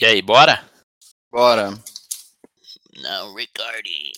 [0.00, 0.64] E aí, bora?
[1.30, 1.70] Bora.
[2.96, 4.12] Não, recording.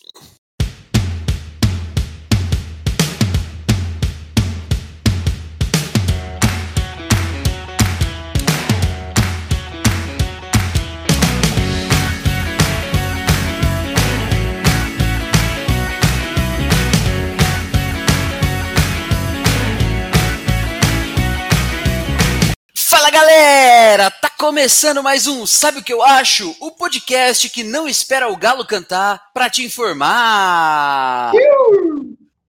[23.14, 26.52] Galera, tá começando mais um Sabe o que eu acho?
[26.60, 31.30] O podcast que não espera o galo cantar pra te informar.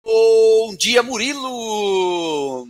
[0.03, 2.67] Bom dia, Murilo.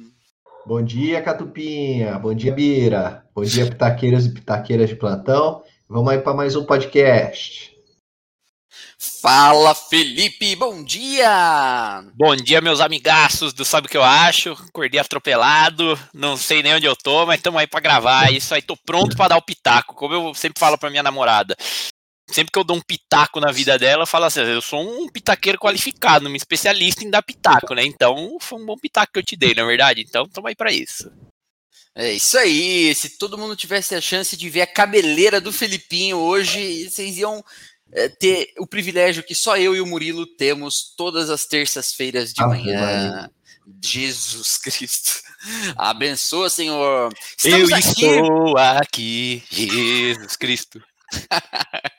[0.66, 2.20] Bom dia, Catupinha.
[2.20, 3.24] Bom dia, Bira.
[3.34, 5.64] Bom dia, pitaqueiros e pitaqueiras de plantão.
[5.88, 7.75] Vamos aí para mais um podcast.
[8.98, 10.56] Fala, Felipe.
[10.56, 12.04] Bom dia.
[12.14, 14.52] Bom dia, meus amigaços do Sabe o que eu acho?
[14.54, 18.32] Acordei atropelado, não sei nem onde eu tô, mas estamos aí para gravar.
[18.32, 21.56] Isso aí, tô pronto para dar o pitaco, como eu sempre falo para minha namorada.
[22.30, 25.08] Sempre que eu dou um pitaco na vida dela, eu falo assim: eu sou um
[25.08, 27.84] pitaqueiro qualificado, um especialista em dar pitaco, né?
[27.86, 30.02] Então, foi um bom pitaco que eu te dei, na verdade.
[30.02, 31.12] Então, estamos aí para isso.
[31.94, 32.94] É isso aí.
[32.96, 37.38] Se todo mundo tivesse a chance de ver a cabeleira do Felipinho hoje, vocês iam
[37.38, 37.44] é,
[38.20, 42.58] ter o privilégio que só eu e o Murilo temos todas as terças-feiras de Ave
[42.58, 43.30] manhã.
[43.84, 45.22] Jesus Cristo.
[45.78, 47.12] Abençoa, Senhor.
[47.44, 48.06] eu Estamos aqui.
[48.06, 50.82] estou aqui, Jesus Cristo.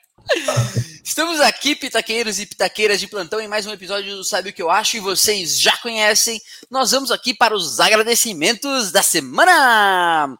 [1.03, 4.61] Estamos aqui, pitaqueiros e pitaqueiras de plantão, em mais um episódio do Sabe o que
[4.61, 6.39] eu acho e vocês já conhecem.
[6.69, 10.37] Nós vamos aqui para os agradecimentos da semana.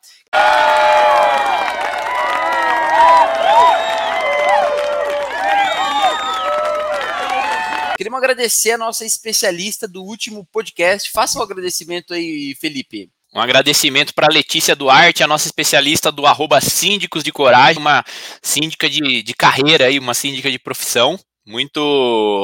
[7.97, 11.09] Queremos agradecer a nossa especialista do último podcast.
[11.09, 13.09] Faça um agradecimento aí, Felipe.
[13.33, 18.05] Um agradecimento para Letícia Duarte, a nossa especialista do arroba Síndicos de Coragem, uma
[18.39, 21.19] síndica de, de carreira aí, uma síndica de profissão.
[21.43, 21.79] Muito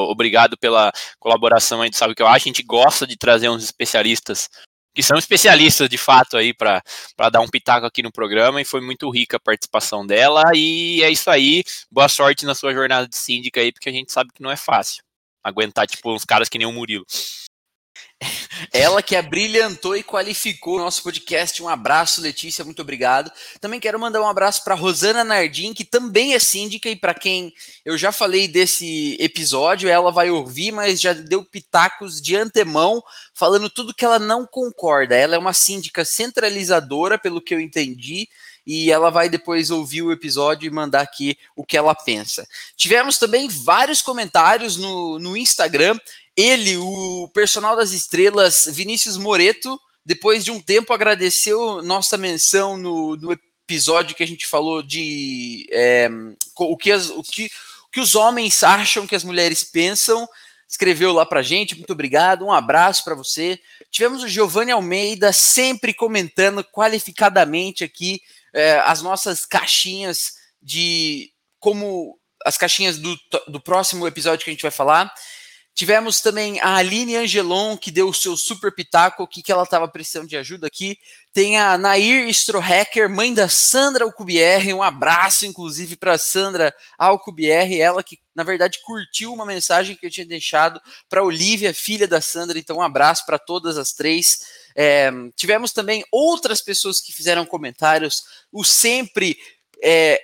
[0.09, 2.47] obrigado pela colaboração aí, sabe o que eu acho.
[2.47, 4.49] A gente gosta de trazer uns especialistas
[4.95, 6.81] que são especialistas de fato aí para
[7.31, 10.45] dar um pitaco aqui no programa e foi muito rica a participação dela.
[10.55, 11.63] E é isso aí.
[11.91, 14.57] Boa sorte na sua jornada de síndica aí, porque a gente sabe que não é
[14.57, 15.03] fácil
[15.43, 17.05] aguentar, tipo, uns caras que nem o Murilo.
[18.71, 21.61] Ela que abrilhantou e qualificou o nosso podcast.
[21.61, 23.31] Um abraço, Letícia, muito obrigado.
[23.59, 27.53] Também quero mandar um abraço para Rosana Nardim, que também é síndica e para quem
[27.85, 33.03] eu já falei desse episódio, ela vai ouvir, mas já deu pitacos de antemão,
[33.33, 35.15] falando tudo que ela não concorda.
[35.15, 38.27] Ela é uma síndica centralizadora, pelo que eu entendi,
[38.65, 42.47] e ela vai depois ouvir o episódio e mandar aqui o que ela pensa.
[42.75, 45.99] Tivemos também vários comentários no, no Instagram.
[46.35, 53.15] Ele, o personal das estrelas, Vinícius Moreto, depois de um tempo agradeceu nossa menção no,
[53.17, 53.31] no
[53.67, 56.09] episódio que a gente falou de é,
[56.57, 60.27] o, que as, o, que, o que os homens acham que as mulheres pensam.
[60.67, 63.59] Escreveu lá pra gente, muito obrigado, um abraço para você.
[63.91, 68.21] Tivemos o Giovanni Almeida sempre comentando qualificadamente aqui
[68.53, 74.61] é, as nossas caixinhas de como as caixinhas do, do próximo episódio que a gente
[74.61, 75.13] vai falar.
[75.75, 79.63] Tivemos também a Aline Angelon, que deu o seu super pitaco, o que, que ela
[79.63, 80.95] estava precisando de ajuda aqui.
[81.33, 84.71] Tem a Nair Strohacker, mãe da Sandra Alcubierre.
[84.71, 90.11] Um abraço, inclusive, para Sandra Alcubierre, ela que, na verdade, curtiu uma mensagem que eu
[90.11, 92.59] tinha deixado para Olivia, filha da Sandra.
[92.59, 94.41] Então, um abraço para todas as três.
[94.75, 98.23] É, tivemos também outras pessoas que fizeram comentários.
[98.51, 99.37] O sempre.
[99.83, 100.21] É,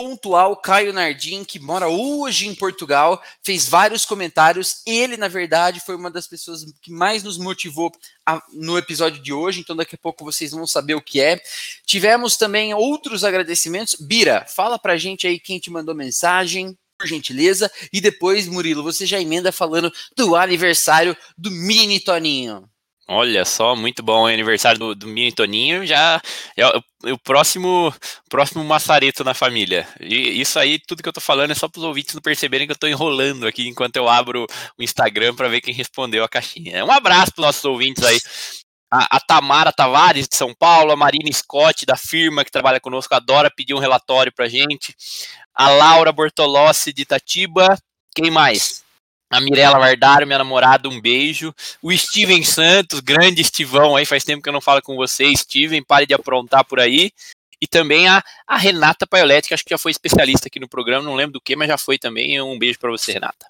[0.00, 4.80] pontual Caio Nardim, que mora hoje em Portugal, fez vários comentários.
[4.86, 7.92] Ele, na verdade, foi uma das pessoas que mais nos motivou
[8.24, 11.38] a, no episódio de hoje, então daqui a pouco vocês vão saber o que é.
[11.84, 13.94] Tivemos também outros agradecimentos.
[14.00, 16.74] Bira, fala pra gente aí quem te mandou mensagem.
[16.98, 22.68] Por gentileza, e depois, Murilo, você já emenda falando do aniversário do Mini Toninho.
[23.12, 25.84] Olha só, muito bom o aniversário do, do Mini Toninho.
[25.84, 26.22] Já
[26.56, 26.82] é o,
[27.12, 27.92] o próximo
[28.28, 29.84] próximo maçareto na família.
[30.00, 32.68] E isso aí, tudo que eu tô falando é só para os ouvintes não perceberem
[32.68, 34.46] que eu tô enrolando aqui enquanto eu abro
[34.78, 36.84] o Instagram para ver quem respondeu a caixinha.
[36.84, 38.20] Um abraço para nossos ouvintes aí.
[38.92, 43.12] A, a, Tamara Tavares, de São Paulo, a Marina Scott, da firma que trabalha conosco,
[43.12, 44.94] adora pedir um relatório pra gente.
[45.52, 47.76] A Laura Bortolossi, de Itatiba.
[48.14, 48.84] Quem mais?
[49.30, 51.54] A Mirella Vardário, minha namorada, um beijo.
[51.80, 55.84] O Steven Santos, grande Estivão aí, faz tempo que eu não falo com você, Steven,
[55.84, 57.12] pare de aprontar por aí.
[57.62, 61.04] E também a, a Renata Paioletti, que acho que já foi especialista aqui no programa,
[61.04, 62.40] não lembro do que, mas já foi também.
[62.40, 63.46] Um beijo para você, Renata.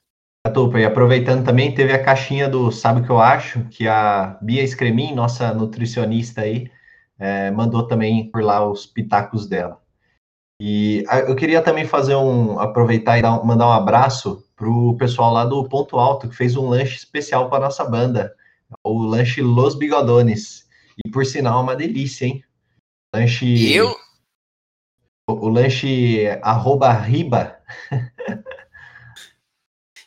[0.47, 4.67] E aproveitando também, teve a caixinha do Sabe o que eu acho, que a Bia
[4.67, 6.71] Scremin, nossa nutricionista aí,
[7.19, 9.81] é, mandou também por lá os pitacos dela.
[10.61, 12.59] E ah, eu queria também fazer um.
[12.59, 16.69] aproveitar e dar, mandar um abraço pro pessoal lá do Ponto Alto, que fez um
[16.69, 18.37] lanche especial para nossa banda.
[18.85, 20.69] O lanche Los Bigodones.
[21.03, 22.45] E por sinal, é uma delícia, hein?
[23.17, 23.73] Lanche.
[23.73, 23.97] Eu.
[25.27, 27.59] O, o lanche arroba riba.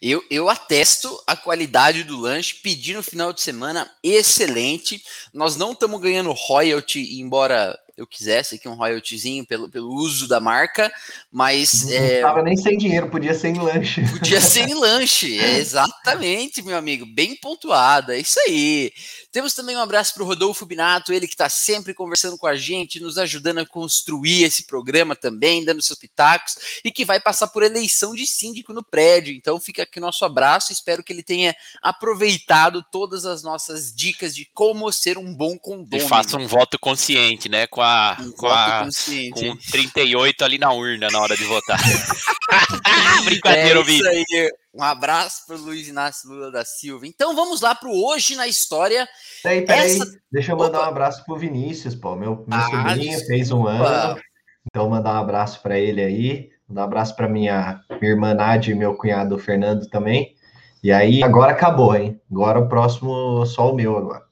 [0.05, 5.01] Eu, eu atesto a qualidade do lanche, pedi no final de semana, excelente.
[5.33, 10.39] Nós não estamos ganhando royalty, embora eu quisesse aqui um royaltyzinho pelo, pelo uso da
[10.39, 10.91] marca,
[11.31, 11.85] mas.
[11.85, 14.01] Não é, tava nem sem dinheiro, podia ser em lanche.
[14.13, 18.91] Podia ser em lanche, é exatamente, meu amigo, bem pontuado, é isso aí.
[19.31, 22.55] Temos também um abraço para o Rodolfo Binato, ele que está sempre conversando com a
[22.55, 27.47] gente, nos ajudando a construir esse programa também, dando seus pitacos, e que vai passar
[27.47, 29.33] por eleição de síndico no prédio.
[29.33, 34.45] Então fica aqui nosso abraço, espero que ele tenha aproveitado todas as nossas dicas de
[34.53, 36.05] como ser um bom condômino.
[36.05, 37.67] E faça um voto consciente, né?
[37.67, 38.87] Com a, Um com, a
[39.33, 41.77] com 38 ali na urna na hora de votar.
[43.25, 43.99] Brincadeira, é ouvinte.
[44.01, 44.51] isso aí.
[44.73, 47.05] Um abraço para o Luiz Inácio Lula da Silva.
[47.05, 49.07] Então vamos lá para o Hoje na História.
[49.43, 49.91] Peraí, peraí.
[49.97, 50.87] Essa- Deixa eu mandar Opa.
[50.87, 52.15] um abraço pro Vinícius, pô.
[52.15, 53.87] Meu, meu Ah, sobrinho fez um desculpa.
[53.87, 54.21] ano.
[54.65, 56.49] Então, mandar um abraço para ele aí.
[56.67, 60.35] Mandar um abraço para minha, minha irmã Nádia e meu cunhado Fernando também.
[60.83, 62.19] E aí, agora acabou, hein?
[62.31, 64.23] Agora o próximo, só o meu agora.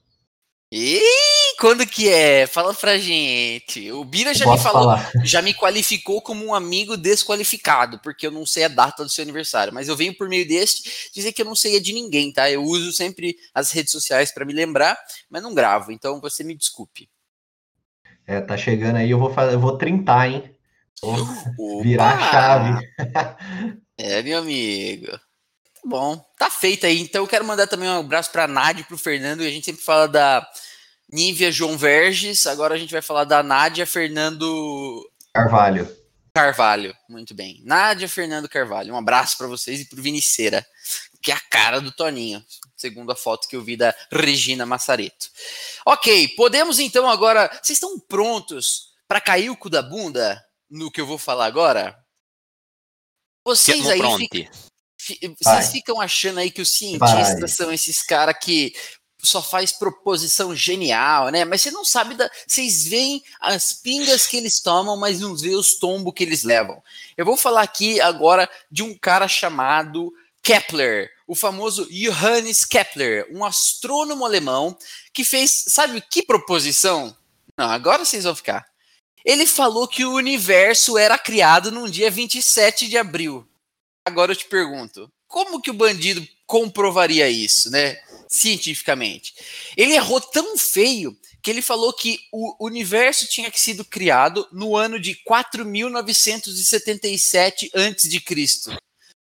[0.72, 1.00] E
[1.62, 2.44] quando que é?
[2.48, 3.92] Fala pra gente.
[3.92, 5.12] O Bira já me Posso falou, falar?
[5.22, 9.22] já me qualificou como um amigo desqualificado, porque eu não sei a data do seu
[9.22, 9.72] aniversário.
[9.72, 12.50] Mas eu venho por meio deste dizer que eu não sei a de ninguém, tá?
[12.50, 14.98] Eu uso sempre as redes sociais para me lembrar,
[15.30, 15.92] mas não gravo.
[15.92, 17.08] Então você me desculpe.
[18.26, 20.52] É, tá chegando aí, eu vou fazer, eu vou trintar, hein?
[21.56, 22.88] Vou virar a chave.
[23.96, 25.06] É, meu amigo.
[25.12, 27.00] Tá bom, tá feito aí.
[27.00, 29.44] Então eu quero mandar também um abraço pra Nádia e pro Fernando.
[29.44, 30.44] E a gente sempre fala da
[31.12, 32.46] Nívia João Verges.
[32.46, 35.96] Agora a gente vai falar da Nádia Fernando Carvalho.
[36.34, 36.96] Carvalho.
[37.08, 37.60] Muito bem.
[37.64, 38.94] Nádia Fernando Carvalho.
[38.94, 40.66] Um abraço pra vocês e pro Viniceira,
[41.22, 42.42] que é a cara do Toninho,
[42.74, 45.28] segundo a foto que eu vi da Regina Massareto.
[45.86, 47.48] Ok, podemos então agora.
[47.62, 51.94] Vocês estão prontos pra cair o cu da bunda no que eu vou falar agora?
[53.44, 54.18] Vocês aí pronto.
[54.18, 54.50] ficam
[54.98, 55.56] Fi- Vai.
[55.56, 57.48] Vocês ficam achando aí que os cientistas Vai.
[57.48, 58.72] são esses caras que
[59.22, 61.44] só faz proposição genial, né?
[61.44, 62.28] Mas você não sabe da.
[62.46, 66.82] Vocês veem as pingas que eles tomam, mas não vê os tombos que eles levam.
[67.16, 73.44] Eu vou falar aqui agora de um cara chamado Kepler, o famoso Johannes Kepler, um
[73.44, 74.76] astrônomo alemão
[75.14, 77.16] que fez, sabe que proposição?
[77.56, 78.66] Não, agora vocês vão ficar.
[79.24, 83.46] Ele falou que o universo era criado num dia 27 de abril.
[84.04, 88.02] Agora eu te pergunto, como que o bandido comprovaria isso, né?
[88.32, 89.34] Cientificamente.
[89.76, 94.98] Ele errou tão feio que ele falou que o universo tinha sido criado no ano
[94.98, 98.74] de 4.977 antes de Cristo.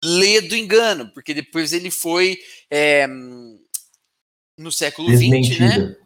[0.02, 2.38] Lê do engano, porque depois ele foi
[2.70, 3.06] é,
[4.56, 5.96] no século XX, né?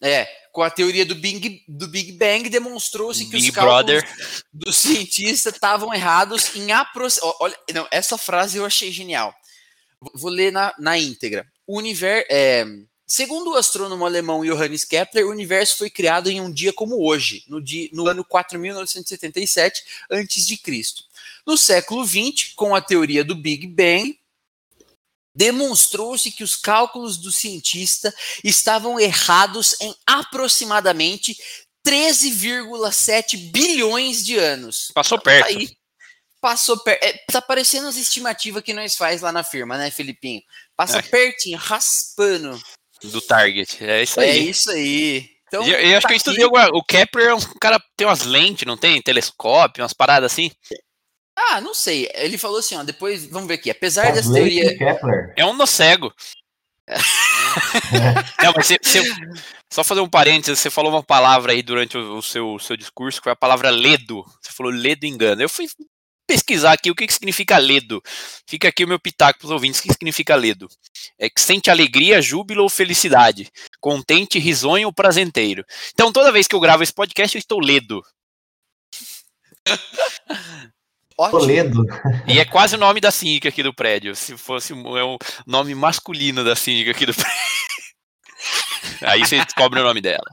[0.00, 4.42] É, com a teoria do Big, do Big Bang demonstrou-se que Big os cálculos Brother.
[4.52, 7.34] dos cientistas estavam errados em aproximar.
[7.40, 9.34] Olha, não, essa frase eu achei genial.
[10.00, 11.46] Vou- Vou ler na, na íntegra.
[11.68, 12.26] Universo,
[13.06, 17.44] segundo o astrônomo alemão Johannes Kepler, o universo foi criado em um dia como hoje,
[17.46, 20.58] no, dia, no ano 4977 a.C.
[21.46, 24.18] No século XX, com a teoria do Big Bang,
[25.34, 31.36] demonstrou-se que os cálculos do cientista estavam errados em aproximadamente
[31.86, 34.90] 13,7 bilhões de anos.
[34.92, 35.46] Passou perto.
[35.46, 35.70] aí.
[36.40, 37.04] Passou perto.
[37.04, 40.42] É, tá parecendo as estimativas que nós faz lá na firma, né, Felipinho?
[40.78, 41.02] Passa É.
[41.02, 42.58] pertinho, raspando.
[43.02, 43.84] Do Target.
[43.84, 44.48] É isso É aí.
[44.48, 45.28] isso aí.
[45.48, 46.16] Então, eu, eu acho tá que eu aqui.
[46.16, 49.02] estudei alguma- O Kepler é um cara tem umas lentes, não tem?
[49.02, 50.50] Telescópio, umas paradas assim.
[51.36, 52.08] Ah, não sei.
[52.14, 53.70] Ele falou assim, ó, depois, vamos ver aqui.
[53.70, 54.76] Apesar As dessa teoria...
[54.78, 55.32] Kepler.
[55.36, 56.12] É um no cego.
[58.42, 59.02] Não, mas você, você-
[59.70, 62.76] só fazer um parênteses, você falou uma palavra aí durante o, o seu, o seu
[62.76, 64.24] discurso, que foi a palavra ledo.
[64.42, 65.42] Você falou ledo engano.
[65.42, 65.66] Eu fui
[66.28, 68.02] pesquisar aqui o que, que significa ledo.
[68.46, 69.80] Fica aqui o meu pitaco para os ouvintes.
[69.80, 70.68] O que significa ledo?
[71.18, 73.50] É que sente alegria, júbilo ou felicidade.
[73.80, 75.64] Contente, risonho ou prazenteiro.
[75.94, 78.02] Então, toda vez que eu gravo esse podcast, eu estou ledo.
[81.16, 81.40] Ótimo.
[81.40, 81.84] Toledo.
[82.28, 84.14] E é quase o nome da síndica aqui do prédio.
[84.14, 87.32] Se fosse é o nome masculino da síndica aqui do prédio.
[89.02, 90.26] Aí você descobre o nome dela.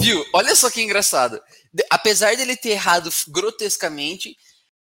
[0.00, 0.24] Viu?
[0.32, 1.40] Olha só que engraçado.
[1.90, 4.36] Apesar dele ter errado grotescamente,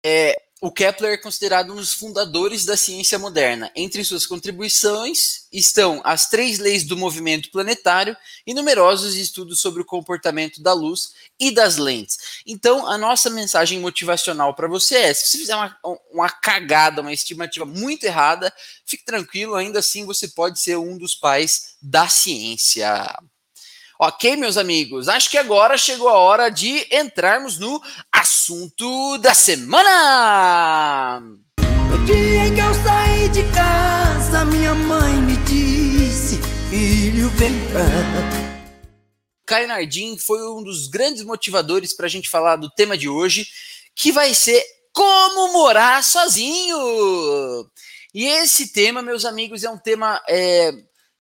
[0.05, 3.71] é, o Kepler é considerado um dos fundadores da ciência moderna.
[3.75, 9.85] Entre suas contribuições estão as três leis do movimento planetário e numerosos estudos sobre o
[9.85, 12.41] comportamento da luz e das lentes.
[12.45, 15.77] Então, a nossa mensagem motivacional para você é: se você fizer uma,
[16.11, 18.51] uma cagada, uma estimativa muito errada,
[18.83, 23.15] fique tranquilo, ainda assim você pode ser um dos pais da ciência.
[23.99, 31.19] Ok, meus amigos, acho que agora chegou a hora de entrarmos no assunto da semana.
[31.59, 36.39] No dia em que eu saí de casa, minha mãe me disse:
[36.69, 38.47] Filho, vem cá.
[39.47, 43.47] Caio Nardim foi um dos grandes motivadores para a gente falar do tema de hoje,
[43.95, 44.63] que vai ser
[44.93, 46.77] como morar sozinho.
[48.13, 50.71] E esse tema, meus amigos, é um tema é,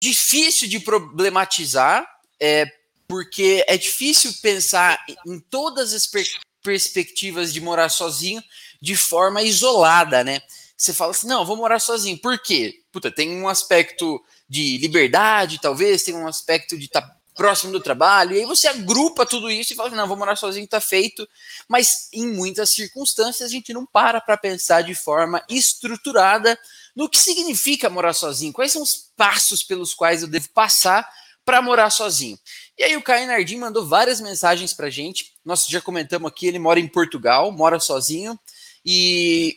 [0.00, 2.06] difícil de problematizar,
[2.40, 2.66] é,
[3.06, 6.26] porque é difícil pensar em todas as per
[6.62, 8.42] perspectivas de morar sozinho
[8.82, 10.42] de forma isolada, né?
[10.76, 12.18] Você fala assim, não, vou morar sozinho.
[12.18, 12.82] Por quê?
[12.92, 17.80] Puta, tem um aspecto de liberdade, talvez, tem um aspecto de estar tá próximo do
[17.80, 21.26] trabalho, e aí você agrupa tudo isso e fala, não, vou morar sozinho, tá feito.
[21.66, 26.58] Mas em muitas circunstâncias a gente não para para pensar de forma estruturada
[26.94, 31.08] no que significa morar sozinho, quais são os passos pelos quais eu devo passar
[31.44, 32.38] para morar sozinho.
[32.78, 35.32] E aí o Caio Nardim mandou várias mensagens para gente.
[35.44, 38.38] Nós já comentamos aqui, ele mora em Portugal, mora sozinho
[38.84, 39.56] e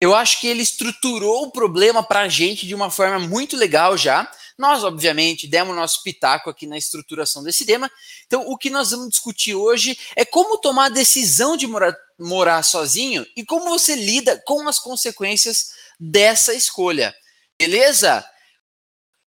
[0.00, 3.96] eu acho que ele estruturou o problema para a gente de uma forma muito legal
[3.96, 4.30] já.
[4.58, 7.90] Nós, obviamente, demos nosso pitaco aqui na estruturação desse tema.
[8.26, 12.62] Então, o que nós vamos discutir hoje é como tomar a decisão de morar, morar
[12.62, 17.14] sozinho e como você lida com as consequências dessa escolha.
[17.58, 18.24] Beleza?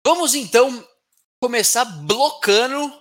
[0.04, 0.86] Vamos então
[1.40, 2.92] começar blocando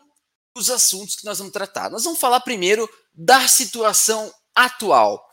[0.56, 1.90] os assuntos que nós vamos tratar.
[1.90, 5.24] Nós vamos falar primeiro da situação atual.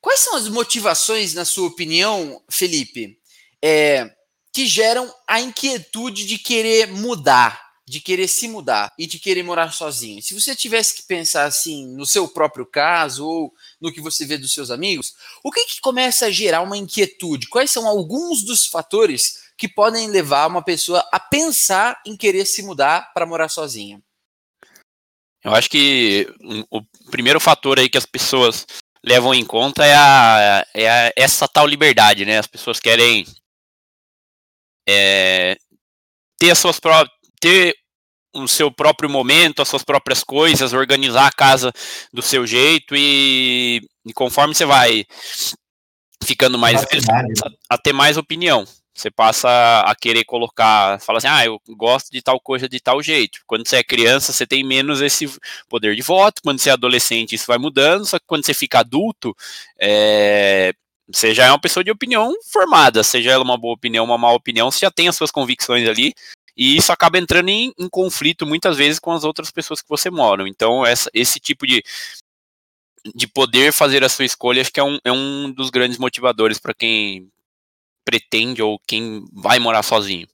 [0.00, 3.18] Quais são as motivações, na sua opinião, Felipe,
[3.62, 4.10] é,
[4.52, 9.72] que geram a inquietude de querer mudar, de querer se mudar e de querer morar
[9.72, 10.20] sozinho?
[10.20, 14.36] Se você tivesse que pensar assim no seu próprio caso ou no que você vê
[14.36, 15.14] dos seus amigos,
[15.44, 17.48] o que, que começa a gerar uma inquietude?
[17.48, 22.62] Quais são alguns dos fatores que podem levar uma pessoa a pensar em querer se
[22.62, 24.02] mudar para morar sozinha?
[25.44, 26.26] Eu acho que
[26.70, 28.64] o primeiro fator aí que as pessoas
[29.04, 32.38] levam em conta é, a, é a, essa tal liberdade, né?
[32.38, 33.26] As pessoas querem
[34.88, 35.56] é,
[36.38, 37.74] ter as suas próprias ter
[38.34, 41.72] o seu próprio momento, as suas próprias coisas, organizar a casa
[42.12, 45.04] do seu jeito e, e conforme você vai
[46.24, 47.02] ficando mais velho,
[47.68, 48.64] a ter mais opinião.
[48.94, 49.48] Você passa
[49.86, 53.40] a querer colocar, fala assim, ah, eu gosto de tal coisa de tal jeito.
[53.46, 55.26] Quando você é criança, você tem menos esse
[55.68, 56.42] poder de voto.
[56.42, 58.04] Quando você é adolescente, isso vai mudando.
[58.04, 59.34] Só que quando você fica adulto,
[59.80, 60.74] é,
[61.08, 63.02] você já é uma pessoa de opinião formada.
[63.02, 66.12] Seja ela uma boa opinião, uma má opinião, você já tem as suas convicções ali.
[66.56, 70.10] E isso acaba entrando em, em conflito muitas vezes com as outras pessoas que você
[70.10, 70.46] mora.
[70.46, 71.82] Então, essa, esse tipo de,
[73.14, 76.58] de poder fazer a sua escolha, acho que é um, é um dos grandes motivadores
[76.58, 77.30] para quem
[78.04, 80.26] pretende ou quem vai morar sozinho.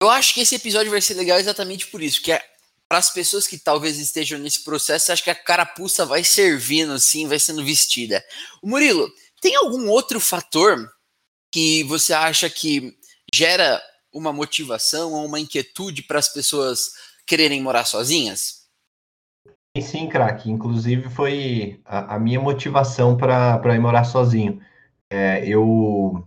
[0.00, 2.44] Eu acho que esse episódio vai ser legal exatamente por isso, que é
[2.88, 7.26] para as pessoas que talvez estejam nesse processo, acho que a carapuça vai servindo assim,
[7.26, 8.24] vai sendo vestida.
[8.62, 10.88] O Murilo, tem algum outro fator
[11.50, 12.96] que você acha que
[13.34, 16.90] gera uma motivação ou uma inquietude para as pessoas
[17.26, 18.66] quererem morar sozinhas?
[19.80, 20.50] Sim, craque.
[20.50, 24.60] Inclusive foi a, a minha motivação para ir morar sozinho.
[25.10, 26.26] É, eu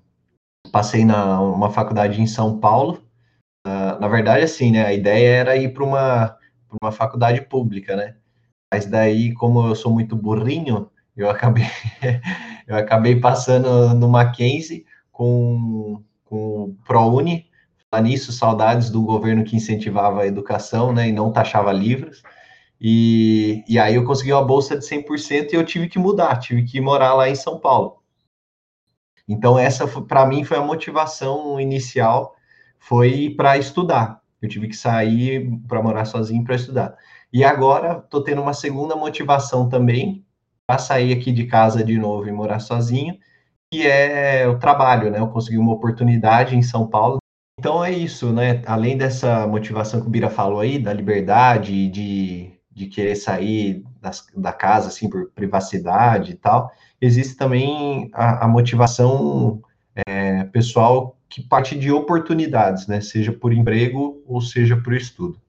[0.72, 3.04] passei na uma faculdade em São Paulo.
[3.68, 4.86] Uh, na verdade, assim, né?
[4.86, 6.38] A ideia era ir para uma,
[6.82, 8.16] uma faculdade pública, né?
[8.74, 11.66] Mas daí, como eu sou muito burrinho, eu acabei,
[12.68, 17.48] eu acabei passando no Mackenzie com, com o ProUni.
[17.92, 21.10] Falar nisso, saudades do governo que incentivava a educação, né?
[21.10, 22.22] E não taxava livros.
[22.80, 26.64] E, e aí eu consegui uma bolsa de 100% e eu tive que mudar, tive
[26.64, 27.99] que morar lá em São Paulo.
[29.30, 32.36] Então, essa, para mim, foi a motivação inicial,
[32.80, 34.20] foi para estudar.
[34.42, 36.98] Eu tive que sair para morar sozinho para estudar.
[37.32, 40.26] E agora, estou tendo uma segunda motivação também,
[40.66, 43.18] para sair aqui de casa de novo e morar sozinho,
[43.72, 45.20] que é o trabalho, né?
[45.20, 47.18] Eu consegui uma oportunidade em São Paulo.
[47.60, 48.62] Então, é isso, né?
[48.66, 54.26] Além dessa motivação que o Bira falou aí, da liberdade, de, de querer sair das,
[54.36, 59.62] da casa, assim, por privacidade e tal, existe também a, a motivação
[59.96, 63.02] é, pessoal que parte de oportunidades, né?
[63.02, 65.40] Seja por emprego ou seja por estudo.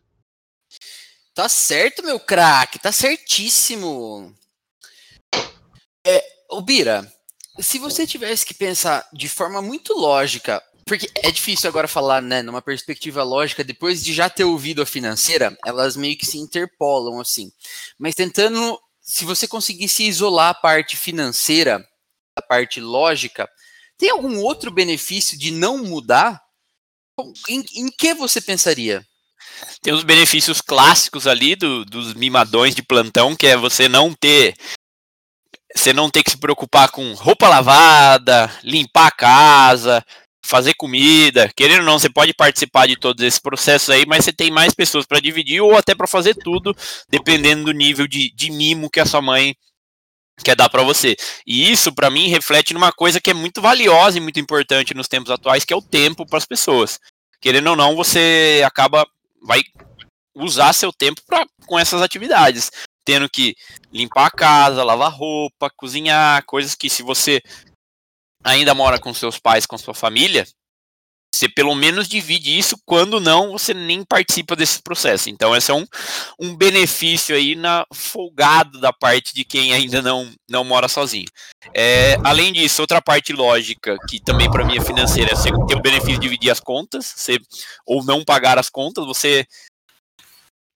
[1.35, 4.35] Tá certo, meu craque, tá certíssimo.
[6.07, 7.11] É, o Bira,
[7.59, 12.43] se você tivesse que pensar de forma muito lógica, porque é difícil agora falar, né,
[12.43, 17.21] numa perspectiva lógica, depois de já ter ouvido a financeira, elas meio que se interpolam
[17.21, 17.53] assim.
[17.99, 18.79] Mas tentando,
[19.11, 21.85] se você conseguisse isolar a parte financeira,
[22.37, 23.49] a parte lógica,
[23.99, 26.41] tem algum outro benefício de não mudar?
[27.49, 29.05] Em, em que você pensaria?
[29.83, 34.55] Tem os benefícios clássicos ali do, dos mimadões de plantão, que é você não ter
[35.75, 40.05] você não ter que se preocupar com roupa lavada, limpar a casa,
[40.45, 44.33] fazer comida, querendo ou não, você pode participar de todos esses processos aí, mas você
[44.33, 46.75] tem mais pessoas para dividir ou até para fazer tudo,
[47.09, 49.55] dependendo do nível de, de mimo que a sua mãe
[50.43, 51.17] quer dar para você.
[51.47, 55.09] E isso, para mim, reflete numa coisa que é muito valiosa e muito importante nos
[55.09, 56.99] tempos atuais, que é o tempo para as pessoas.
[57.41, 59.07] Querendo ou não, você acaba
[59.43, 59.63] vai
[60.35, 62.71] usar seu tempo pra, com essas atividades,
[63.05, 63.55] tendo que
[63.93, 67.41] limpar a casa, lavar roupa, cozinhar, coisas que se você
[68.45, 70.47] ainda mora com seus pais, com sua família,
[71.33, 75.31] você pelo menos divide isso, quando não, você nem participa desse processo.
[75.31, 75.87] Então, esse é um,
[76.41, 81.29] um benefício aí na folgado da parte de quem ainda não, não mora sozinho.
[81.75, 85.77] É, além disso, outra parte lógica, que também para mim é financeira, é você ter
[85.77, 87.39] o benefício de dividir as contas, você,
[87.87, 89.47] ou não pagar as contas, você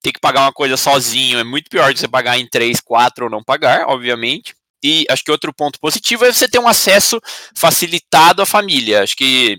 [0.01, 3.25] ter que pagar uma coisa sozinho é muito pior de você pagar em três, quatro
[3.25, 4.55] ou não pagar, obviamente.
[4.85, 7.19] E acho que outro ponto positivo é você ter um acesso
[7.57, 9.03] facilitado à família.
[9.03, 9.57] Acho que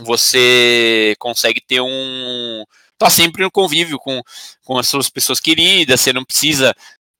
[0.00, 2.64] você consegue ter um.
[2.98, 4.20] tá sempre no convívio com,
[4.64, 6.74] com as suas pessoas queridas, você não precisa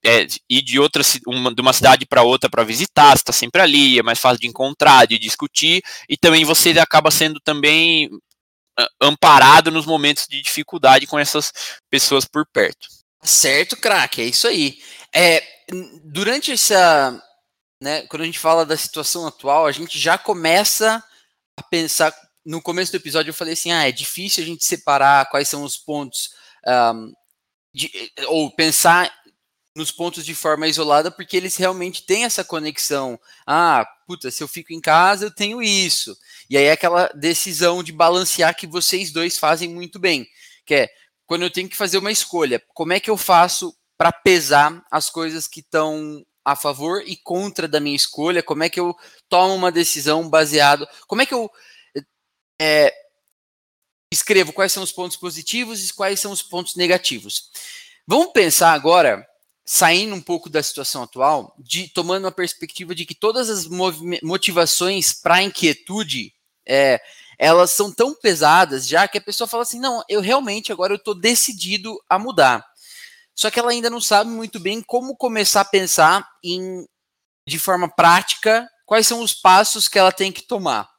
[0.05, 3.99] é, ir de outra uma, de uma cidade para outra para visitar, está sempre ali,
[3.99, 8.09] é mais fácil de encontrar, de discutir, e também você acaba sendo também
[8.99, 11.53] amparado nos momentos de dificuldade com essas
[11.89, 12.87] pessoas por perto.
[13.23, 14.79] Certo, craque, é isso aí.
[15.15, 15.43] É,
[16.03, 17.21] durante essa,
[17.81, 21.03] né, quando a gente fala da situação atual, a gente já começa
[21.57, 22.13] a pensar
[22.45, 25.63] no começo do episódio eu falei assim, ah, é difícil a gente separar quais são
[25.63, 26.31] os pontos,
[26.67, 27.13] um,
[27.73, 27.89] de,
[28.27, 29.11] ou pensar
[29.75, 33.19] nos pontos de forma isolada, porque eles realmente têm essa conexão.
[33.45, 36.15] Ah, puta, se eu fico em casa, eu tenho isso.
[36.49, 40.27] E aí é aquela decisão de balancear que vocês dois fazem muito bem,
[40.65, 40.89] que é
[41.25, 45.09] quando eu tenho que fazer uma escolha, como é que eu faço para pesar as
[45.09, 48.43] coisas que estão a favor e contra da minha escolha?
[48.43, 48.95] Como é que eu
[49.29, 50.87] tomo uma decisão baseado?
[51.07, 51.49] Como é que eu
[52.59, 52.93] é,
[54.13, 57.49] escrevo quais são os pontos positivos e quais são os pontos negativos.
[58.07, 59.25] Vamos pensar agora,
[59.65, 63.67] saindo um pouco da situação atual, de tomando a perspectiva de que todas as
[64.21, 66.33] motivações para inquietude,
[66.65, 67.01] é,
[67.37, 70.97] elas são tão pesadas já que a pessoa fala assim, não, eu realmente agora eu
[70.97, 72.65] estou decidido a mudar.
[73.35, 76.85] Só que ela ainda não sabe muito bem como começar a pensar em,
[77.47, 80.89] de forma prática, quais são os passos que ela tem que tomar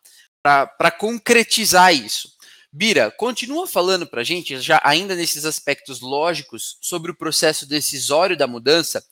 [0.43, 2.29] para concretizar isso.
[2.71, 8.37] Bira, continua falando para a gente, já ainda nesses aspectos lógicos, sobre o processo decisório
[8.37, 9.03] da mudança.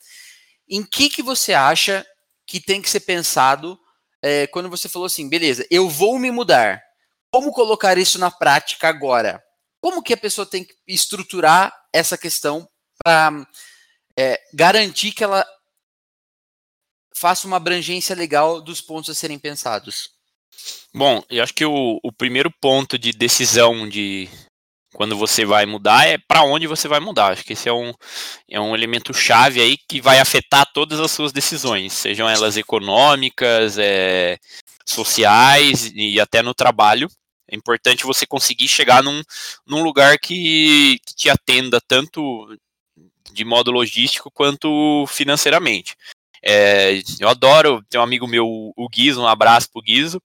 [0.68, 2.04] Em que, que você acha
[2.46, 3.78] que tem que ser pensado
[4.20, 6.82] é, quando você falou assim, beleza, eu vou me mudar.
[7.30, 9.42] Como colocar isso na prática agora?
[9.80, 12.68] Como que a pessoa tem que estruturar essa questão
[13.04, 13.46] para
[14.18, 15.46] é, garantir que ela
[17.16, 20.10] faça uma abrangência legal dos pontos a serem pensados?
[20.94, 24.28] Bom, eu acho que o, o primeiro ponto de decisão de
[24.92, 27.32] quando você vai mudar é para onde você vai mudar.
[27.32, 27.92] Acho que esse é um,
[28.48, 33.78] é um elemento chave aí que vai afetar todas as suas decisões, sejam elas econômicas,
[33.78, 34.38] é,
[34.86, 37.08] sociais e até no trabalho.
[37.50, 39.22] É importante você conseguir chegar num,
[39.66, 42.20] num lugar que, que te atenda tanto
[43.32, 45.96] de modo logístico quanto financeiramente.
[46.44, 50.20] É, eu adoro, tem um amigo meu, o Guizo, um abraço pro Guizo,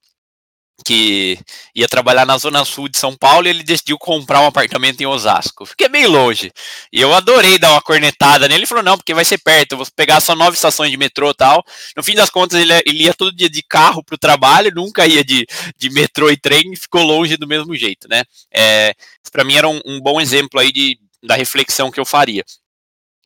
[0.84, 1.38] que
[1.74, 5.06] ia trabalhar na zona sul de São Paulo e ele decidiu comprar um apartamento em
[5.06, 5.66] Osasco.
[5.66, 6.52] Fiquei bem longe.
[6.92, 8.60] E eu adorei dar uma cornetada nele.
[8.60, 11.30] Ele falou: não, porque vai ser perto, eu vou pegar só nove estações de metrô
[11.30, 11.64] e tal.
[11.96, 15.06] No fim das contas, ele, ele ia todo dia de carro para o trabalho, nunca
[15.06, 18.22] ia de, de metrô e trem e ficou longe do mesmo jeito, né?
[18.52, 18.94] É,
[19.32, 22.44] para mim era um, um, bom exemplo aí de, da reflexão que eu faria.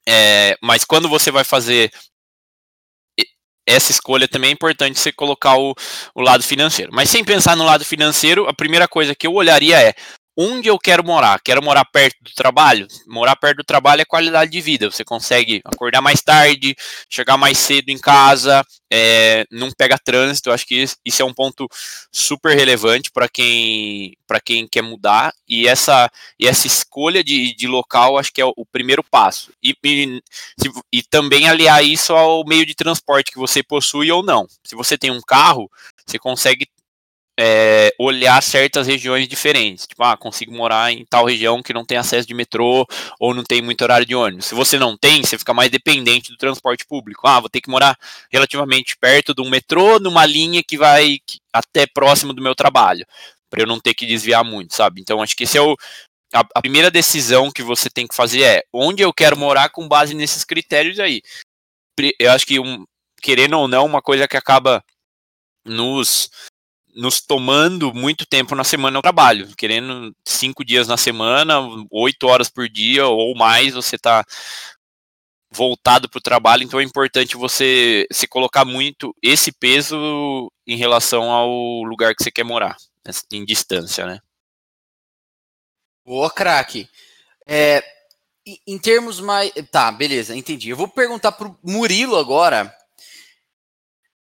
[0.08, 1.90] É, mas quando você vai fazer
[3.66, 5.74] essa escolha também é importante você colocar o,
[6.14, 6.90] o lado financeiro.
[6.92, 9.94] Mas sem pensar no lado financeiro, a primeira coisa que eu olharia é
[10.36, 11.40] onde eu quero morar?
[11.40, 12.86] Quero morar perto do trabalho?
[13.06, 14.90] Morar perto do trabalho é qualidade de vida.
[14.90, 16.74] Você consegue acordar mais tarde,
[17.08, 20.48] chegar mais cedo em casa, é, não pega trânsito.
[20.48, 21.68] Eu acho que isso é um ponto
[22.10, 25.34] super relevante para quem para quem quer mudar.
[25.46, 29.52] E essa, e essa escolha de, de local acho que é o, primeiro passo.
[29.62, 30.22] E, e,
[30.90, 34.46] e também aliar isso ao meio de transporte que você possui ou não.
[34.64, 35.70] Se você tem um carro,
[36.06, 36.66] você consegue
[37.38, 39.86] é, olhar certas regiões diferentes.
[39.86, 42.86] Tipo, ah, consigo morar em tal região que não tem acesso de metrô
[43.18, 44.46] ou não tem muito horário de ônibus.
[44.46, 47.26] Se você não tem, você fica mais dependente do transporte público.
[47.26, 47.96] Ah, vou ter que morar
[48.30, 51.18] relativamente perto de um metrô, numa linha que vai
[51.52, 53.06] até próximo do meu trabalho,
[53.50, 55.00] para eu não ter que desviar muito, sabe?
[55.00, 55.76] Então, acho que esse é o.
[56.34, 60.14] A, primeira decisão que você tem que fazer é onde eu quero morar com base
[60.14, 61.20] nesses critérios aí.
[62.18, 62.86] Eu acho que, um,
[63.20, 64.82] querendo ou não, uma coisa que acaba
[65.66, 66.30] nos
[66.94, 71.58] nos tomando muito tempo na semana no trabalho, querendo cinco dias na semana,
[71.90, 74.24] oito horas por dia ou mais, você está
[75.50, 81.30] voltado para o trabalho, então é importante você se colocar muito esse peso em relação
[81.30, 82.76] ao lugar que você quer morar,
[83.30, 84.20] em distância, né?
[86.04, 86.88] Boa, craque.
[87.46, 87.84] É,
[88.66, 89.52] em termos mais.
[89.70, 90.70] Tá, beleza, entendi.
[90.70, 92.74] Eu vou perguntar para o Murilo agora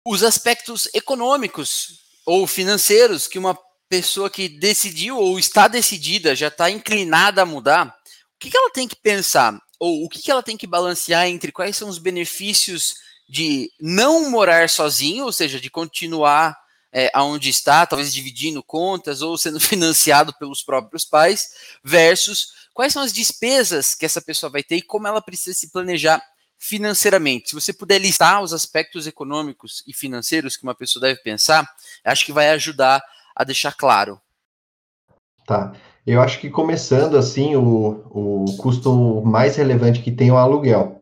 [0.06, 3.58] os aspectos econômicos ou financeiros que uma
[3.88, 8.72] pessoa que decidiu ou está decidida, já está inclinada a mudar, o que, que ela
[8.72, 9.58] tem que pensar?
[9.80, 12.96] Ou o que, que ela tem que balancear entre quais são os benefícios
[13.28, 16.58] de não morar sozinho, ou seja, de continuar
[16.92, 21.50] é, aonde está, talvez dividindo contas ou sendo financiado pelos próprios pais,
[21.84, 25.72] versus quais são as despesas que essa pessoa vai ter e como ela precisa se
[25.72, 26.22] planejar
[26.65, 27.49] financeiramente.
[27.49, 31.67] Se você puder listar os aspectos econômicos e financeiros que uma pessoa deve pensar,
[32.04, 33.04] acho que vai ajudar
[33.36, 34.19] a deixar claro.
[35.45, 35.73] Tá.
[36.06, 41.01] Eu acho que começando assim, o, o custo mais relevante que tem é o aluguel.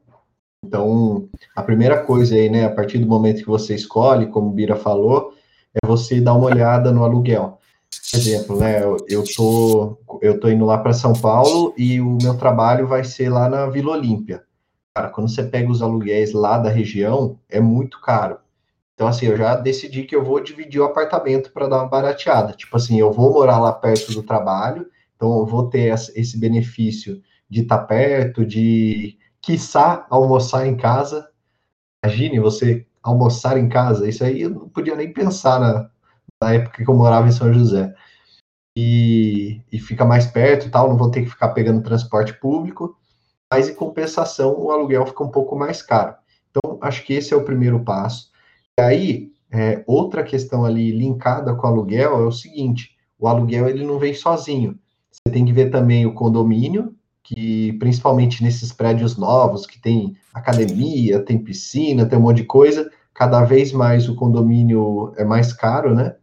[0.66, 4.54] Então, a primeira coisa aí, né, a partir do momento que você escolhe, como o
[4.54, 5.34] Bira falou,
[5.74, 7.60] é você dar uma olhada no aluguel.
[8.12, 12.38] Por exemplo, né, eu, tô, eu tô indo lá para São Paulo e o meu
[12.38, 14.44] trabalho vai ser lá na Vila Olímpia
[14.96, 18.38] cara, quando você pega os aluguéis lá da região, é muito caro.
[18.94, 22.54] Então, assim, eu já decidi que eu vou dividir o apartamento para dar uma barateada.
[22.54, 27.22] Tipo assim, eu vou morar lá perto do trabalho, então eu vou ter esse benefício
[27.50, 31.28] de estar tá perto, de, quiçá, almoçar em casa.
[32.04, 35.90] Imagine você almoçar em casa, isso aí eu não podia nem pensar na,
[36.42, 37.94] na época que eu morava em São José.
[38.78, 42.98] E, e fica mais perto e tal, não vou ter que ficar pegando transporte público
[43.54, 46.16] mas em compensação o aluguel fica um pouco mais caro.
[46.50, 48.32] Então, acho que esse é o primeiro passo.
[48.80, 53.70] E aí, é, outra questão ali linkada com o aluguel é o seguinte: o aluguel
[53.70, 54.80] ele não vem sozinho.
[55.12, 61.24] Você tem que ver também o condomínio, que principalmente nesses prédios novos, que tem academia,
[61.24, 65.94] tem piscina, tem um monte de coisa, cada vez mais o condomínio é mais caro,
[65.94, 66.16] né?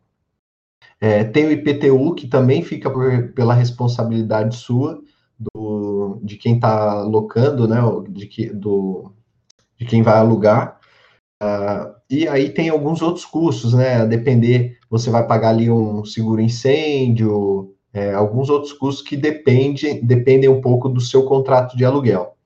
[1.01, 5.01] É, tem o IPTU, que também fica por, pela responsabilidade sua
[6.31, 9.11] de quem está locando, né, de, que, do,
[9.77, 10.79] de quem vai alugar.
[11.43, 16.05] Uh, e aí tem alguns outros custos, né, a depender, você vai pagar ali um
[16.05, 21.85] seguro incêndio, é, alguns outros custos que depende, dependem um pouco do seu contrato de
[21.85, 22.37] aluguel.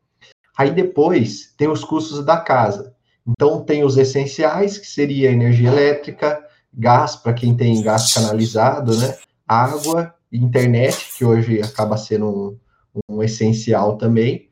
[0.57, 2.95] Aí depois tem os custos da casa.
[3.27, 6.43] Então tem os essenciais, que seria energia elétrica,
[6.73, 9.17] gás para quem tem gás canalizado, né?
[9.47, 12.59] Água, internet, que hoje acaba sendo
[12.95, 14.49] um, um essencial também.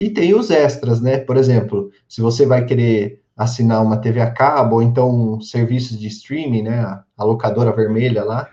[0.00, 1.18] E tem os extras, né?
[1.18, 6.08] Por exemplo, se você vai querer assinar uma TV a cabo, ou então serviços de
[6.08, 7.02] streaming, né?
[7.16, 8.48] A locadora vermelha lá.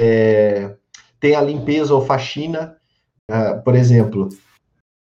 [0.00, 0.74] É,
[1.20, 2.76] tem a limpeza ou faxina.
[3.30, 4.28] Uh, por exemplo,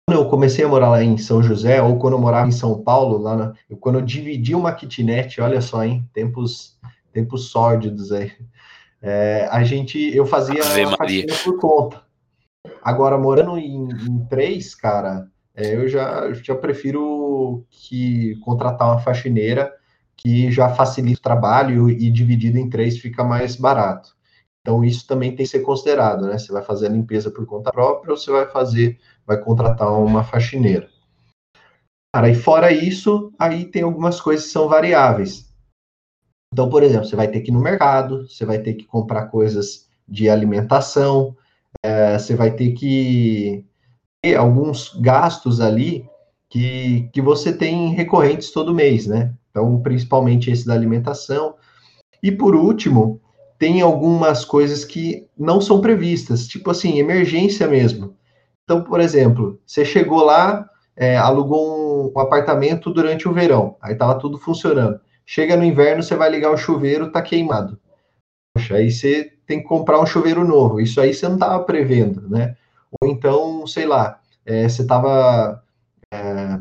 [0.07, 2.81] quando eu comecei a morar lá em São José, ou quando eu morava em São
[2.81, 6.07] Paulo, lá na, eu, quando eu dividi uma kitnet, olha só, hein?
[6.13, 6.77] Tempos,
[7.11, 8.31] tempos sórdidos aí.
[9.01, 12.04] É, a gente, eu fazia a faxina por conta.
[12.85, 19.73] Agora, morando em, em três, cara, é, eu já, já prefiro que contratar uma faxineira
[20.15, 24.15] que já facilita o trabalho e dividido em três fica mais barato.
[24.61, 26.37] Então, isso também tem que ser considerado, né?
[26.37, 30.23] Você vai fazer a limpeza por conta própria ou você vai fazer, vai contratar uma
[30.23, 30.87] faxineira.
[32.13, 35.51] Cara, e fora isso, aí tem algumas coisas que são variáveis.
[36.53, 39.25] Então, por exemplo, você vai ter que ir no mercado, você vai ter que comprar
[39.25, 41.35] coisas de alimentação,
[41.85, 43.63] é, você vai ter que
[44.21, 46.09] ter alguns gastos ali
[46.49, 49.33] que, que você tem recorrentes todo mês, né?
[49.51, 51.55] Então, principalmente esse da alimentação.
[52.23, 53.21] E por último,
[53.59, 58.15] tem algumas coisas que não são previstas, tipo assim, emergência mesmo.
[58.63, 63.93] Então, por exemplo, você chegou lá, é, alugou um, um, apartamento durante o verão, aí
[63.93, 64.99] estava tudo funcionando.
[65.23, 67.79] Chega no inverno, você vai ligar o chuveiro, tá queimado.
[68.55, 70.79] Poxa, aí você tem que comprar um chuveiro novo.
[70.79, 72.55] Isso aí você não estava prevendo, né?
[73.01, 75.63] Ou então, sei lá, é, você estava
[76.13, 76.59] é,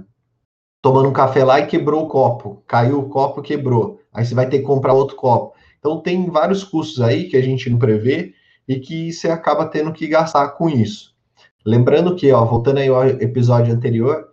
[0.83, 4.01] tomando um café lá e quebrou o copo, caiu o copo, quebrou.
[4.13, 5.55] Aí você vai ter que comprar outro copo.
[5.79, 8.35] Então tem vários custos aí que a gente não prevê
[8.67, 11.15] e que você acaba tendo que gastar com isso.
[11.65, 14.29] Lembrando que, ó, voltando aí ao episódio anterior,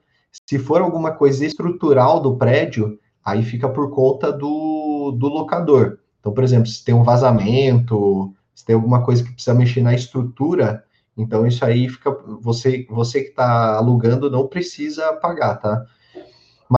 [0.49, 5.99] se for alguma coisa estrutural do prédio, aí fica por conta do, do locador.
[6.19, 9.93] Então, por exemplo, se tem um vazamento, se tem alguma coisa que precisa mexer na
[9.93, 10.85] estrutura,
[11.17, 12.11] então isso aí fica.
[12.41, 15.85] Você, você que está alugando não precisa pagar, tá?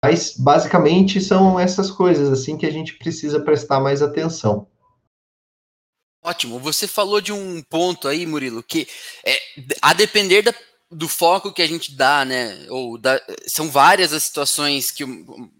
[0.02, 4.66] Mas basicamente são essas coisas assim que a gente precisa prestar mais atenção.
[6.22, 6.58] Ótimo.
[6.60, 8.86] Você falou de um ponto aí, Murilo, que
[9.26, 9.38] é,
[9.82, 10.54] a depender da,
[10.90, 12.64] do foco que a gente dá, né?
[12.70, 15.04] Ou da, são várias as situações que,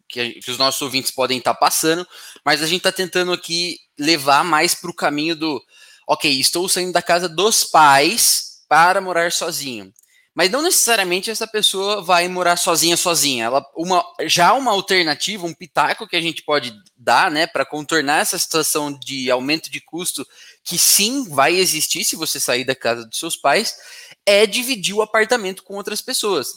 [0.09, 2.07] que, que, os nossos ouvintes podem estar passando,
[2.45, 5.61] mas a gente está tentando aqui levar mais para o caminho do,
[6.07, 9.93] ok, estou saindo da casa dos pais para morar sozinho.
[10.35, 13.45] Mas não necessariamente essa pessoa vai morar sozinha, sozinha.
[13.45, 18.21] Ela, uma, já uma alternativa, um pitaco que a gente pode dar, né, para contornar
[18.21, 20.27] essa situação de aumento de custo,
[20.65, 23.77] que sim vai existir se você sair da casa dos seus pais,
[24.25, 26.49] é dividir o apartamento com outras pessoas.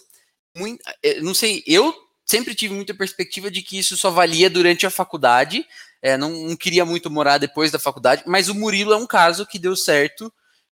[0.56, 1.94] Muito, é, não sei, eu
[2.26, 5.66] sempre tive muita perspectiva de que isso só valia durante a faculdade.
[6.06, 9.44] É, não, não queria muito morar depois da faculdade, mas o Murilo é um caso
[9.44, 10.32] que deu certo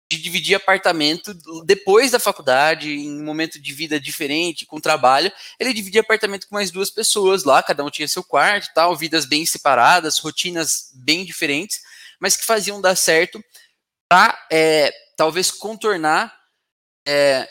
[0.10, 1.34] de dividir apartamento
[1.66, 6.56] depois da faculdade, em um momento de vida diferente, com trabalho, ele dividia apartamento com
[6.56, 11.26] mais duas pessoas lá, cada um tinha seu quarto tal, vidas bem separadas, rotinas bem
[11.26, 11.82] diferentes,
[12.22, 13.44] mas que faziam dar certo
[14.08, 16.34] para é, talvez contornar
[17.06, 17.50] é,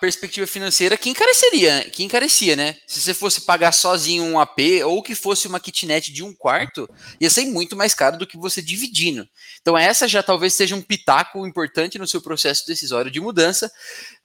[0.00, 2.76] perspectiva financeira que encareceria, que encarecia, né?
[2.86, 6.88] Se você fosse pagar sozinho um AP ou que fosse uma kitnet de um quarto,
[7.20, 9.28] ia ser muito mais caro do que você dividindo.
[9.60, 13.70] Então essa já talvez seja um pitaco importante no seu processo decisório de mudança.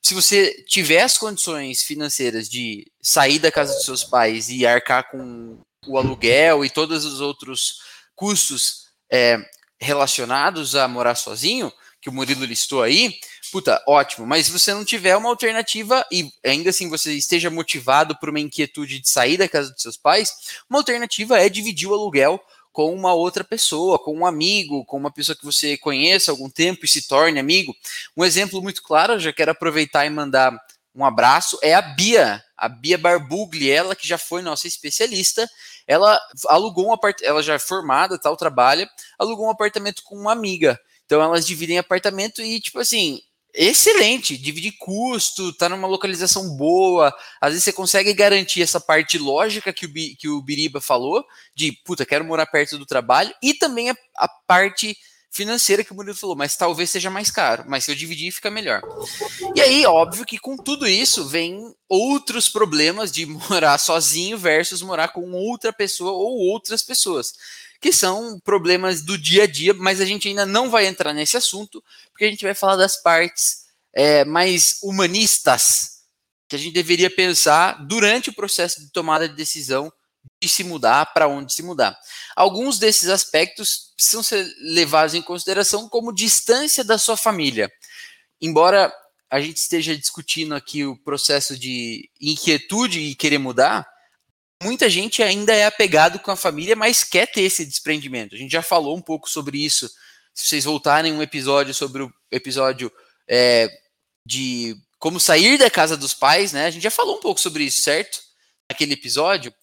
[0.01, 5.11] Se você tiver as condições financeiras de sair da casa dos seus pais e arcar
[5.11, 7.79] com o aluguel e todos os outros
[8.15, 9.37] custos é,
[9.79, 13.15] relacionados a morar sozinho, que o Murilo listou aí,
[13.51, 14.25] puta, ótimo.
[14.25, 18.39] Mas se você não tiver uma alternativa e ainda assim você esteja motivado por uma
[18.39, 20.31] inquietude de sair da casa dos seus pais,
[20.69, 22.39] uma alternativa é dividir o aluguel
[22.71, 26.49] com uma outra pessoa, com um amigo, com uma pessoa que você conheça há algum
[26.49, 27.73] tempo e se torne amigo.
[28.17, 30.57] Um exemplo muito claro, já quero aproveitar e mandar
[30.93, 35.49] um abraço, é a Bia, a Bia Barbugli, ela que já foi nossa especialista,
[35.87, 40.31] ela alugou um apartamento, ela já é formada, tal, trabalha, alugou um apartamento com uma
[40.31, 40.79] amiga.
[41.05, 43.21] Então elas dividem apartamento e, tipo assim,
[43.55, 49.73] excelente, dividir custo, tá numa localização boa, às vezes você consegue garantir essa parte lógica
[49.73, 53.89] que o, que o Biriba falou, de puta, quero morar perto do trabalho, e também
[53.89, 54.97] a, a parte
[55.31, 58.49] financeira que o Murilo falou, mas talvez seja mais caro, mas se eu dividir fica
[58.49, 58.81] melhor.
[59.53, 65.09] E aí, óbvio que com tudo isso vem outros problemas de morar sozinho versus morar
[65.09, 67.33] com outra pessoa ou outras pessoas
[67.85, 71.37] que são problemas do dia a dia, mas a gente ainda não vai entrar nesse
[71.37, 75.99] assunto, porque a gente vai falar das partes é, mais humanistas
[76.49, 79.93] que a gente deveria pensar durante o processo de tomada de decisão
[80.41, 81.95] de se mudar, para onde se mudar.
[82.35, 87.71] Alguns desses aspectos precisam ser levados em consideração como distância da sua família.
[88.41, 88.91] Embora
[89.29, 93.87] a gente esteja discutindo aqui o processo de inquietude e querer mudar,
[94.61, 98.35] muita gente ainda é apegado com a família, mas quer ter esse desprendimento.
[98.35, 99.89] A gente já falou um pouco sobre isso.
[100.33, 102.91] Se vocês voltarem um episódio sobre o episódio
[103.27, 103.69] é,
[104.25, 106.65] de como sair da casa dos pais, né?
[106.65, 108.19] A gente já falou um pouco sobre isso, certo?
[108.69, 109.53] Naquele episódio.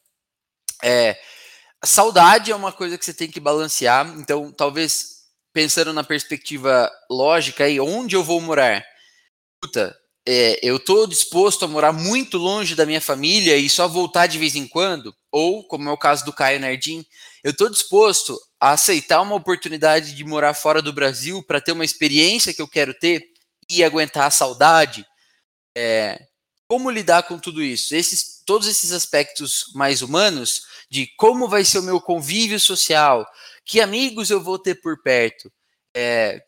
[0.82, 1.18] É,
[1.80, 4.06] a saudade é uma coisa que você tem que balancear.
[4.18, 8.84] Então, talvez pensando na perspectiva lógica aí, onde eu vou morar?
[9.60, 9.96] Puta,
[10.26, 14.38] é, eu estou disposto a morar muito longe da minha família e só voltar de
[14.38, 17.04] vez em quando, ou, como é o caso do Caio Nardim,
[17.42, 21.84] eu estou disposto a aceitar uma oportunidade de morar fora do Brasil para ter uma
[21.84, 23.24] experiência que eu quero ter
[23.68, 25.04] e aguentar a saudade.
[25.76, 26.20] É,
[26.68, 27.94] como lidar com tudo isso?
[27.94, 33.26] Esses, todos esses aspectos mais humanos de como vai ser o meu convívio social,
[33.64, 35.50] que amigos eu vou ter por perto,
[35.96, 36.40] é,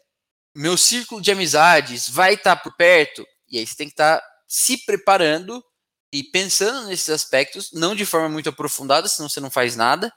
[0.55, 4.18] meu círculo de amizades vai estar tá por perto, e aí você tem que estar
[4.18, 5.64] tá se preparando
[6.12, 10.12] e pensando nesses aspectos, não de forma muito aprofundada, senão você não faz nada,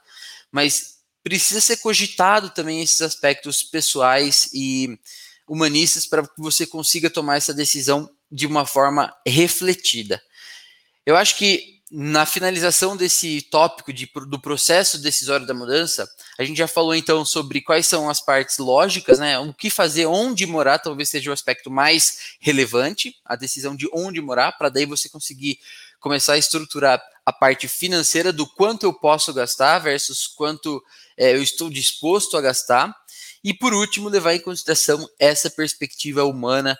[0.50, 4.98] mas precisa ser cogitado também esses aspectos pessoais e
[5.48, 10.22] humanistas para que você consiga tomar essa decisão de uma forma refletida.
[11.04, 16.58] Eu acho que na finalização desse tópico de, do processo decisório da mudança, a gente
[16.58, 19.38] já falou então sobre quais são as partes lógicas, né?
[19.38, 24.20] O que fazer, onde morar, talvez seja o aspecto mais relevante, a decisão de onde
[24.20, 25.58] morar, para daí você conseguir
[25.98, 30.82] começar a estruturar a parte financeira do quanto eu posso gastar versus quanto
[31.16, 32.94] é, eu estou disposto a gastar.
[33.42, 36.78] E por último, levar em consideração essa perspectiva humana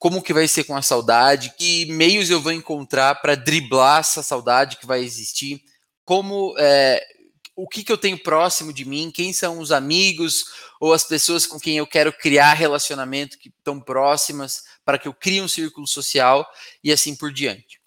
[0.00, 4.22] como que vai ser com a saudade, que meios eu vou encontrar para driblar essa
[4.22, 5.62] saudade que vai existir,
[6.06, 7.06] como é,
[7.54, 10.46] o que, que eu tenho próximo de mim, quem são os amigos
[10.80, 15.12] ou as pessoas com quem eu quero criar relacionamento que estão próximas, para que eu
[15.12, 16.48] crie um círculo social
[16.82, 17.78] e assim por diante.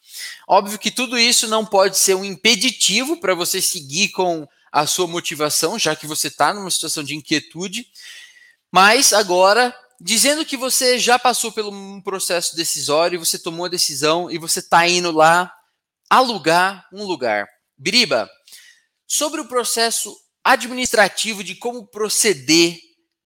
[0.47, 5.07] Óbvio que tudo isso não pode ser um impeditivo para você seguir com a sua
[5.07, 7.87] motivação, já que você está numa situação de inquietude,
[8.71, 14.29] mas agora dizendo que você já passou por um processo decisório, você tomou a decisão
[14.29, 15.51] e você está indo lá
[16.09, 17.47] alugar um lugar.
[17.77, 18.29] Biriba,
[19.07, 22.77] sobre o processo administrativo de como proceder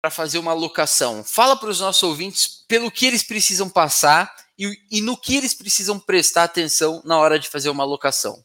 [0.01, 4.73] para fazer uma locação, fala para os nossos ouvintes pelo que eles precisam passar e,
[4.91, 8.43] e no que eles precisam prestar atenção na hora de fazer uma locação.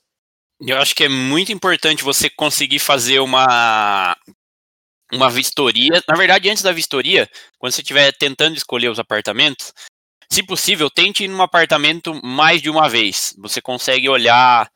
[0.59, 4.15] Eu acho que é muito importante você conseguir fazer uma
[5.15, 6.03] uma vistoria.
[6.07, 9.73] Na verdade, antes da vistoria, quando você estiver tentando escolher os apartamentos,
[10.29, 13.33] se possível, tente ir num apartamento mais de uma vez.
[13.37, 14.69] Você consegue olhar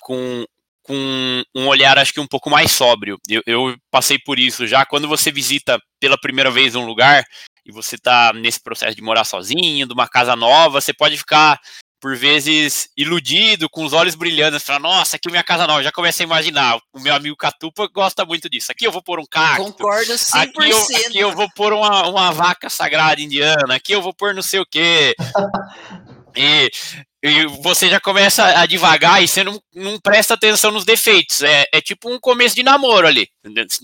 [0.00, 0.44] com,
[0.82, 3.18] com um olhar, acho que um pouco mais sóbrio.
[3.28, 4.84] Eu, eu passei por isso já.
[4.84, 7.24] Quando você visita pela primeira vez um lugar
[7.64, 11.58] e você está nesse processo de morar sozinho, de uma casa nova, você pode ficar
[12.02, 15.92] por vezes iludido, com os olhos brilhando, fala, nossa, aqui é minha casa nova, já
[15.92, 19.24] começa a imaginar, o meu amigo Catupa gosta muito disso, aqui eu vou pôr um
[19.24, 20.34] cacto, Concordo 100%.
[20.34, 24.34] Aqui eu, aqui eu vou pôr uma, uma vaca sagrada indiana, aqui eu vou pôr
[24.34, 25.14] não sei o quê,
[26.34, 26.70] e,
[27.22, 31.66] e você já começa a devagar e você não, não presta atenção nos defeitos, é,
[31.72, 33.28] é tipo um começo de namoro ali,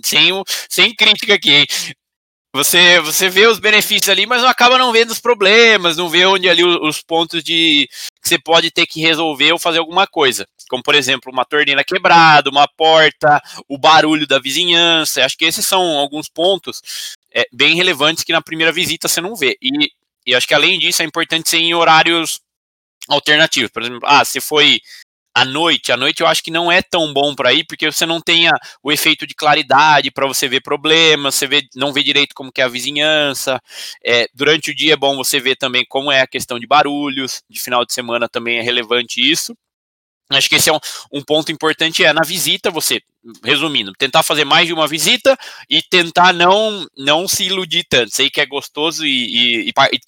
[0.04, 1.66] sem, sem crítica aqui, hein?
[2.54, 6.24] Você, você vê os benefícios ali, mas não acaba não vendo os problemas, não vê
[6.24, 7.86] onde ali os pontos de
[8.22, 10.46] que você pode ter que resolver ou fazer alguma coisa.
[10.70, 15.24] Como, por exemplo, uma torneira quebrada, uma porta, o barulho da vizinhança.
[15.24, 16.80] Acho que esses são alguns pontos
[17.32, 19.56] é, bem relevantes que na primeira visita você não vê.
[19.60, 19.90] E,
[20.26, 22.40] e acho que além disso é importante ser em horários
[23.08, 23.70] alternativos.
[23.70, 24.80] Por exemplo, ah, se foi
[25.40, 25.92] à noite.
[25.92, 28.48] À noite eu acho que não é tão bom para ir, porque você não tem
[28.82, 32.62] o efeito de claridade para você ver problemas, você vê, não vê direito como é
[32.62, 33.60] a vizinhança.
[34.04, 37.42] É, durante o dia é bom você ver também como é a questão de barulhos.
[37.48, 39.56] De final de semana também é relevante isso.
[40.30, 40.78] Acho que esse é um,
[41.12, 43.00] um ponto importante, é na visita você,
[43.42, 45.38] resumindo, tentar fazer mais de uma visita
[45.70, 48.14] e tentar não, não se iludir tanto.
[48.14, 49.98] Sei que é gostoso e, e, e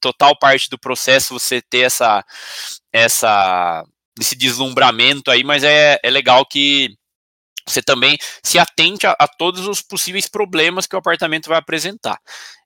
[0.00, 2.24] total parte do processo você ter essa,
[2.92, 3.84] essa
[4.18, 6.94] desse deslumbramento aí, mas é, é legal que
[7.66, 12.18] você também se atente a, a, todos os possíveis problemas que o apartamento vai apresentar.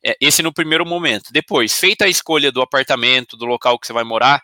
[0.05, 1.33] É, esse no primeiro momento.
[1.33, 4.41] Depois, feita a escolha do apartamento, do local que você vai morar,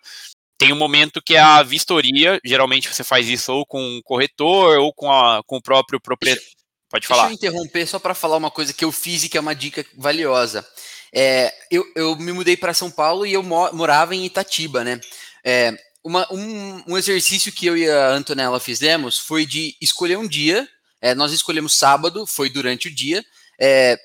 [0.59, 2.41] tem um momento que é a vistoria.
[2.45, 6.49] Geralmente você faz isso ou com o corretor ou com, a, com o próprio proprietário.
[6.91, 7.29] Pode falar.
[7.29, 9.55] Deixa eu interromper só para falar uma coisa que eu fiz e que é uma
[9.55, 10.67] dica valiosa.
[11.13, 15.01] É, eu, eu me mudei para São Paulo e eu morava em Itatiba, né?
[15.45, 15.73] É,
[16.09, 20.67] uma, um, um, exercício que eu e a Antonella fizemos foi de escolher um dia.
[21.03, 23.23] É, nós escolhemos sábado, foi durante o dia.
[23.61, 23.99] É,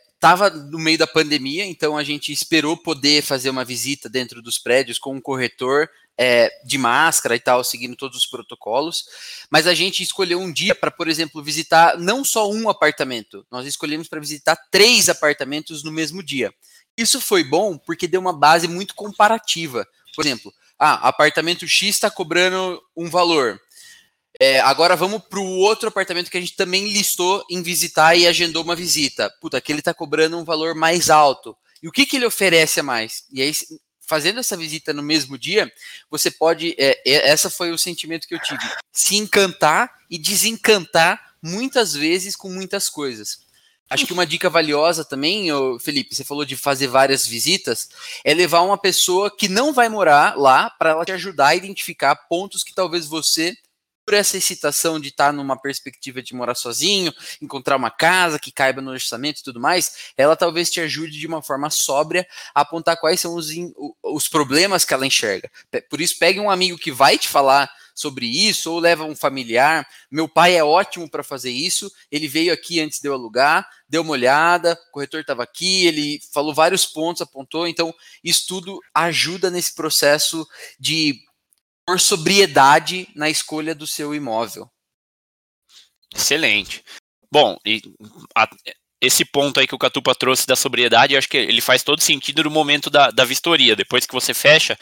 [0.69, 4.97] no meio da pandemia, então a gente esperou poder fazer uma visita dentro dos prédios
[4.97, 9.05] com um corretor é, de máscara e tal, seguindo todos os protocolos.
[9.49, 13.65] Mas a gente escolheu um dia para, por exemplo, visitar não só um apartamento, nós
[13.65, 16.53] escolhemos para visitar três apartamentos no mesmo dia.
[16.97, 19.85] Isso foi bom porque deu uma base muito comparativa.
[20.15, 20.53] Por exemplo,
[20.83, 23.57] ah, apartamento X está cobrando um valor.
[24.37, 28.27] É, agora vamos para o outro apartamento que a gente também listou em visitar e
[28.27, 29.31] agendou uma visita.
[29.39, 31.55] Puta, aquele está cobrando um valor mais alto.
[31.81, 33.23] E o que, que ele oferece a mais?
[33.31, 33.53] E aí,
[34.05, 35.71] fazendo essa visita no mesmo dia,
[36.11, 36.75] você pode.
[36.77, 38.63] É, é, essa foi o sentimento que eu tive.
[38.91, 43.39] Se encantar e desencantar muitas vezes com muitas coisas.
[43.93, 47.89] Acho que uma dica valiosa também, Felipe, você falou de fazer várias visitas,
[48.23, 52.15] é levar uma pessoa que não vai morar lá para ela te ajudar a identificar
[52.15, 53.55] pontos que talvez você,
[54.03, 58.81] por essa excitação de estar numa perspectiva de morar sozinho, encontrar uma casa que caiba
[58.81, 62.99] no orçamento e tudo mais, ela talvez te ajude de uma forma sóbria a apontar
[62.99, 63.49] quais são os,
[64.01, 65.51] os problemas que ela enxerga.
[65.87, 69.87] Por isso, pegue um amigo que vai te falar sobre isso, ou leva um familiar.
[70.11, 71.91] Meu pai é ótimo para fazer isso.
[72.11, 76.19] Ele veio aqui antes de eu alugar, deu uma olhada, o corretor estava aqui, ele
[76.33, 77.67] falou vários pontos, apontou.
[77.67, 80.47] Então, isso tudo ajuda nesse processo
[80.79, 81.19] de
[81.85, 84.69] por sobriedade na escolha do seu imóvel.
[86.15, 86.83] Excelente.
[87.31, 87.81] Bom, e
[88.35, 88.47] a,
[89.01, 92.01] esse ponto aí que o Catupa trouxe da sobriedade, eu acho que ele faz todo
[92.01, 93.75] sentido no momento da, da vistoria.
[93.75, 94.79] Depois que você fecha,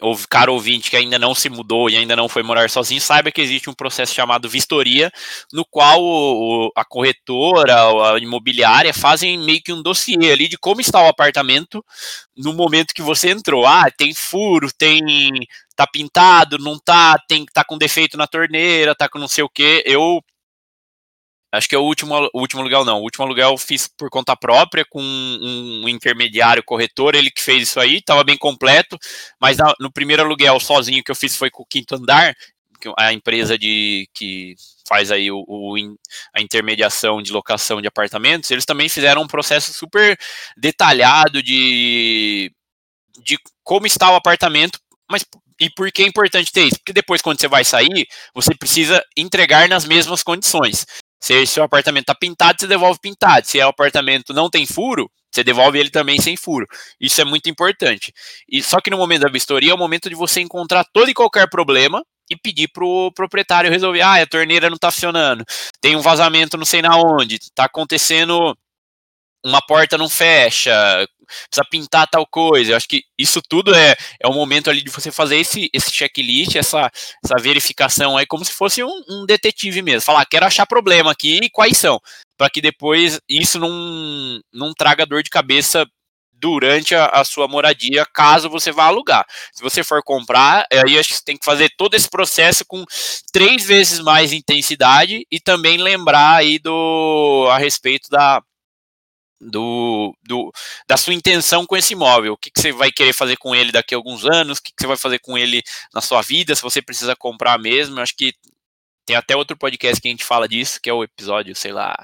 [0.00, 3.30] o cara ouvinte que ainda não se mudou e ainda não foi morar sozinho, saiba
[3.30, 5.10] que existe um processo chamado vistoria,
[5.52, 7.74] no qual o, a corretora,
[8.14, 11.84] a imobiliária fazem meio que um dossiê ali de como está o apartamento
[12.36, 13.66] no momento que você entrou.
[13.66, 15.32] Ah, tem furo, tem
[15.76, 19.48] tá pintado, não tá, tem tá com defeito na torneira, tá com não sei o
[19.48, 19.82] que.
[19.86, 20.22] Eu
[21.52, 23.00] Acho que é o último, o último aluguel, não.
[23.00, 27.42] O último aluguel eu fiz por conta própria, com um, um intermediário corretor, ele que
[27.42, 28.96] fez isso aí, estava bem completo,
[29.40, 32.34] mas na, no primeiro aluguel sozinho que eu fiz foi com o quinto andar,
[32.96, 34.54] a empresa de que
[34.88, 35.74] faz aí o, o,
[36.34, 40.18] a intermediação de locação de apartamentos, eles também fizeram um processo super
[40.56, 42.52] detalhado de,
[43.22, 44.78] de como está o apartamento,
[45.10, 45.24] mas
[45.60, 46.78] e por que é importante ter isso?
[46.78, 50.86] Porque depois, quando você vai sair, você precisa entregar nas mesmas condições.
[51.20, 53.46] Se seu apartamento está pintado, você devolve pintado.
[53.46, 56.66] Se o apartamento não tem furo, você devolve ele também sem furo.
[57.00, 58.12] Isso é muito importante.
[58.48, 61.14] E só que no momento da vistoria é o momento de você encontrar todo e
[61.14, 64.00] qualquer problema e pedir para o proprietário resolver.
[64.02, 65.44] Ah, a torneira não está funcionando,
[65.80, 68.56] tem um vazamento não sei na onde, está acontecendo
[69.44, 70.72] uma porta não fecha,
[71.48, 72.72] precisa pintar tal coisa.
[72.72, 75.90] Eu acho que isso tudo é, é o momento ali de você fazer esse, esse
[75.92, 76.90] checklist, essa,
[77.24, 80.02] essa verificação aí, como se fosse um, um detetive mesmo.
[80.02, 82.00] Falar, quero achar problema aqui e quais são,
[82.36, 85.86] para que depois isso não, não traga dor de cabeça
[86.40, 89.26] durante a, a, sua moradia, caso você vá alugar.
[89.52, 92.82] Se você for comprar, aí acho que você tem que fazer todo esse processo com
[93.30, 98.42] três vezes mais intensidade e também lembrar aí do a respeito da
[99.40, 100.52] do, do,
[100.86, 102.34] da sua intenção com esse imóvel.
[102.34, 104.72] O que, que, você vai querer fazer com ele daqui a alguns anos, o que,
[104.72, 105.62] que, você vai fazer com ele
[105.94, 107.98] na sua vida, se você precisa comprar mesmo.
[107.98, 108.34] Eu acho que
[109.06, 111.96] tem até outro podcast que a gente fala disso, que é o episódio, sei lá,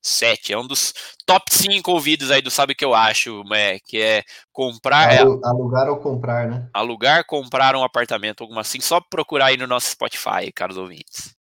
[0.00, 0.52] 7.
[0.52, 0.94] É um dos
[1.26, 4.22] top 5 ouvidos aí do Sabe o que eu acho, é, que é
[4.52, 5.12] comprar.
[5.12, 6.68] É, alugar ou comprar, né?
[6.72, 8.80] Alugar, comprar um apartamento, alguma assim.
[8.80, 11.34] Só procurar aí no nosso Spotify, caros ouvintes.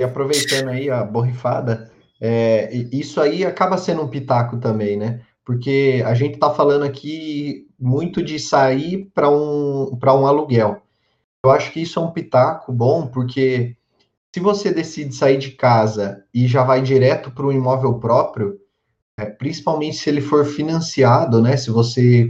[0.00, 1.90] E aproveitando aí a borrifada,
[2.20, 5.20] é, isso aí acaba sendo um pitaco também, né?
[5.44, 10.82] Porque a gente está falando aqui muito de sair para um, um aluguel.
[11.44, 13.76] Eu acho que isso é um pitaco bom, porque
[14.34, 18.58] se você decide sair de casa e já vai direto para um imóvel próprio,
[19.18, 21.56] é, principalmente se ele for financiado, né?
[21.56, 22.26] Se você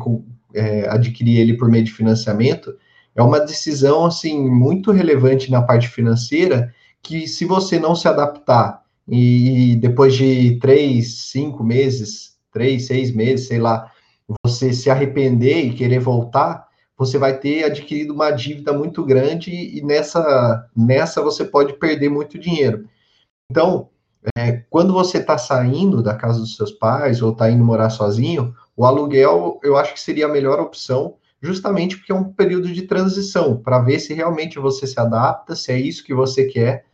[0.55, 2.76] é, adquirir ele por meio de financiamento,
[3.16, 6.72] é uma decisão assim muito relevante na parte financeira
[7.03, 13.47] que se você não se adaptar e depois de três, cinco meses, três, seis meses,
[13.47, 13.91] sei lá,
[14.45, 19.81] você se arrepender e querer voltar, você vai ter adquirido uma dívida muito grande e
[19.83, 22.87] nessa, nessa você pode perder muito dinheiro.
[23.51, 23.89] Então,
[24.37, 28.55] é, quando você está saindo da casa dos seus pais ou está indo morar sozinho,
[28.77, 32.83] o aluguel eu acho que seria a melhor opção, justamente porque é um período de
[32.83, 36.85] transição, para ver se realmente você se adapta, se é isso que você quer,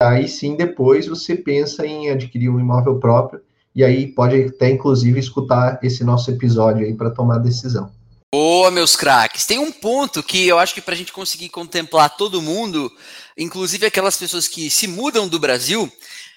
[0.00, 3.40] aí sim depois você pensa em adquirir um imóvel próprio
[3.74, 7.90] e aí pode até inclusive escutar esse nosso episódio aí para tomar decisão.
[8.32, 9.44] Boa, meus craques.
[9.44, 12.90] Tem um ponto que eu acho que para a gente conseguir contemplar todo mundo,
[13.36, 15.90] inclusive aquelas pessoas que se mudam do Brasil,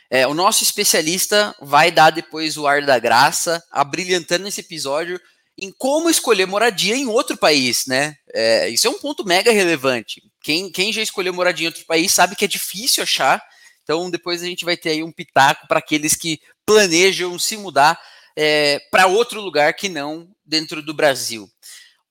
[0.10, 5.20] é, o nosso especialista vai dar depois o ar da graça, abrilhantando esse episódio
[5.58, 8.16] em como escolher moradia em outro país, né?
[8.34, 10.22] É, isso é um ponto mega relevante.
[10.42, 13.42] Quem, quem já escolheu moradia em outro país sabe que é difícil achar
[13.84, 18.00] então, depois a gente vai ter aí um pitaco para aqueles que planejam se mudar
[18.36, 21.50] é, para outro lugar que não dentro do Brasil.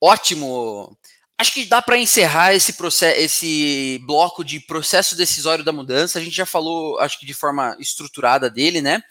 [0.00, 0.96] Ótimo!
[1.38, 6.18] Acho que dá para encerrar esse, processo, esse bloco de processo decisório da mudança.
[6.18, 9.02] A gente já falou, acho que de forma estruturada dele, né?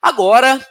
[0.00, 0.64] Agora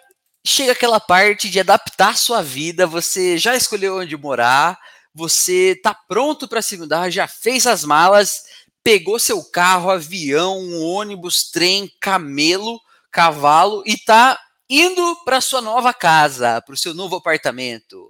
[0.45, 2.88] chega aquela parte de adaptar sua vida.
[2.88, 4.80] Você já escolheu onde morar,
[5.13, 8.43] você está pronto para se mudar, já fez as malas
[8.88, 12.79] pegou seu carro, avião, ônibus, trem, camelo,
[13.11, 18.09] cavalo e está indo para sua nova casa, para o seu novo apartamento.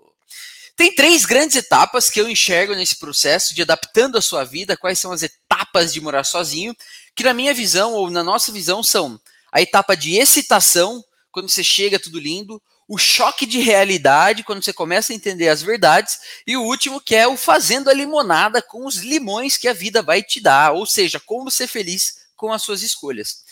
[0.76, 4.78] Tem três grandes etapas que eu enxergo nesse processo de adaptando a sua vida.
[4.78, 6.76] Quais são as etapas de morar sozinho?
[7.16, 9.20] Que na minha visão ou na nossa visão são
[9.52, 14.72] a etapa de excitação, quando você chega tudo lindo, o choque de realidade quando você
[14.72, 18.86] começa a entender as verdades, e o último que é o fazendo a limonada com
[18.86, 22.64] os limões que a vida vai te dar, ou seja, como ser feliz com as
[22.64, 23.44] suas escolhas.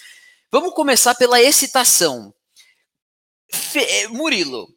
[0.52, 2.34] Vamos começar pela excitação.
[3.52, 4.75] Fe eh, Murilo,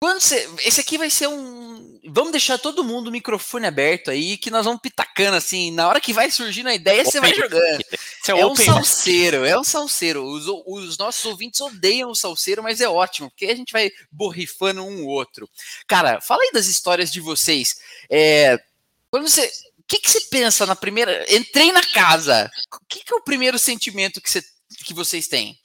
[0.00, 1.98] quando você, esse aqui vai ser um.
[2.06, 5.72] Vamos deixar todo mundo o microfone aberto aí, que nós vamos pitacando assim.
[5.72, 7.84] Na hora que vai surgindo a ideia, você vai jogando.
[8.28, 10.22] É, é um salseiro, é um salseiro.
[10.22, 14.84] Os, os, nossos ouvintes odeiam o salseiro, mas é ótimo, porque a gente vai borrifando
[14.84, 15.50] um outro.
[15.86, 17.80] Cara, fala aí das histórias de vocês.
[18.08, 18.58] É,
[19.10, 19.50] quando você.
[19.78, 21.24] O que, que você pensa na primeira.
[21.34, 22.50] Entrei na casa.
[22.72, 24.44] O que, que é o primeiro sentimento que, você,
[24.84, 25.58] que vocês têm?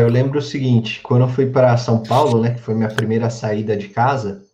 [0.00, 3.30] Eu lembro o seguinte, quando eu fui para São Paulo, né, que foi minha primeira
[3.30, 4.44] saída de casa,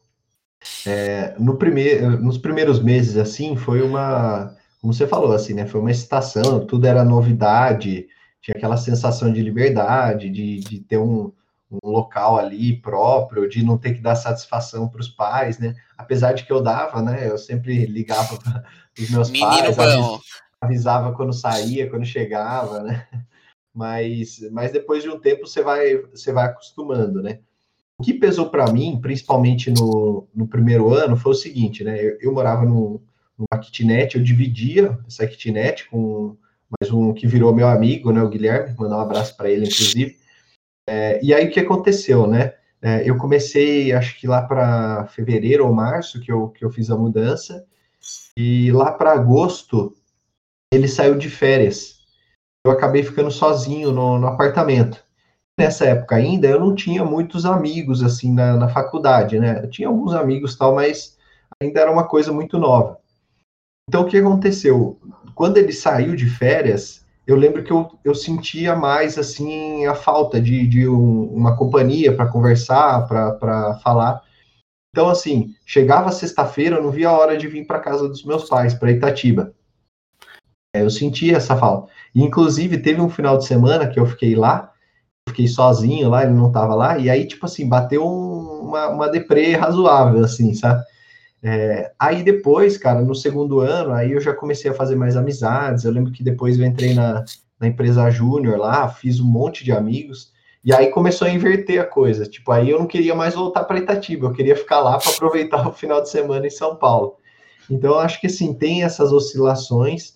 [0.87, 5.81] é, no primeiro, nos primeiros meses, assim, foi uma, como você falou, assim, né, foi
[5.81, 8.07] uma excitação, tudo era novidade,
[8.41, 11.33] tinha aquela sensação de liberdade, de, de ter um,
[11.71, 16.33] um local ali próprio, de não ter que dar satisfação para os pais, né, apesar
[16.33, 18.65] de que eu dava, né, eu sempre ligava para
[18.99, 20.07] os meus Menino pais, avis,
[20.61, 23.07] avisava quando saía, quando chegava, né,
[23.75, 27.41] mas, mas depois de um tempo você vai, você vai acostumando, né?
[27.99, 31.99] O que pesou para mim, principalmente no, no primeiro ano, foi o seguinte, né?
[32.03, 33.01] Eu, eu morava no,
[33.39, 36.37] numa kitnet, eu dividia essa kitnet com
[36.81, 38.23] mais um que virou meu amigo, né?
[38.23, 40.17] O Guilherme, mandar um abraço para ele, inclusive.
[40.89, 42.55] É, e aí o que aconteceu, né?
[42.81, 46.91] É, eu comecei, acho que lá para fevereiro ou março que eu, que eu fiz
[46.91, 47.65] a mudança,
[48.37, 49.95] e lá para agosto
[50.73, 52.02] ele saiu de férias
[52.65, 55.03] eu acabei ficando sozinho no, no, apartamento.
[55.59, 59.61] Nessa época ainda, eu não tinha muitos amigos, assim, na, na faculdade, né?
[59.63, 61.19] Eu tinha alguns amigos tal, mas
[61.61, 62.99] ainda era uma coisa muito nova.
[63.89, 64.99] Então, o que aconteceu?
[65.35, 70.41] Quando ele saiu de férias, eu lembro que eu, eu sentia mais, assim, a falta
[70.41, 74.23] de, de um, uma companhia para conversar, para falar.
[74.91, 78.49] Então, assim, chegava sexta-feira, eu não via a hora de vir para casa dos meus
[78.49, 79.53] pais, para Itatiba.
[80.75, 81.93] É, eu sentia essa falta.
[82.15, 84.73] Inclusive, teve um final de semana que eu fiquei lá,
[85.29, 89.09] fiquei sozinho lá, ele não estava lá, e aí, tipo assim, bateu um, uma, uma
[89.09, 90.83] deprê razoável, assim, sabe?
[91.43, 95.85] É, aí depois, cara, no segundo ano, aí eu já comecei a fazer mais amizades.
[95.85, 97.25] Eu lembro que depois eu entrei na,
[97.59, 100.33] na empresa Júnior lá, fiz um monte de amigos,
[100.65, 102.27] e aí começou a inverter a coisa.
[102.27, 105.67] Tipo, aí eu não queria mais voltar para Itatiba, eu queria ficar lá para aproveitar
[105.69, 107.17] o final de semana em São Paulo.
[107.69, 110.15] Então, eu acho que assim, tem essas oscilações,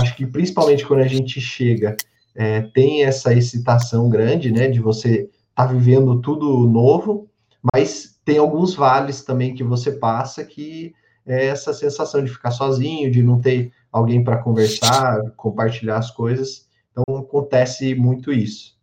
[0.00, 1.96] acho que principalmente quando a gente chega,
[2.34, 7.28] é, tem essa excitação grande, né, de você estar tá vivendo tudo novo,
[7.74, 10.94] mas tem alguns vales também que você passa que
[11.26, 16.66] é essa sensação de ficar sozinho, de não ter alguém para conversar, compartilhar as coisas.
[16.92, 18.76] Então acontece muito isso.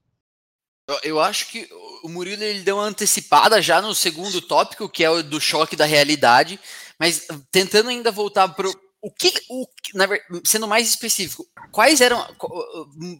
[1.03, 1.67] Eu acho que
[2.03, 5.77] o Murilo ele deu uma antecipada já no segundo tópico, que é o do choque
[5.77, 6.59] da realidade,
[6.99, 8.53] mas tentando ainda voltar
[9.03, 10.07] o que, o, na,
[10.45, 12.25] sendo mais específico, quais eram,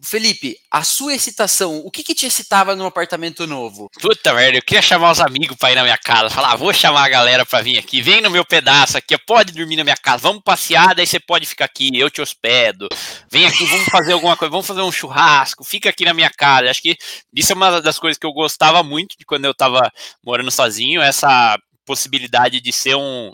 [0.02, 3.90] Felipe, a sua excitação, o que que te excitava no apartamento novo?
[4.00, 6.72] Puta merda, eu queria chamar os amigos pra ir na minha casa, falar, ah, vou
[6.72, 9.96] chamar a galera pra vir aqui, vem no meu pedaço aqui, pode dormir na minha
[9.96, 12.88] casa, vamos passear, daí você pode ficar aqui, eu te hospedo,
[13.30, 16.70] vem aqui, vamos fazer alguma coisa, vamos fazer um churrasco, fica aqui na minha casa,
[16.70, 16.96] acho que
[17.34, 19.92] isso é uma das coisas que eu gostava muito de quando eu tava
[20.24, 23.32] morando sozinho, essa possibilidade de ser um,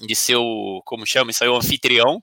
[0.00, 2.22] de ser o, como chama isso aí, o anfitrião,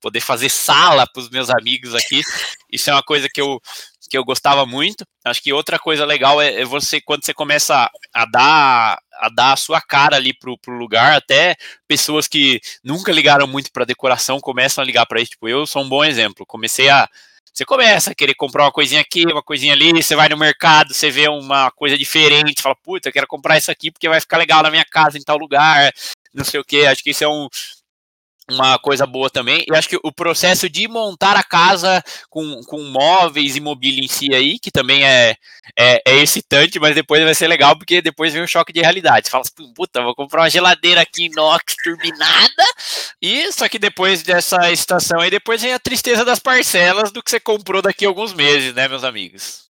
[0.00, 2.20] poder fazer sala para os meus amigos aqui.
[2.72, 3.60] Isso é uma coisa que eu,
[4.08, 5.04] que eu gostava muito.
[5.24, 9.54] Acho que outra coisa legal é, é você, quando você começa a dar a dar
[9.54, 11.56] a sua cara ali pro, pro lugar, até
[11.88, 15.32] pessoas que nunca ligaram muito para decoração começam a ligar para isso.
[15.32, 16.46] Tipo, eu sou um bom exemplo.
[16.46, 17.08] Comecei a
[17.52, 20.94] você começa a querer comprar uma coisinha aqui, uma coisinha ali, você vai no mercado,
[20.94, 24.38] você vê uma coisa diferente, fala, puta, eu quero comprar isso aqui porque vai ficar
[24.38, 25.90] legal na minha casa em tal lugar
[26.38, 26.86] não sei o que.
[26.86, 27.48] Acho que isso é um,
[28.50, 29.64] uma coisa boa também.
[29.68, 34.08] E acho que o processo de montar a casa com, com móveis e mobília em
[34.08, 35.36] si aí, que também é,
[35.78, 39.26] é, é, excitante, mas depois vai ser legal, porque depois vem um choque de realidade.
[39.26, 42.64] Você fala assim, puta, vou comprar uma geladeira aqui inox turbinada,
[43.20, 47.30] e só que depois dessa estação aí, depois vem a tristeza das parcelas do que
[47.30, 49.67] você comprou daqui a alguns meses, né, meus amigos?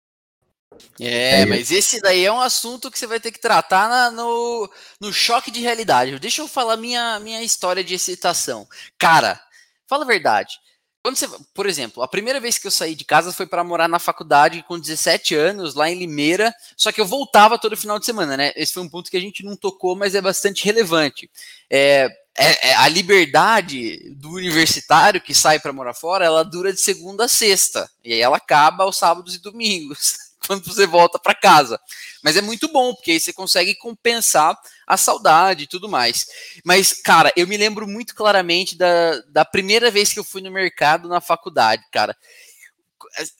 [0.99, 4.11] É, é, mas esse daí é um assunto que você vai ter que tratar na,
[4.11, 4.69] no,
[4.99, 6.19] no choque de realidade.
[6.19, 8.67] Deixa eu falar minha, minha história de excitação.
[8.97, 9.41] Cara,
[9.87, 10.59] fala a verdade.
[11.01, 13.87] Quando você, por exemplo, a primeira vez que eu saí de casa foi para morar
[13.87, 18.05] na faculdade com 17 anos, lá em Limeira, só que eu voltava todo final de
[18.05, 18.51] semana, né?
[18.55, 21.29] Esse foi um ponto que a gente não tocou, mas é bastante relevante.
[21.69, 26.81] É, é, é a liberdade do universitário que sai para morar fora, ela dura de
[26.81, 30.17] segunda a sexta, e aí ela acaba aos sábados e domingos.
[30.49, 31.79] quando você volta para casa.
[32.23, 36.25] Mas é muito bom, porque aí você consegue compensar a saudade e tudo mais.
[36.65, 40.49] Mas, cara, eu me lembro muito claramente da, da primeira vez que eu fui no
[40.49, 42.17] mercado na faculdade, cara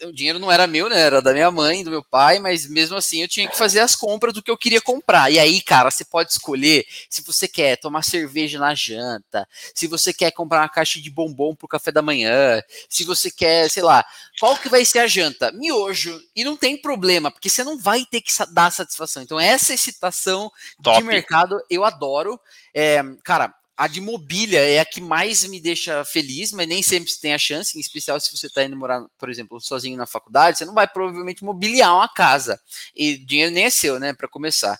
[0.03, 0.99] o dinheiro não era meu, né?
[0.99, 3.95] Era da minha mãe, do meu pai, mas mesmo assim eu tinha que fazer as
[3.95, 5.31] compras do que eu queria comprar.
[5.31, 10.13] E aí, cara, você pode escolher se você quer tomar cerveja na janta, se você
[10.13, 14.05] quer comprar uma caixa de bombom pro café da manhã, se você quer, sei lá,
[14.39, 15.51] qual que vai ser a janta?
[15.51, 16.21] Miojo.
[16.35, 19.21] E não tem problema, porque você não vai ter que dar satisfação.
[19.23, 20.51] Então, essa excitação
[20.81, 20.97] Top.
[20.97, 22.39] de mercado eu adoro.
[22.73, 27.13] É, cara, a de mobília é a que mais me deixa feliz, mas nem sempre
[27.15, 30.57] tem a chance, em especial se você está indo morar, por exemplo, sozinho na faculdade,
[30.57, 32.59] você não vai provavelmente mobiliar uma casa.
[32.93, 34.77] E dinheiro nem é seu, né, para começar,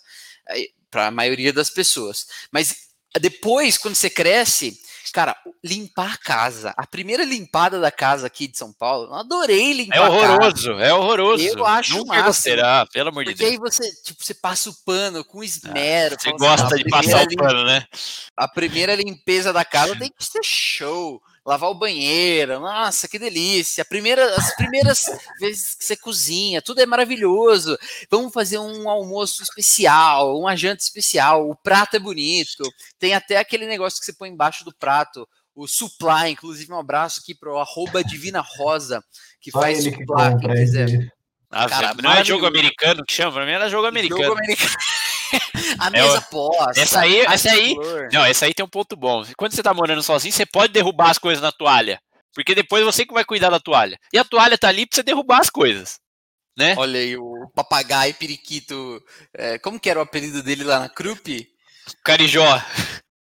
[0.91, 2.27] para a maioria das pessoas.
[2.51, 2.89] Mas
[3.21, 4.77] depois, quando você cresce,
[5.11, 6.73] Cara, limpar a casa.
[6.77, 10.93] A primeira limpada da casa aqui de São Paulo, eu adorei limpar É horroroso, é
[10.93, 11.43] horroroso.
[11.43, 13.39] Eu acho Nunca gostará, pelo amor de Deus.
[13.39, 16.15] Porque aí você, tipo, você passa o pano com esmero.
[16.15, 17.85] Ah, você gosta assim, de passar o pano, né?
[18.35, 23.83] A primeira limpeza da casa tem que ser show lavar o banheiro, nossa, que delícia.
[23.83, 25.05] Primeira, as primeiras
[25.41, 27.75] vezes que você cozinha, tudo é maravilhoso.
[28.07, 32.71] Vamos fazer um almoço especial, uma janta especial, o prato é bonito.
[32.99, 37.19] Tem até aquele negócio que você põe embaixo do prato, o supply, inclusive um abraço
[37.21, 39.03] aqui pro arroba Divina Rosa,
[39.41, 41.11] que Só faz supply, que quem quiser.
[41.49, 43.31] Ah, Cara, não é jogo americano que chama?
[43.31, 44.23] Pra mim era jogo americano.
[44.23, 44.75] Jogo americano.
[45.79, 46.81] a é mesa é, posta.
[46.81, 47.75] Essa aí, essa aí,
[48.11, 49.23] não, essa aí tem um ponto bom.
[49.37, 51.99] Quando você tá morando sozinho, você pode derrubar as coisas na toalha.
[52.33, 53.99] Porque depois você que vai cuidar da toalha.
[54.13, 55.99] E a toalha tá ali pra você derrubar as coisas.
[56.57, 56.75] Né?
[56.77, 59.01] Olha aí, o papagaio periquito.
[59.33, 61.47] É, como que era o apelido dele lá na Krupp?
[62.03, 62.61] Carijó.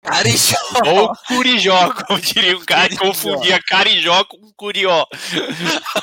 [0.03, 0.57] Carijó.
[0.87, 5.05] Ou Curijó, como diria um cara confundia Carijó com Curió.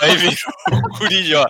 [0.01, 1.45] Aí virou Curijó.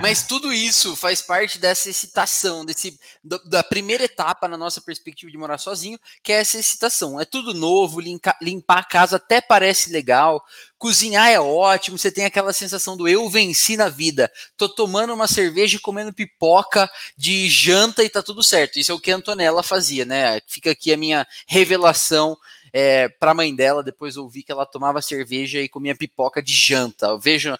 [0.00, 2.98] Mas tudo isso faz parte dessa excitação, desse,
[3.46, 7.20] da primeira etapa na nossa perspectiva de morar sozinho, que é essa excitação.
[7.20, 10.42] É tudo novo, limpa, limpar a casa até parece legal,
[10.78, 14.30] cozinhar é ótimo, você tem aquela sensação do eu venci na vida.
[14.56, 18.78] Tô tomando uma cerveja e comendo pipoca de janta e tá tudo certo.
[18.78, 20.40] Isso é o que a Antonella fazia, né?
[20.46, 22.36] Fica aqui a minha revelação
[22.72, 26.52] é, para a mãe dela, depois ouvi que ela tomava cerveja e comia pipoca de
[26.54, 27.18] janta.
[27.18, 27.58] Veja,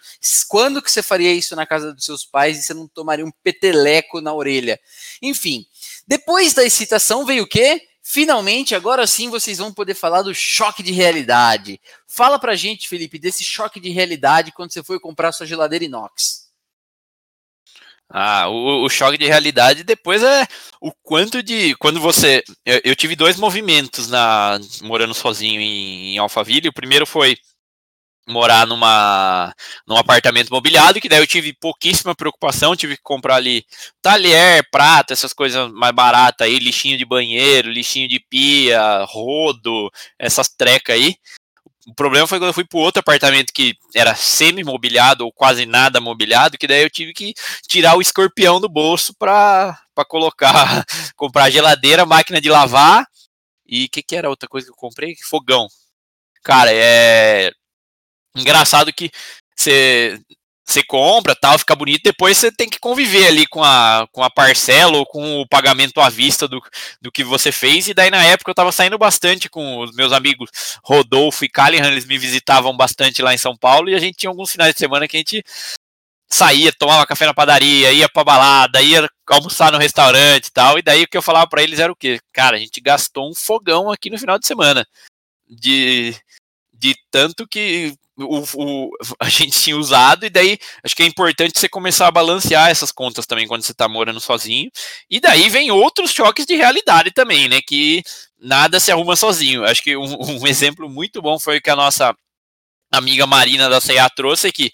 [0.48, 3.32] quando que você faria isso na casa dos seus pais e você não tomaria um
[3.42, 4.80] peteleco na orelha?
[5.20, 5.66] Enfim,
[6.06, 7.82] depois da excitação veio o quê?
[8.02, 11.80] Finalmente, agora sim vocês vão poder falar do choque de realidade.
[12.06, 16.41] Fala pra gente, Felipe, desse choque de realidade quando você foi comprar sua geladeira inox.
[18.14, 20.46] Ah, o, o, choque de realidade depois é
[20.82, 21.74] o quanto de.
[21.76, 22.42] Quando você.
[22.64, 26.68] Eu, eu tive dois movimentos na morando sozinho em, em, Alphaville.
[26.68, 27.38] O primeiro foi
[28.28, 29.54] morar numa,
[29.86, 33.64] num apartamento mobiliado, que daí eu tive pouquíssima preocupação, tive que comprar ali
[34.00, 40.48] talher, prata, essas coisas mais baratas aí, lixinho de banheiro, lixinho de pia, rodo, essas
[40.48, 41.16] trecas aí.
[41.86, 46.00] O problema foi quando eu fui para outro apartamento que era semi-mobiliado ou quase nada
[46.00, 47.34] mobiliado, que daí eu tive que
[47.66, 49.76] tirar o escorpião do bolso para
[50.08, 50.84] colocar,
[51.16, 53.04] comprar geladeira, máquina de lavar
[53.66, 55.16] e o que, que era outra coisa que eu comprei?
[55.28, 55.66] Fogão.
[56.44, 57.50] Cara, é
[58.36, 59.10] engraçado que
[59.56, 60.20] você
[60.64, 64.30] você compra, tal, fica bonito, depois você tem que conviver ali com a, com a
[64.30, 66.62] parcela ou com o pagamento à vista do,
[67.00, 70.12] do que você fez, e daí na época eu tava saindo bastante com os meus
[70.12, 70.50] amigos
[70.84, 74.30] Rodolfo e Callahan, eles me visitavam bastante lá em São Paulo, e a gente tinha
[74.30, 75.44] alguns finais de semana que a gente
[76.30, 80.82] saía, tomava café na padaria, ia pra balada, ia almoçar no restaurante e tal, e
[80.82, 82.20] daí o que eu falava para eles era o quê?
[82.32, 84.86] Cara, a gente gastou um fogão aqui no final de semana,
[85.48, 86.14] de,
[86.72, 91.58] de tanto que o, o, a gente tinha usado, e daí acho que é importante
[91.58, 94.70] você começar a balancear essas contas também quando você está morando sozinho.
[95.10, 97.60] E daí vem outros choques de realidade também, né?
[97.66, 98.02] Que
[98.38, 99.64] nada se arruma sozinho.
[99.64, 100.04] Acho que um,
[100.42, 102.14] um exemplo muito bom foi que a nossa
[102.92, 104.70] amiga Marina da CEA trouxe aqui.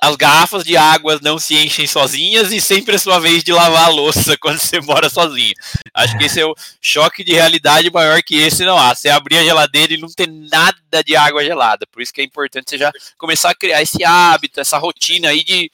[0.00, 3.86] as garrafas de água não se enchem sozinhas e sempre é sua vez de lavar
[3.86, 5.52] a louça quando você mora sozinho.
[5.92, 8.94] Acho que esse é o choque de realidade maior que esse não há.
[8.94, 11.86] Você abrir a geladeira e não ter nada de água gelada.
[11.90, 15.42] Por isso que é importante você já começar a criar esse hábito, essa rotina aí
[15.42, 15.70] de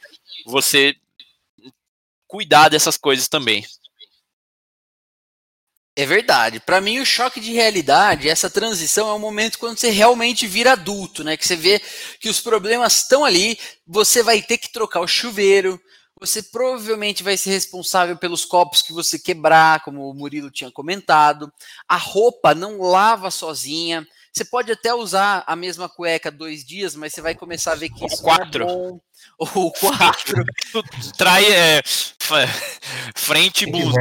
[0.47, 0.95] você
[2.27, 3.65] cuidar dessas coisas também.
[6.01, 6.61] É verdade.
[6.61, 10.73] Para mim, o choque de realidade, essa transição é o momento quando você realmente vira
[10.73, 11.37] adulto, né?
[11.37, 11.79] Que você vê
[12.19, 15.79] que os problemas estão ali, você vai ter que trocar o chuveiro,
[16.19, 21.53] você provavelmente vai ser responsável pelos copos que você quebrar, como o Murilo tinha comentado.
[21.87, 24.07] A roupa não lava sozinha.
[24.33, 27.91] Você pode até usar a mesma cueca dois dias, mas você vai começar a ver
[27.91, 28.65] que isso quatro.
[28.65, 29.01] não é bom.
[29.39, 30.45] Ou quatro.
[31.19, 31.83] Trai é,
[33.15, 34.01] frente e blusa.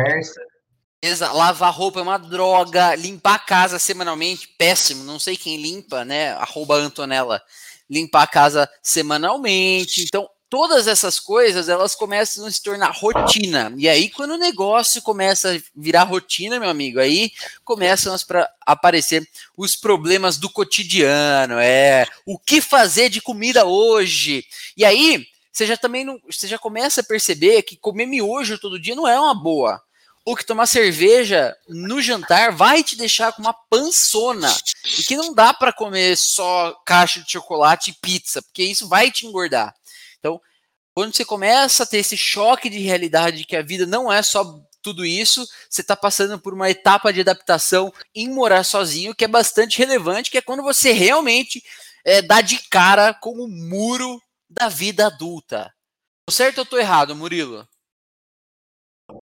[1.33, 5.03] Lavar roupa é uma droga, limpar a casa semanalmente, péssimo.
[5.05, 6.33] Não sei quem limpa, né?
[6.33, 7.41] Arroba Antonella.
[7.89, 10.03] Limpar a casa semanalmente.
[10.03, 13.73] Então, todas essas coisas elas começam a se tornar rotina.
[13.77, 17.31] E aí, quando o negócio começa a virar rotina, meu amigo, aí
[17.63, 19.25] começam a aparecer
[19.55, 21.59] os problemas do cotidiano.
[21.59, 24.43] É o que fazer de comida hoje.
[24.75, 28.79] E aí, você já também não, você já começa a perceber que comer miojo todo
[28.79, 29.81] dia não é uma boa.
[30.29, 34.55] Ou que tomar cerveja no jantar vai te deixar com uma pançona.
[34.99, 39.09] E que não dá para comer só caixa de chocolate e pizza, porque isso vai
[39.09, 39.73] te engordar.
[40.19, 40.39] Então,
[40.93, 44.21] quando você começa a ter esse choque de realidade de que a vida não é
[44.21, 44.45] só
[44.83, 49.27] tudo isso, você está passando por uma etapa de adaptação em morar sozinho que é
[49.27, 51.63] bastante relevante, que é quando você realmente
[52.05, 55.73] é, dá de cara com o muro da vida adulta.
[56.27, 57.67] Tô certo ou tô errado, Murilo?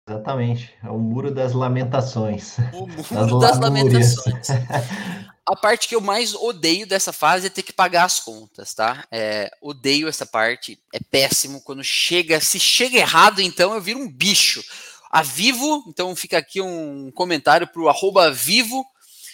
[0.07, 2.57] Exatamente, é o muro das lamentações.
[2.71, 4.47] O muro das, das lamentações.
[5.45, 9.05] a parte que eu mais odeio dessa fase é ter que pagar as contas, tá?
[9.11, 11.61] É, odeio essa parte, é péssimo.
[11.61, 14.63] Quando chega, se chega errado, então eu viro um bicho.
[15.11, 18.85] A Vivo, então fica aqui um comentário pro arroba Vivo,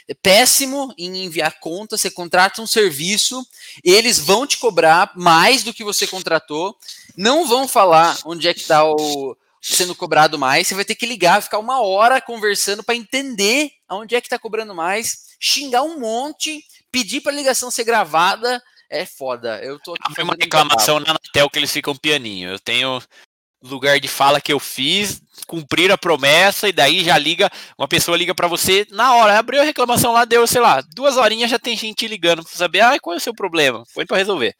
[0.07, 3.45] é péssimo em enviar conta, você contrata um serviço,
[3.83, 6.75] eles vão te cobrar mais do que você contratou,
[7.15, 11.05] não vão falar onde é que está o sendo cobrado mais, você vai ter que
[11.05, 15.99] ligar, ficar uma hora conversando para entender aonde é que está cobrando mais xingar um
[15.99, 16.61] monte,
[16.91, 19.59] pedir para a ligação ser gravada, é foda.
[19.63, 22.49] Eu tô aqui Foi uma reclamação na Anatel que eles ficam pianinho.
[22.49, 23.01] Eu tenho
[23.63, 28.17] lugar de fala que eu fiz, cumprir a promessa, e daí já liga, uma pessoa
[28.17, 31.57] liga para você na hora, abriu a reclamação lá, deu, sei lá, duas horinhas já
[31.57, 33.83] tem gente ligando para saber, ah, qual é o seu problema?
[33.93, 34.53] Foi para resolver.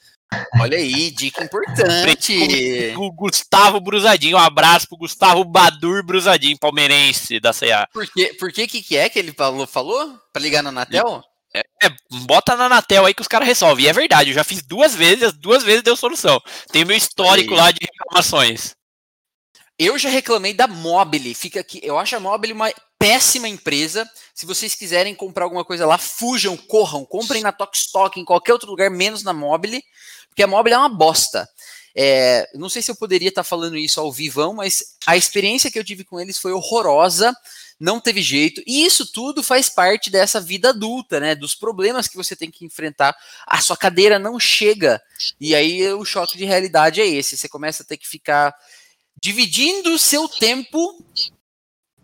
[0.60, 2.94] Olha aí, dica importante.
[2.98, 7.88] O Gustavo Brusadinho, um abraço pro Gustavo Badur Brusadinho, palmeirense da CA.
[7.92, 8.36] Por, quê?
[8.40, 9.68] Por que, que que é que ele falou?
[9.68, 10.20] falou?
[10.32, 11.24] Pra ligar na Anatel?
[11.56, 11.90] É, é,
[12.26, 13.86] bota na Anatel aí que os caras resolvem.
[13.86, 16.42] E é verdade, eu já fiz duas vezes, as duas vezes deu solução.
[16.72, 17.60] Tem meu histórico aí.
[17.60, 18.76] lá de reclamações.
[19.78, 21.80] Eu já reclamei da Mobile, fica aqui.
[21.84, 24.10] Eu acho a Mobile uma péssima empresa.
[24.34, 28.70] Se vocês quiserem comprar alguma coisa lá, fujam, corram, comprem na Tokstok, em qualquer outro
[28.70, 29.84] lugar, menos na Mobile.
[30.34, 31.48] Porque a Mobile é uma bosta.
[31.96, 35.78] É, não sei se eu poderia estar falando isso ao vivão, mas a experiência que
[35.78, 37.36] eu tive com eles foi horrorosa,
[37.80, 38.64] não teve jeito.
[38.66, 41.36] E isso tudo faz parte dessa vida adulta, né?
[41.36, 43.16] Dos problemas que você tem que enfrentar.
[43.46, 45.00] A sua cadeira não chega.
[45.40, 47.38] E aí o choque de realidade é esse.
[47.38, 48.56] Você começa a ter que ficar
[49.22, 51.06] dividindo o seu tempo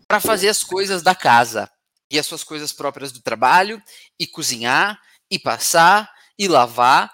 [0.06, 1.68] para fazer as coisas da casa
[2.08, 3.80] e as suas coisas próprias do trabalho,
[4.18, 5.00] e cozinhar,
[5.30, 7.12] e passar, e lavar.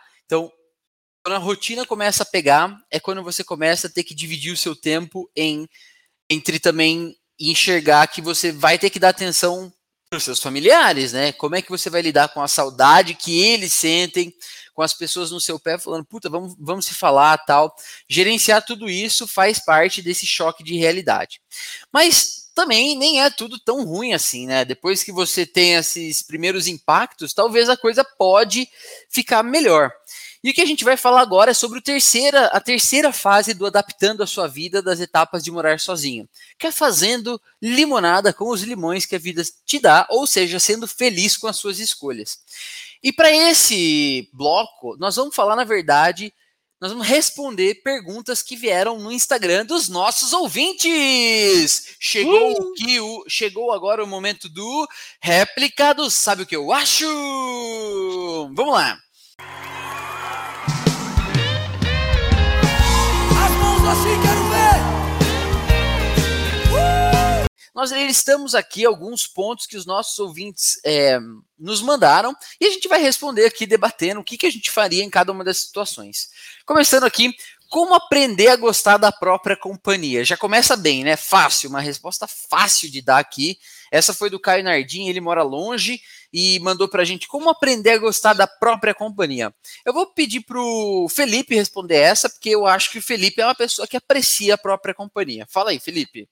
[1.26, 4.56] Quando a rotina começa a pegar, é quando você começa a ter que dividir o
[4.56, 5.68] seu tempo em
[6.30, 9.72] entre também enxergar que você vai ter que dar atenção
[10.08, 11.32] para os seus familiares, né?
[11.32, 14.32] Como é que você vai lidar com a saudade que eles sentem,
[14.72, 17.74] com as pessoas no seu pé falando, puta, vamos, vamos se falar, tal.
[18.08, 21.40] Gerenciar tudo isso faz parte desse choque de realidade.
[21.92, 24.64] Mas também nem é tudo tão ruim assim, né?
[24.64, 28.68] Depois que você tem esses primeiros impactos, talvez a coisa pode
[29.10, 29.90] ficar melhor.
[30.42, 33.66] E o que a gente vai falar agora é sobre terceira, a terceira fase do
[33.66, 36.28] adaptando a sua vida das etapas de morar sozinho,
[36.58, 40.86] que é fazendo limonada com os limões que a vida te dá, ou seja, sendo
[40.86, 42.38] feliz com as suas escolhas.
[43.02, 46.32] E para esse bloco, nós vamos falar, na verdade,
[46.78, 51.96] nós vamos responder perguntas que vieram no Instagram dos nossos ouvintes.
[51.98, 52.74] Chegou uh!
[52.74, 54.86] que o, chegou agora o momento do
[55.20, 57.06] réplica do sabe o que eu acho.
[58.54, 58.98] Vamos lá.
[63.88, 64.76] Assim, quero ver!
[66.72, 67.46] Uh!
[67.74, 71.18] Nós listamos aqui alguns pontos que os nossos ouvintes é,
[71.58, 75.04] nos mandaram e a gente vai responder aqui debatendo o que, que a gente faria
[75.04, 76.28] em cada uma das situações.
[76.64, 77.34] Começando aqui,
[77.68, 80.24] como aprender a gostar da própria companhia?
[80.24, 81.16] Já começa bem, né?
[81.16, 83.58] Fácil, uma resposta fácil de dar aqui.
[83.90, 86.00] Essa foi do Caio Nardim, ele mora longe
[86.32, 89.54] e mandou para a gente como aprender a gostar da própria companhia.
[89.84, 93.46] Eu vou pedir para o Felipe responder essa, porque eu acho que o Felipe é
[93.46, 95.46] uma pessoa que aprecia a própria companhia.
[95.48, 96.28] Fala aí, Felipe.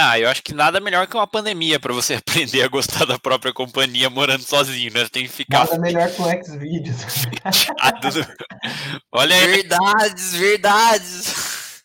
[0.00, 3.18] Ah, eu acho que nada melhor que uma pandemia para você aprender a gostar da
[3.18, 5.08] própria companhia morando sozinho, né?
[5.08, 5.64] Tem que ficar.
[5.64, 7.02] Nada melhor que o Xvideos.
[9.10, 9.46] Olha aí.
[9.46, 11.82] Verdades, verdades.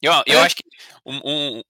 [0.00, 0.42] Eu, eu é.
[0.42, 0.62] acho que
[1.04, 1.62] um, um,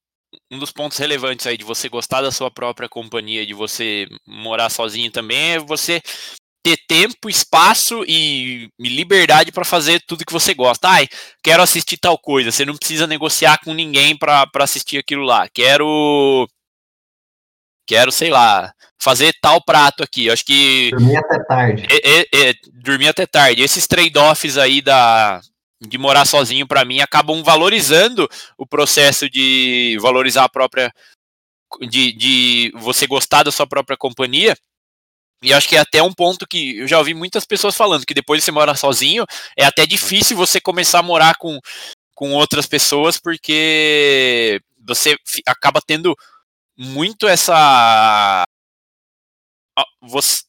[0.52, 4.70] um dos pontos relevantes aí de você gostar da sua própria companhia, de você morar
[4.70, 6.00] sozinho também, é você
[6.62, 10.88] ter tempo, espaço e liberdade para fazer tudo que você gosta.
[10.88, 11.08] Ai,
[11.42, 12.50] quero assistir tal coisa.
[12.50, 15.48] Você não precisa negociar com ninguém para assistir aquilo lá.
[15.48, 16.46] Quero.
[17.86, 20.26] Quero, sei lá, fazer tal prato aqui.
[20.26, 20.90] Eu acho que.
[20.90, 21.86] Dormir até tarde.
[21.90, 23.62] É, é, é, dormir até tarde.
[23.62, 25.40] Esses trade-offs aí da,
[25.80, 30.92] de morar sozinho, para mim, acabam valorizando o processo de valorizar a própria.
[31.82, 34.56] De, de você gostar da sua própria companhia
[35.42, 38.14] e acho que é até um ponto que eu já ouvi muitas pessoas falando, que
[38.14, 39.24] depois de você morar sozinho,
[39.56, 41.58] é até difícil você começar a morar com,
[42.14, 45.16] com outras pessoas, porque você
[45.46, 46.14] acaba tendo
[46.76, 48.44] muito essa.
[50.02, 50.42] Você,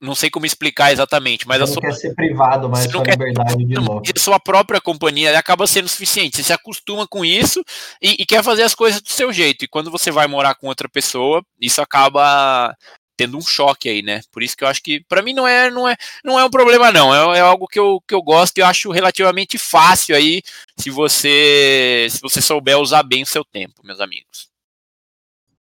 [0.00, 2.90] não sei como explicar exatamente, mas você a não sua, quer ser privado, mas a
[2.90, 4.02] sua liberdade de novo.
[4.14, 6.36] A sua própria companhia acaba sendo suficiente.
[6.36, 7.64] Você se acostuma com isso
[8.00, 9.64] e, e, quer fazer as coisas do seu jeito.
[9.64, 12.72] E quando você vai morar com outra pessoa, isso acaba
[13.18, 14.20] tendo um choque aí, né?
[14.30, 16.50] Por isso que eu acho que para mim não é não é não é um
[16.50, 20.14] problema não, é, é, algo que eu, que eu gosto e eu acho relativamente fácil
[20.14, 20.40] aí
[20.76, 24.48] se você se você souber usar bem o seu tempo, meus amigos.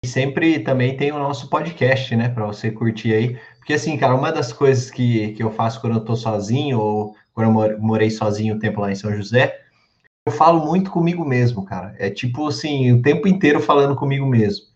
[0.02, 3.38] E sempre também tem o nosso podcast, né, para você curtir aí.
[3.58, 7.16] Porque assim, cara, uma das coisas que, que eu faço quando eu tô sozinho ou
[7.32, 9.60] quando eu morei sozinho o um tempo lá em São José,
[10.26, 11.94] eu falo muito comigo mesmo, cara.
[11.98, 14.73] É tipo assim, o tempo inteiro falando comigo mesmo.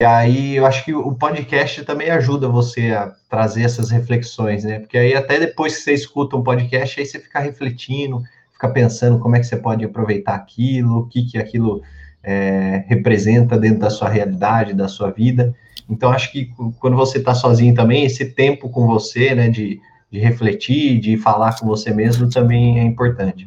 [0.00, 4.78] E aí eu acho que o podcast também ajuda você a trazer essas reflexões, né?
[4.78, 9.18] Porque aí até depois que você escuta um podcast, aí você fica refletindo, fica pensando
[9.18, 11.82] como é que você pode aproveitar aquilo, o que, que aquilo
[12.22, 15.54] é, representa dentro da sua realidade, da sua vida.
[15.86, 20.18] Então acho que quando você está sozinho também, esse tempo com você, né, de, de
[20.18, 23.46] refletir, de falar com você mesmo também é importante.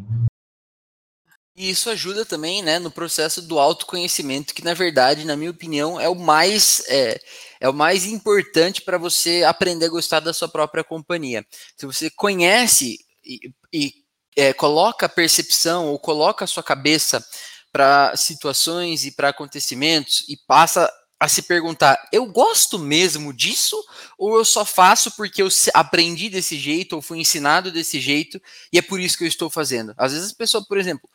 [1.55, 5.99] E isso ajuda também, né, no processo do autoconhecimento, que na verdade, na minha opinião,
[5.99, 7.19] é o mais é,
[7.59, 11.45] é o mais importante para você aprender a gostar da sua própria companhia.
[11.77, 13.93] Se você conhece e, e
[14.35, 17.23] é, coloca a percepção ou coloca a sua cabeça
[17.71, 20.91] para situações e para acontecimentos e passa
[21.24, 23.82] a se perguntar: eu gosto mesmo disso?
[24.17, 28.41] Ou eu só faço porque eu aprendi desse jeito, ou fui ensinado desse jeito,
[28.74, 29.93] e é por isso que eu estou fazendo?
[29.97, 31.09] Às vezes a pessoa, por exemplo,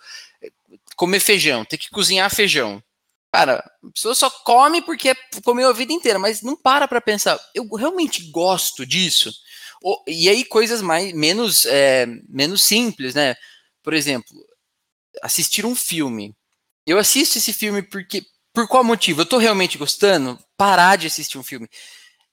[0.97, 2.83] comer feijão, ter que cozinhar feijão.
[3.31, 7.39] Cara, a pessoa só come porque comeu a vida inteira, mas não para para pensar,
[7.55, 9.31] eu realmente gosto disso?
[10.07, 13.37] E aí coisas mais menos, é, menos simples, né?
[13.83, 14.35] Por exemplo,
[15.23, 16.35] assistir um filme.
[16.87, 19.21] Eu assisto esse filme porque por qual motivo?
[19.21, 20.39] Eu estou realmente gostando?
[20.57, 21.69] Parar de assistir um filme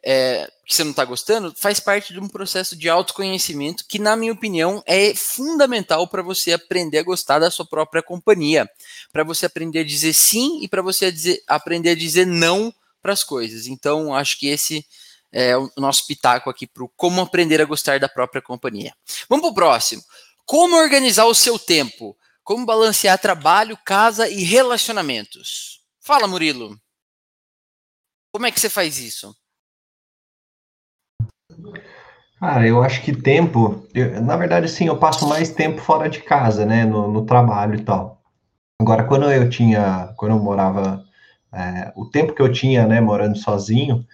[0.05, 4.15] é, que você não está gostando faz parte de um processo de autoconhecimento que, na
[4.15, 8.69] minha opinião, é fundamental para você aprender a gostar da sua própria companhia,
[9.11, 13.13] para você aprender a dizer sim e para você dizer, aprender a dizer não para
[13.13, 13.65] as coisas.
[13.65, 14.85] Então, acho que esse
[15.31, 18.93] é o nosso pitaco aqui para como aprender a gostar da própria companhia.
[19.27, 20.03] Vamos para o próximo.
[20.45, 22.15] Como organizar o seu tempo?
[22.43, 25.81] Como balancear trabalho, casa e relacionamentos?
[26.05, 26.77] Fala, Murilo.
[28.31, 29.35] Como é que você faz isso?
[32.39, 36.21] Cara, eu acho que tempo, eu, na verdade, sim, eu passo mais tempo fora de
[36.21, 38.21] casa, né, no, no trabalho e tal.
[38.79, 41.03] Agora, quando eu tinha, quando eu morava,
[41.51, 44.05] é, o tempo que eu tinha, né, morando sozinho,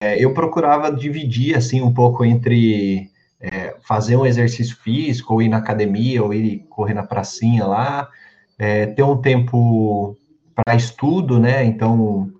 [0.00, 3.10] é, eu procurava dividir, assim, um pouco entre
[3.40, 8.08] é, fazer um exercício físico, ou ir na academia, ou ir correr na pracinha lá,
[8.56, 10.16] é, ter um tempo
[10.64, 11.64] para estudo, né?
[11.64, 12.32] Então,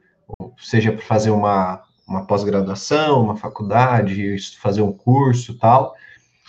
[0.59, 5.95] seja para fazer uma, uma pós-graduação, uma faculdade, fazer um curso tal.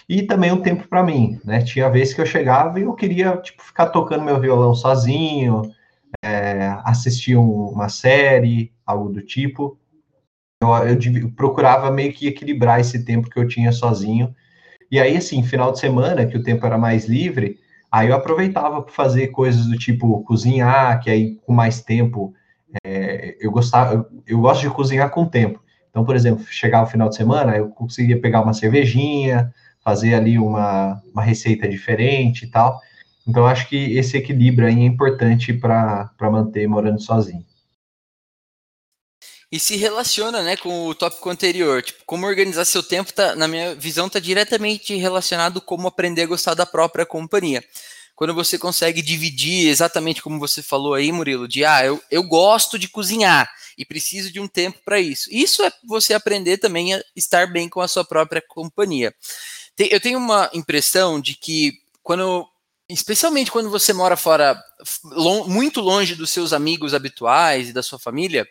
[0.07, 1.61] E também um tempo para mim, né?
[1.61, 5.61] Tinha vezes que eu chegava e eu queria, tipo, ficar tocando meu violão sozinho,
[6.24, 9.78] é, assistir um, uma série, algo do tipo.
[10.61, 14.36] Eu, eu procurava meio que equilibrar esse tempo que eu tinha sozinho.
[14.91, 17.59] E aí, assim, final de semana, que o tempo era mais livre,
[17.92, 22.34] Aí eu aproveitava para fazer coisas do tipo cozinhar, que aí com mais tempo
[22.84, 25.60] é, eu gostava, eu, eu, gosto de cozinhar com tempo.
[25.90, 29.52] Então, por exemplo, chegava o final de semana, eu conseguia pegar uma cervejinha,
[29.84, 32.80] fazer ali uma, uma receita diferente e tal.
[33.28, 37.44] Então, acho que esse equilíbrio aí é importante para manter morando sozinho.
[39.52, 43.47] E se relaciona, né, com o tópico anterior, tipo, como organizar seu tempo, tá, na
[43.47, 47.64] minha visão, está diretamente relacionado com como aprender a gostar da própria companhia.
[48.16, 52.78] Quando você consegue dividir exatamente como você falou aí, Murilo, de ah, eu, eu gosto
[52.78, 55.30] de cozinhar e preciso de um tempo para isso.
[55.32, 59.16] Isso é você aprender também a estar bem com a sua própria companhia.
[59.74, 61.72] Tem, eu tenho uma impressão de que
[62.04, 62.45] quando
[62.89, 64.62] especialmente quando você mora fora,
[65.47, 68.45] muito longe dos seus amigos habituais e da sua família,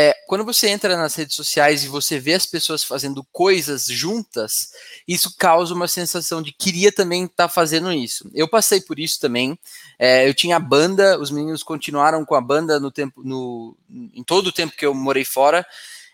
[0.00, 4.70] é, quando você entra nas redes sociais e você vê as pessoas fazendo coisas juntas,
[5.08, 8.30] isso causa uma sensação de queria também estar tá fazendo isso.
[8.32, 9.58] Eu passei por isso também.
[9.98, 14.46] É, eu tinha banda, os meninos continuaram com a banda no tempo, no, em todo
[14.46, 15.66] o tempo que eu morei fora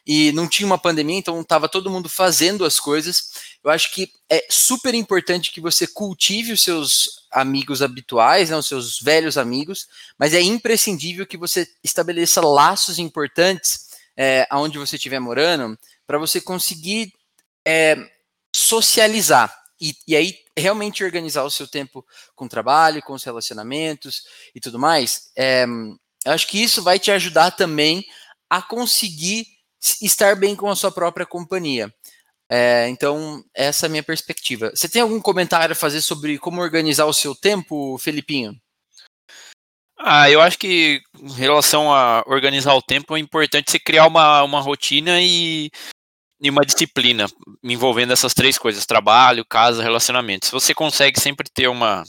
[0.07, 3.31] e não tinha uma pandemia, então estava todo mundo fazendo as coisas.
[3.63, 8.67] Eu acho que é super importante que você cultive os seus amigos habituais, né, os
[8.67, 9.89] seus velhos amigos,
[10.19, 16.41] mas é imprescindível que você estabeleça laços importantes é, aonde você estiver morando para você
[16.41, 17.13] conseguir
[17.67, 17.97] é,
[18.55, 19.53] socializar.
[19.81, 24.23] E, e, aí realmente organizar o seu tempo com o trabalho, com os relacionamentos
[24.55, 25.31] e tudo mais.
[25.37, 25.65] É,
[26.25, 28.07] eu acho que isso vai te ajudar também
[28.49, 29.47] a conseguir
[30.03, 31.93] estar bem com a sua própria companhia.
[32.51, 34.71] É, então, essa é a minha perspectiva.
[34.75, 38.55] Você tem algum comentário a fazer sobre como organizar o seu tempo, Felipinho?
[39.99, 44.43] Ah, eu acho que em relação a organizar o tempo é importante você criar uma,
[44.43, 45.71] uma rotina e,
[46.41, 47.27] e uma disciplina
[47.63, 50.47] envolvendo essas três coisas: trabalho, casa, relacionamento.
[50.47, 52.05] Se você consegue sempre ter uma,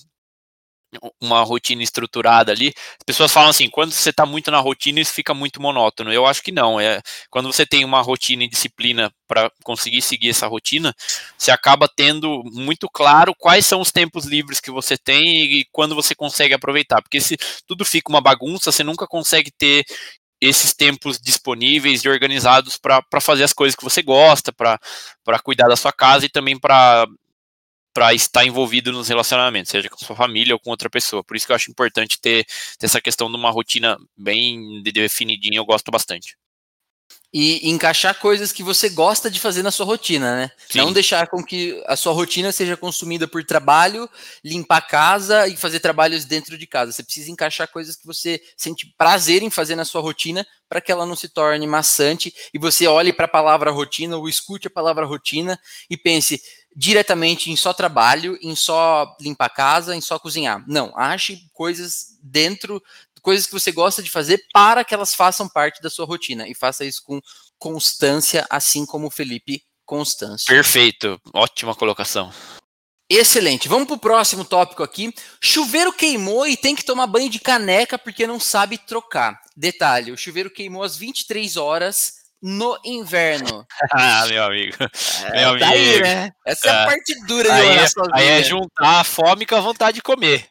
[1.21, 2.73] uma rotina estruturada ali.
[2.77, 6.11] As pessoas falam assim, quando você está muito na rotina, isso fica muito monótono.
[6.11, 6.79] Eu acho que não.
[6.79, 10.93] É quando você tem uma rotina e disciplina para conseguir seguir essa rotina,
[11.37, 15.95] você acaba tendo muito claro quais são os tempos livres que você tem e quando
[15.95, 17.01] você consegue aproveitar.
[17.01, 17.37] Porque se
[17.67, 19.83] tudo fica uma bagunça, você nunca consegue ter
[20.41, 25.75] esses tempos disponíveis e organizados para fazer as coisas que você gosta, para cuidar da
[25.75, 27.07] sua casa e também para
[27.95, 31.23] para estar envolvido nos relacionamentos, seja com sua família ou com outra pessoa.
[31.23, 32.45] Por isso que eu acho importante ter,
[32.77, 36.35] ter essa questão de uma rotina bem definidinha, eu gosto bastante.
[37.33, 40.51] E encaixar coisas que você gosta de fazer na sua rotina, né?
[40.69, 40.79] Sim.
[40.79, 44.09] Não deixar com que a sua rotina seja consumida por trabalho,
[44.43, 46.91] limpar a casa e fazer trabalhos dentro de casa.
[46.91, 50.91] Você precisa encaixar coisas que você sente prazer em fazer na sua rotina para que
[50.91, 54.71] ela não se torne maçante e você olhe para a palavra rotina ou escute a
[54.71, 56.41] palavra rotina e pense,
[56.75, 60.63] diretamente em só trabalho, em só limpar a casa, em só cozinhar.
[60.67, 62.83] Não, ache coisas dentro,
[63.21, 66.53] coisas que você gosta de fazer para que elas façam parte da sua rotina e
[66.53, 67.21] faça isso com
[67.57, 70.53] constância, assim como o Felipe Constância.
[70.53, 72.31] Perfeito, ótima colocação.
[73.09, 73.67] Excelente.
[73.67, 75.13] Vamos para o próximo tópico aqui.
[75.39, 79.39] Chuveiro queimou e tem que tomar banho de caneca porque não sabe trocar.
[79.55, 83.65] Detalhe: o chuveiro queimou às 23 horas no inverno.
[83.91, 84.75] ah, meu amigo.
[85.33, 86.03] É, meu tá amigo.
[86.03, 86.31] né?
[86.45, 89.55] Essa é, é a parte dura de aí, é, aí é juntar a fome com
[89.55, 90.47] a vontade de comer.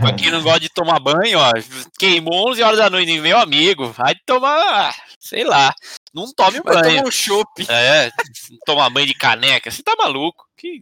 [0.00, 1.52] Pra quem não gosta de tomar banho, ó,
[1.98, 5.74] queimou 11 horas da noite, meu amigo, vai tomar, sei lá,
[6.14, 6.96] não tome vai banho.
[6.96, 7.66] Tomar um chopp.
[7.68, 8.10] É,
[8.64, 10.46] tomar banho de caneca, você tá maluco?
[10.56, 10.80] Que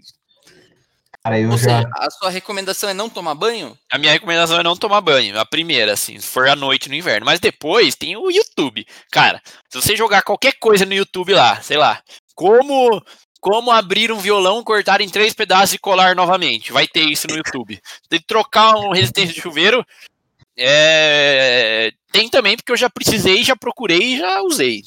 [1.24, 1.76] Cara, eu Ou já...
[1.76, 3.78] seja, a sua recomendação é não tomar banho?
[3.90, 5.38] A minha recomendação é não tomar banho.
[5.38, 7.24] A primeira, assim, se for à noite no inverno.
[7.24, 8.84] Mas depois tem o YouTube.
[9.10, 12.02] Cara, se você jogar qualquer coisa no YouTube lá, sei lá,
[12.34, 13.00] como
[13.40, 16.72] como abrir um violão, cortar em três pedaços e colar novamente.
[16.72, 17.80] Vai ter isso no YouTube.
[18.08, 19.84] Tem que trocar um resistência de chuveiro.
[20.56, 21.90] É...
[22.12, 24.82] Tem também, porque eu já precisei, já procurei e já usei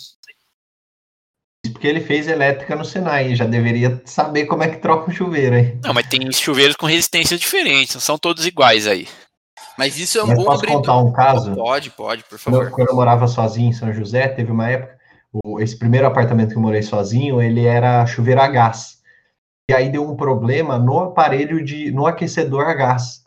[1.76, 5.56] porque ele fez elétrica no Senai, já deveria saber como é que troca um chuveiro
[5.56, 5.78] aí.
[5.84, 9.10] Não, mas tem chuveiros com resistências diferentes, não são todos iguais aí.
[9.78, 10.78] Mas isso é um mas bom posso abridor.
[10.78, 11.54] contar um caso?
[11.54, 12.72] Pode, pode, por favor.
[12.72, 14.98] Quando eu morava sozinho em São José, teve uma época,
[15.60, 19.00] esse primeiro apartamento que eu morei sozinho, ele era chuveiro a gás.
[19.70, 23.25] E aí deu um problema no aparelho de, no aquecedor a gás.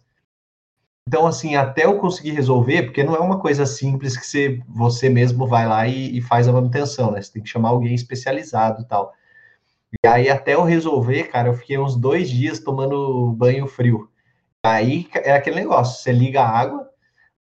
[1.08, 5.08] Então, assim, até eu conseguir resolver, porque não é uma coisa simples que você, você
[5.08, 7.22] mesmo vai lá e, e faz a manutenção, né?
[7.22, 9.14] Você tem que chamar alguém especializado e tal.
[10.04, 14.10] E aí, até eu resolver, cara, eu fiquei uns dois dias tomando banho frio.
[14.62, 16.87] Aí é aquele negócio: você liga a água,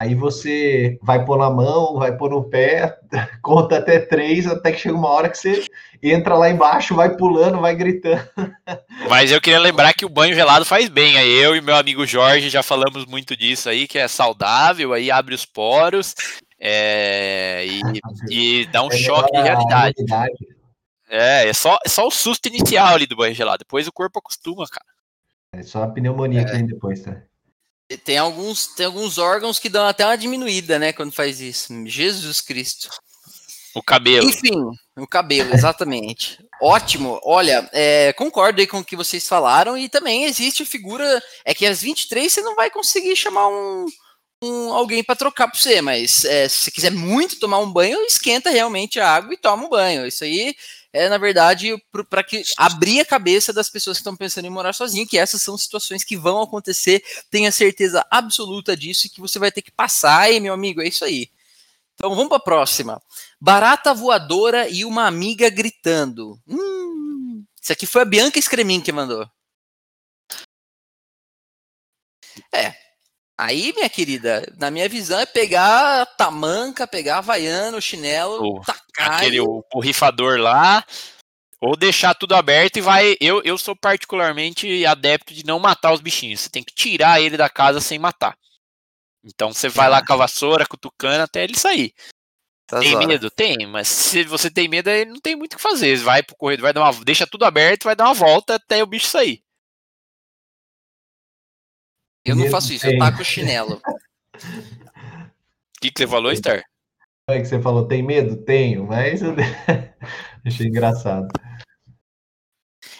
[0.00, 2.96] Aí você vai pôr na mão, vai pôr no pé,
[3.42, 5.64] conta até três, até que chega uma hora que você
[6.00, 8.22] entra lá embaixo, vai pulando, vai gritando.
[9.10, 11.18] Mas eu queria lembrar que o banho gelado faz bem.
[11.18, 15.10] Aí eu e meu amigo Jorge já falamos muito disso aí, que é saudável, aí
[15.10, 16.14] abre os poros
[16.60, 17.80] é, e,
[18.62, 19.94] e, dá um é choque de realidade.
[21.08, 23.58] É, é só, é só o susto inicial ali do banho gelado.
[23.58, 24.86] Depois o corpo acostuma, cara.
[25.54, 26.44] É só a pneumonia é.
[26.44, 27.20] que vem depois, tá?
[28.04, 31.72] Tem alguns, tem alguns órgãos que dão até uma diminuída, né, quando faz isso.
[31.86, 32.90] Jesus Cristo.
[33.74, 34.28] O cabelo.
[34.28, 36.38] Enfim, o cabelo, exatamente.
[36.60, 37.20] Ótimo.
[37.22, 41.22] Olha, é, concordo aí com o que vocês falaram e também existe a figura.
[41.44, 43.86] É que às 23 você não vai conseguir chamar um,
[44.42, 48.00] um alguém para trocar para você, mas é, se você quiser muito tomar um banho,
[48.02, 50.06] esquenta realmente a água e toma um banho.
[50.06, 50.54] Isso aí
[50.92, 51.76] é, na verdade,
[52.08, 55.42] para que abrir a cabeça das pessoas que estão pensando em morar sozinho, que essas
[55.42, 59.70] são situações que vão acontecer, tenha certeza absoluta disso e que você vai ter que
[59.70, 61.30] passar, e meu amigo, é isso aí.
[61.94, 63.02] Então vamos para a próxima.
[63.40, 66.40] Barata voadora e uma amiga gritando.
[66.46, 69.28] Hum, isso aqui foi a Bianca Scremin que mandou.
[72.52, 72.87] É.
[73.38, 78.60] Aí, minha querida, na minha visão é pegar tamanca, pegar a havaiana, o chinelo, O-
[78.62, 79.14] tacar.
[79.18, 80.84] Aquele e- o borrifador lá.
[81.60, 83.16] Ou deixar tudo aberto e vai.
[83.20, 86.40] Eu, eu sou particularmente adepto de não matar os bichinhos.
[86.40, 88.36] Você tem que tirar ele da casa sem matar.
[89.24, 91.92] Então você vai lá com a vassoura, cutucando até ele sair.
[92.70, 93.08] Essas Tem horas.
[93.08, 93.30] medo?
[93.30, 95.96] Tem, mas se você tem medo, aí não tem muito o que fazer.
[95.96, 98.86] Vai pro corredor, vai dar uma, deixa tudo aberto, vai dar uma volta até o
[98.86, 99.42] bicho sair.
[102.30, 102.98] Eu não faço isso, eu tem.
[102.98, 103.80] taco o chinelo.
[105.78, 106.64] O que, que você falou, Star?
[107.28, 108.36] É que você falou, tem medo?
[108.36, 109.32] Tenho, mas eu
[110.44, 111.28] achei engraçado.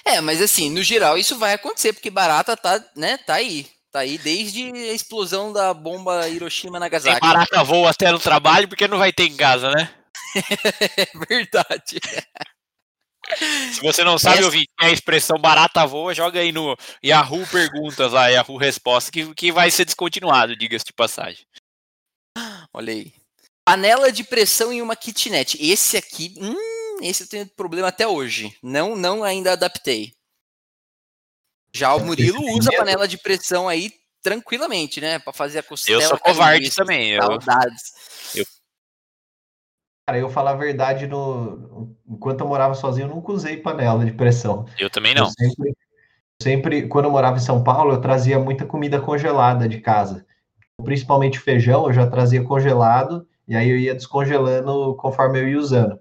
[0.05, 3.67] É, mas assim, no geral isso vai acontecer, porque barata tá, né, tá aí.
[3.91, 7.21] Tá aí desde a explosão da bomba Hiroshima Tem Nagasaki.
[7.21, 9.91] barata voa até no trabalho porque não vai ter em casa, né?
[10.97, 11.99] É verdade.
[13.73, 18.13] Se você não sabe Essa- ouvir a expressão barata voa, joga aí no Yahoo Perguntas
[18.13, 21.45] lá, Yahoo Resposta, que, que vai ser descontinuado, diga-se de passagem.
[22.73, 23.13] Olha aí.
[23.65, 25.59] Panela de pressão em uma kitnet.
[25.61, 28.57] Esse aqui, hum, esse eu tenho problema até hoje.
[28.63, 30.13] Não, não ainda adaptei.
[31.75, 32.79] Já o Murilo usa medo?
[32.81, 36.03] panela de pressão aí tranquilamente, né, Pra fazer a costela.
[36.03, 37.11] Eu sou covarde também.
[37.11, 37.93] Eu, Saudades.
[40.09, 41.95] Cara, eu falar a verdade, no...
[42.09, 44.65] enquanto eu morava sozinho, eu nunca usei panela de pressão.
[44.79, 45.31] eu também Eu não.
[45.31, 45.77] sempre,
[46.43, 50.25] sempre, quando eu morava em São Paulo, eu trazia muita comida congelada de casa.
[50.83, 56.01] Principalmente feijão, eu já trazia congelado, e aí eu ia descongelando conforme eu ia usando.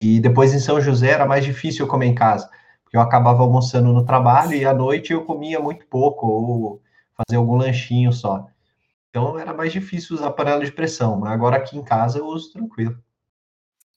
[0.00, 2.48] E depois em São José era mais difícil eu comer em casa,
[2.84, 6.82] porque eu acabava almoçando no trabalho e à noite eu comia muito pouco, ou
[7.16, 8.46] fazia algum lanchinho só.
[9.14, 12.50] Então era mais difícil usar panela de pressão, mas agora aqui em casa eu uso
[12.50, 12.98] tranquilo.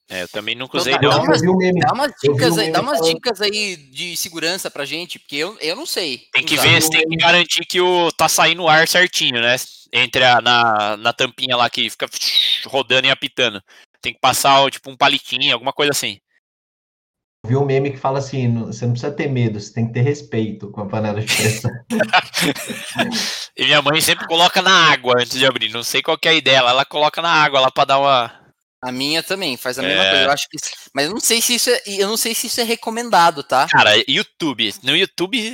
[0.08, 1.08] É, eu também nunca Então usei, tá, não.
[1.08, 1.12] um
[1.80, 5.18] Dá umas dicas um aí, meme dá umas falando- dicas aí de segurança pra gente,
[5.18, 6.22] porque eu, eu não sei.
[6.32, 6.62] Tem que usar.
[6.62, 9.56] ver, você tem que garantir que o tá saindo o ar certinho, né?
[9.92, 12.06] Entre a, na, na tampinha lá que fica
[12.66, 13.60] rodando e apitando.
[14.00, 16.20] Tem que passar tipo um palitinho, alguma coisa assim.
[17.48, 19.92] Vi um meme que fala assim: "Não- você não precisa ter medo, você tem que
[19.94, 21.70] ter respeito com a panela de pressão.
[23.56, 25.70] E minha mãe sempre coloca na água antes de abrir.
[25.72, 26.58] Não sei qual que é a ideia.
[26.58, 28.32] Ela, ela coloca na água lá pra dar uma.
[28.80, 30.10] A minha também faz a mesma É.
[30.10, 30.24] coisa.
[30.26, 30.56] Eu acho que,
[30.94, 33.66] mas eu não sei se isso é, eu não sei se isso é recomendado, tá?
[33.68, 34.72] Cara, YouTube.
[34.84, 35.52] No YouTube.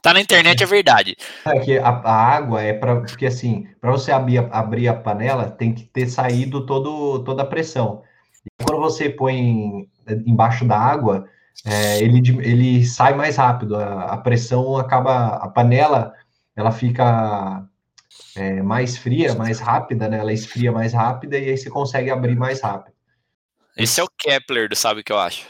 [0.00, 1.16] Tá na internet, é verdade.
[1.44, 4.94] É que a, a água é para porque assim, para você abrir, a- abrir a
[4.94, 8.02] panela, tem que ter saído todo, toda a pressão.
[8.46, 9.88] E quando você põe
[10.26, 11.28] embaixo da água,
[11.64, 13.76] é, ele, ele sai mais rápido.
[13.76, 16.12] A, a pressão acaba, a panela,
[16.56, 17.64] ela fica
[18.36, 20.18] é, mais fria, mais rápida, né?
[20.18, 22.94] Ela esfria mais rápida e aí você consegue abrir mais rápido.
[23.76, 25.46] Esse é o Kepler do Sabe o que eu acho.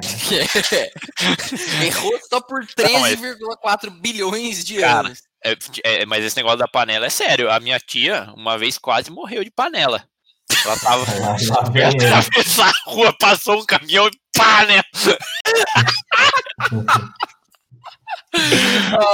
[1.84, 5.22] Errou só por Não, mas- 13,4 bilhões de Cara, anos.
[5.44, 7.50] É, é, mas esse negócio da panela é sério.
[7.50, 10.04] A minha tia, uma vez, quase morreu de panela.
[10.64, 11.04] Ela tava.
[11.04, 14.82] Atravessou a rua, passou um caminhão e pá, né?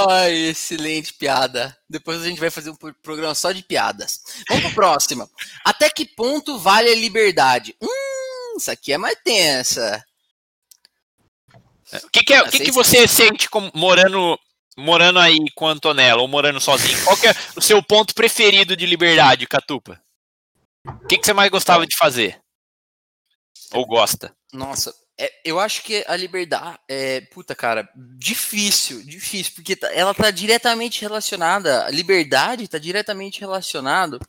[0.09, 1.77] Ai, excelente piada.
[1.89, 4.21] Depois a gente vai fazer um pro- programa só de piadas.
[4.49, 5.29] Vamos pro próximo.
[5.65, 7.75] Até que ponto vale a liberdade?
[7.81, 10.05] Hum, isso aqui é mais tensa.
[12.05, 12.65] O que, que, é, o que, Aceita.
[12.65, 14.39] que você sente como, morando,
[14.77, 17.03] morando aí com a Antonella ou morando sozinho?
[17.05, 20.01] Qual que é o seu ponto preferido de liberdade, Catupa?
[20.87, 22.39] O que, que você mais gostava de fazer?
[23.72, 24.35] Ou gosta?
[24.53, 30.12] Nossa, é- eu acho que a liberdade é, puta, cara, difícil, difícil, porque tá- ela
[30.14, 34.20] tá diretamente relacionada, a liberdade tá diretamente relacionado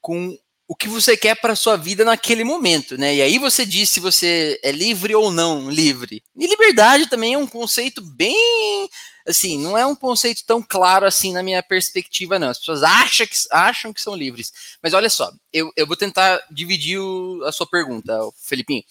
[0.00, 0.36] com
[0.68, 3.16] o que você quer para sua vida naquele momento, né?
[3.16, 6.22] E aí você diz se você é livre ou não livre.
[6.36, 8.88] E liberdade também é um conceito bem,
[9.30, 12.48] assim, não é um conceito tão claro assim na minha perspectiva, não.
[12.50, 14.52] As pessoas acham que, acham que são livres.
[14.82, 18.84] Mas olha só, eu, eu vou tentar dividir o- a sua pergunta, Felipinho.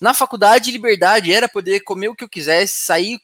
[0.00, 3.20] Na faculdade, liberdade era poder comer o que eu quisesse, sair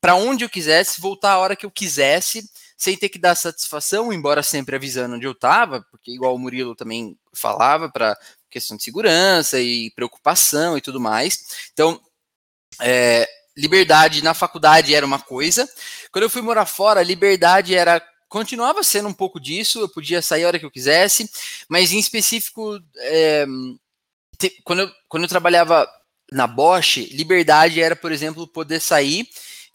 [0.00, 4.12] para onde eu quisesse, voltar a hora que eu quisesse, sem ter que dar satisfação,
[4.12, 8.18] embora sempre avisando onde eu estava, porque igual o Murilo também falava para
[8.50, 11.68] questão de segurança e preocupação e tudo mais.
[11.72, 12.00] Então,
[12.80, 15.68] é, liberdade na faculdade era uma coisa.
[16.10, 19.80] Quando eu fui morar fora, liberdade era continuava sendo um pouco disso.
[19.80, 21.30] Eu podia sair a hora que eu quisesse,
[21.68, 23.46] mas em específico, é,
[24.38, 25.86] te- quando, eu, quando eu trabalhava
[26.30, 29.28] na Bosch, liberdade era, por exemplo, poder sair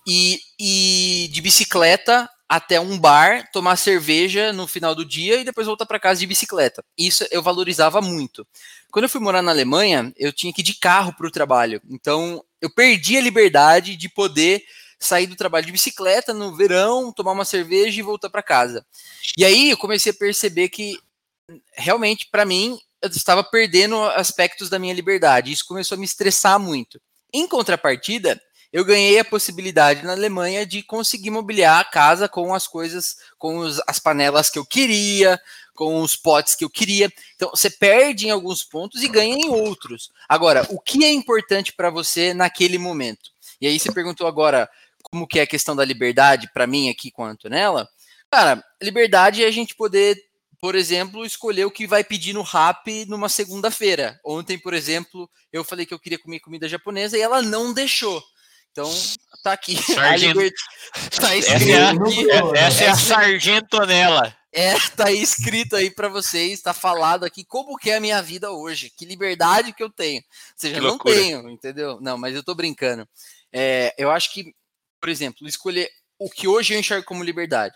[0.08, 5.68] e, e de bicicleta até um bar, tomar cerveja no final do dia e depois
[5.68, 6.84] voltar para casa de bicicleta.
[6.98, 8.48] Isso eu valorizava muito.
[8.90, 11.82] Quando eu fui morar na Alemanha, eu tinha que ir de carro para o trabalho.
[11.90, 14.64] Então, eu perdi a liberdade de poder
[15.00, 18.86] sair do trabalho de bicicleta no verão, tomar uma cerveja e voltar para casa.
[19.38, 21.00] E aí eu comecei a perceber que
[21.74, 25.52] realmente para mim eu estava perdendo aspectos da minha liberdade.
[25.52, 27.00] Isso começou a me estressar muito.
[27.32, 32.68] Em contrapartida, eu ganhei a possibilidade na Alemanha de conseguir mobiliar a casa com as
[32.68, 35.40] coisas, com os, as panelas que eu queria,
[35.78, 37.10] com os potes que eu queria.
[37.36, 40.10] Então, você perde em alguns pontos e ganha em outros.
[40.28, 43.30] Agora, o que é importante para você naquele momento?
[43.62, 44.68] E aí você perguntou agora
[45.04, 47.88] como que é a questão da liberdade para mim aqui com a Antonella.
[48.30, 50.18] Cara, liberdade é a gente poder
[50.60, 54.20] por exemplo, escolher o que vai pedir no rap numa segunda-feira.
[54.26, 58.24] Ontem, por exemplo, eu falei que eu queria comer comida japonesa e ela não deixou.
[58.72, 58.92] Então,
[59.44, 59.76] tá aqui.
[59.94, 60.40] Sargento.
[60.40, 60.54] Liber...
[61.20, 62.32] Tá escrito essa, aqui.
[62.32, 64.36] É, essa é a sargentonela.
[64.52, 68.22] É, tá aí escrito aí para vocês, tá falado aqui como que é a minha
[68.22, 70.20] vida hoje, que liberdade que eu tenho.
[70.20, 72.00] Ou seja, não tenho, entendeu?
[72.02, 73.08] Não, mas eu tô brincando.
[73.52, 74.56] É, eu acho que,
[75.00, 77.76] por exemplo, escolher o que hoje eu enxergo como liberdade.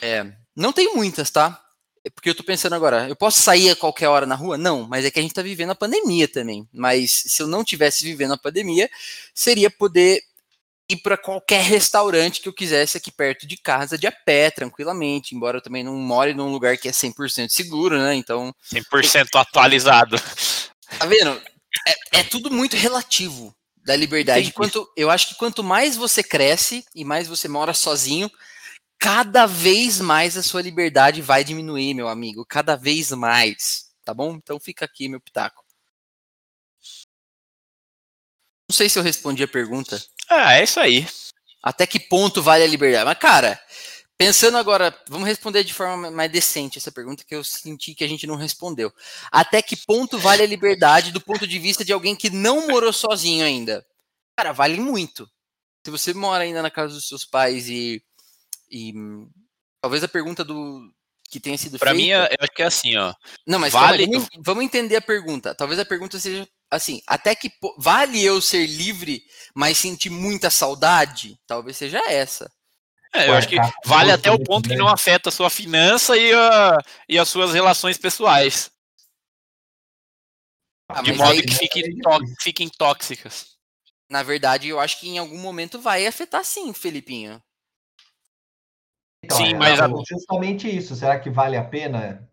[0.00, 1.58] É, não tem muitas, tá?
[2.04, 4.58] É porque eu tô pensando agora, eu posso sair a qualquer hora na rua?
[4.58, 6.68] Não, mas é que a gente tá vivendo a pandemia também.
[6.72, 8.90] Mas se eu não tivesse vivendo a pandemia,
[9.32, 10.20] seria poder
[10.92, 15.34] ir para qualquer restaurante que eu quisesse aqui perto de casa, de a pé, tranquilamente,
[15.34, 18.14] embora eu também não more num lugar que é 100% seguro, né?
[18.14, 18.54] Então.
[18.72, 20.16] 100% atualizado.
[20.98, 21.40] Tá vendo?
[21.86, 23.54] É, é, tudo muito relativo
[23.84, 24.52] da liberdade.
[24.52, 28.30] Quanto, eu acho que quanto mais você cresce e mais você mora sozinho,
[28.98, 34.34] cada vez mais a sua liberdade vai diminuir, meu amigo, cada vez mais, tá bom?
[34.34, 35.62] Então fica aqui meu pitaco.
[38.70, 40.02] Não sei se eu respondi a pergunta.
[40.28, 41.06] Ah, é isso aí.
[41.62, 43.04] Até que ponto vale a liberdade?
[43.04, 43.60] Mas, cara,
[44.18, 48.08] pensando agora, vamos responder de forma mais decente essa pergunta que eu senti que a
[48.08, 48.92] gente não respondeu.
[49.30, 52.92] Até que ponto vale a liberdade do ponto de vista de alguém que não morou
[52.92, 53.84] sozinho ainda?
[54.36, 55.28] Cara, vale muito.
[55.84, 58.02] Se você mora ainda na casa dos seus pais e
[58.70, 58.94] e
[59.82, 60.90] talvez a pergunta do
[61.30, 62.08] que tenha sido pra feita.
[62.08, 63.14] Para mim, eu acho que é assim, ó.
[63.46, 64.04] Não, mas vale...
[64.04, 65.54] Calma, vamos, vamos entender a pergunta.
[65.54, 69.22] Talvez a pergunta seja assim: até que vale eu ser livre,
[69.54, 71.38] mas sentir muita saudade?
[71.46, 72.50] Talvez seja essa.
[73.14, 76.32] É, eu acho que vale até o ponto que não afeta a sua finança e,
[76.32, 78.70] a, e as suas relações pessoais.
[80.88, 81.84] Ah, de modo aí, que fiquem,
[82.40, 83.52] fiquem tóxicas.
[84.10, 87.42] Na verdade, eu acho que em algum momento vai afetar sim, Felipinho.
[89.24, 89.78] Então, Sim, é, mas
[90.08, 90.96] justamente isso.
[90.96, 92.28] Será que vale a pena?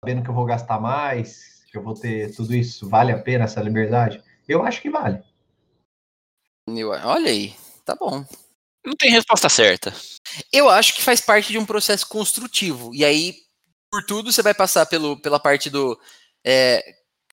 [0.00, 3.44] Sabendo que eu vou gastar mais, que eu vou ter tudo isso, vale a pena
[3.44, 4.22] essa liberdade?
[4.48, 5.22] Eu acho que vale.
[6.66, 7.54] Eu, olha aí,
[7.84, 8.24] tá bom.
[8.84, 9.94] Não tem resposta certa.
[10.52, 12.94] Eu acho que faz parte de um processo construtivo.
[12.94, 13.36] E aí,
[13.90, 15.98] por tudo, você vai passar pelo, pela parte do
[16.44, 16.82] é,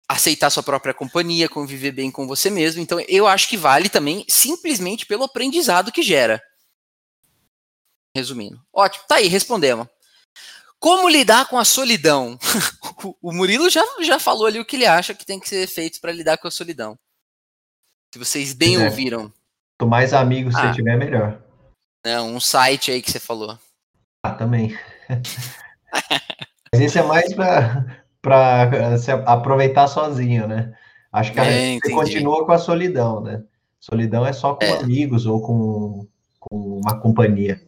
[0.07, 2.81] aceitar sua própria companhia, conviver bem com você mesmo.
[2.81, 6.41] Então, eu acho que vale também simplesmente pelo aprendizado que gera.
[8.15, 8.61] Resumindo.
[8.73, 9.87] Ótimo, tá aí, respondemos.
[10.85, 12.37] Como lidar com a solidão?
[13.19, 15.99] o Murilo já, já falou ali o que ele acha que tem que ser feito
[15.99, 16.95] para lidar com a solidão.
[18.13, 18.85] Se vocês bem é.
[18.85, 19.33] ouviram.
[19.79, 20.61] Quanto mais amigos ah.
[20.61, 21.41] você tiver, melhor.
[22.05, 23.57] Não, um site aí que você falou.
[24.21, 24.77] Ah, também.
[26.71, 30.71] Mas esse é mais para se aproveitar sozinho, né?
[31.11, 33.43] Acho que é, você continua com a solidão, né?
[33.79, 34.77] Solidão é só com é.
[34.77, 36.07] amigos ou com,
[36.39, 37.59] com uma companhia.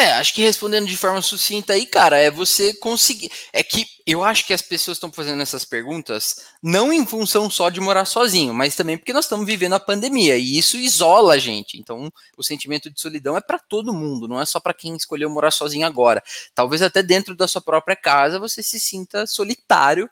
[0.00, 3.32] É, acho que respondendo de forma sucinta aí, cara, é você conseguir.
[3.52, 7.68] É que eu acho que as pessoas estão fazendo essas perguntas não em função só
[7.68, 11.38] de morar sozinho, mas também porque nós estamos vivendo a pandemia e isso isola a
[11.38, 11.76] gente.
[11.76, 15.28] Então, o sentimento de solidão é para todo mundo, não é só para quem escolheu
[15.28, 16.22] morar sozinho agora.
[16.54, 20.08] Talvez até dentro da sua própria casa você se sinta solitário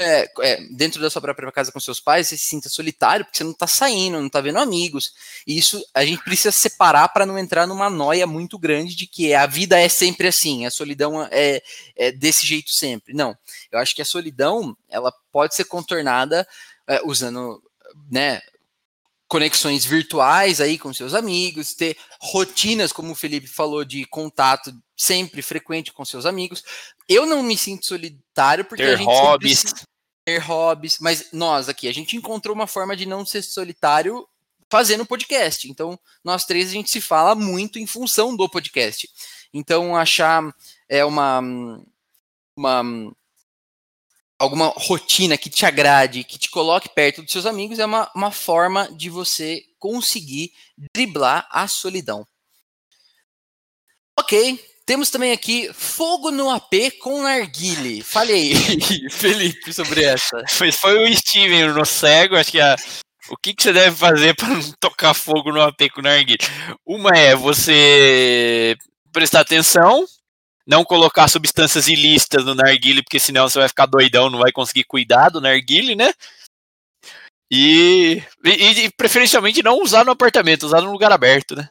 [0.00, 3.36] é, é, dentro da sua própria casa com seus pais, você se sinta solitário porque
[3.36, 5.12] você não está saindo, não está vendo amigos.
[5.46, 9.34] E isso a gente precisa separar para não entrar numa noia muito grande de que
[9.34, 11.62] a vida é sempre assim, a solidão é,
[11.94, 13.12] é desse jeito sempre.
[13.12, 13.36] Não,
[13.70, 16.48] eu acho que a solidão ela pode ser contornada
[16.88, 17.62] é, usando,
[18.10, 18.40] né,
[19.28, 25.40] conexões virtuais aí com seus amigos, ter rotinas, como o Felipe falou, de contato sempre
[25.40, 26.64] frequente com seus amigos.
[27.08, 29.64] Eu não me sinto solitário porque ter a gente hobbies.
[30.30, 34.26] Ter hobbies, mas nós aqui a gente encontrou uma forma de não ser solitário
[34.70, 35.68] fazendo podcast.
[35.68, 39.08] Então, nós três a gente se fala muito em função do podcast.
[39.52, 40.54] Então, achar
[40.88, 41.40] é uma
[42.56, 42.82] uma
[44.38, 48.30] alguma rotina que te agrade, que te coloque perto dos seus amigos, é uma, uma
[48.30, 50.52] forma de você conseguir
[50.94, 52.26] driblar a solidão.
[54.18, 54.69] Ok.
[54.90, 58.02] Temos também aqui Fogo no AP com narguile.
[58.02, 58.54] Fale aí,
[59.08, 60.42] Felipe, sobre essa.
[60.48, 62.74] Foi, foi o Steven no cego, acho que a,
[63.28, 66.40] o que, que você deve fazer para não tocar fogo no AP com narguile?
[66.84, 68.76] Uma é você
[69.12, 70.04] prestar atenção,
[70.66, 74.82] não colocar substâncias ilícitas no narguile, porque senão você vai ficar doidão, não vai conseguir
[74.82, 76.12] cuidar do narguile, né?
[77.48, 81.70] E, e, e preferencialmente não usar no apartamento, usar num lugar aberto, né?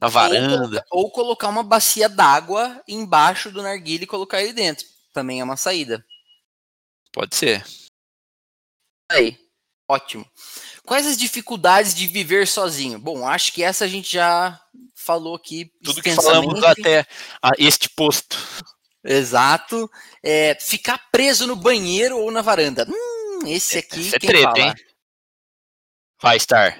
[0.00, 0.84] Na varanda.
[0.90, 4.86] Ou, ou colocar uma bacia d'água embaixo do narguile e colocar ele dentro.
[5.12, 6.04] Também é uma saída.
[7.12, 7.64] Pode ser.
[9.10, 9.38] Aí,
[9.88, 10.24] ótimo.
[10.84, 12.98] Quais as dificuldades de viver sozinho?
[12.98, 14.60] Bom, acho que essa a gente já
[14.94, 15.72] falou aqui.
[15.82, 17.06] Tudo que falamos até
[17.58, 18.36] este posto.
[19.04, 19.90] Exato.
[20.22, 22.86] É, ficar preso no banheiro ou na varanda.
[22.88, 24.00] Hum, esse aqui.
[24.00, 24.60] Esse é treta, fala?
[24.60, 24.74] hein?
[26.20, 26.78] Vai estar.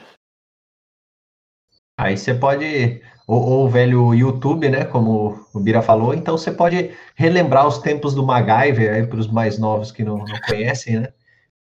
[1.98, 6.50] Aí você pode, ou, ou, o velho YouTube, né, como o Bira falou, então você
[6.50, 10.98] pode relembrar os tempos do MacGyver, aí para os mais novos que não, não conhecem,
[10.98, 11.12] né?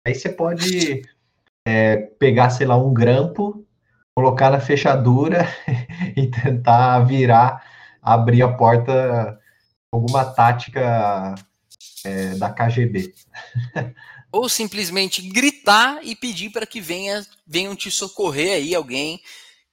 [0.07, 1.01] Aí você pode
[1.66, 3.66] é, pegar, sei lá, um grampo,
[4.15, 5.49] colocar na fechadura
[6.15, 7.65] e tentar virar,
[8.03, 9.41] abrir a porta
[9.91, 11.35] alguma tática
[12.05, 13.15] é, da KGB.
[14.31, 19.19] Ou simplesmente gritar e pedir para que venha, venham te socorrer aí alguém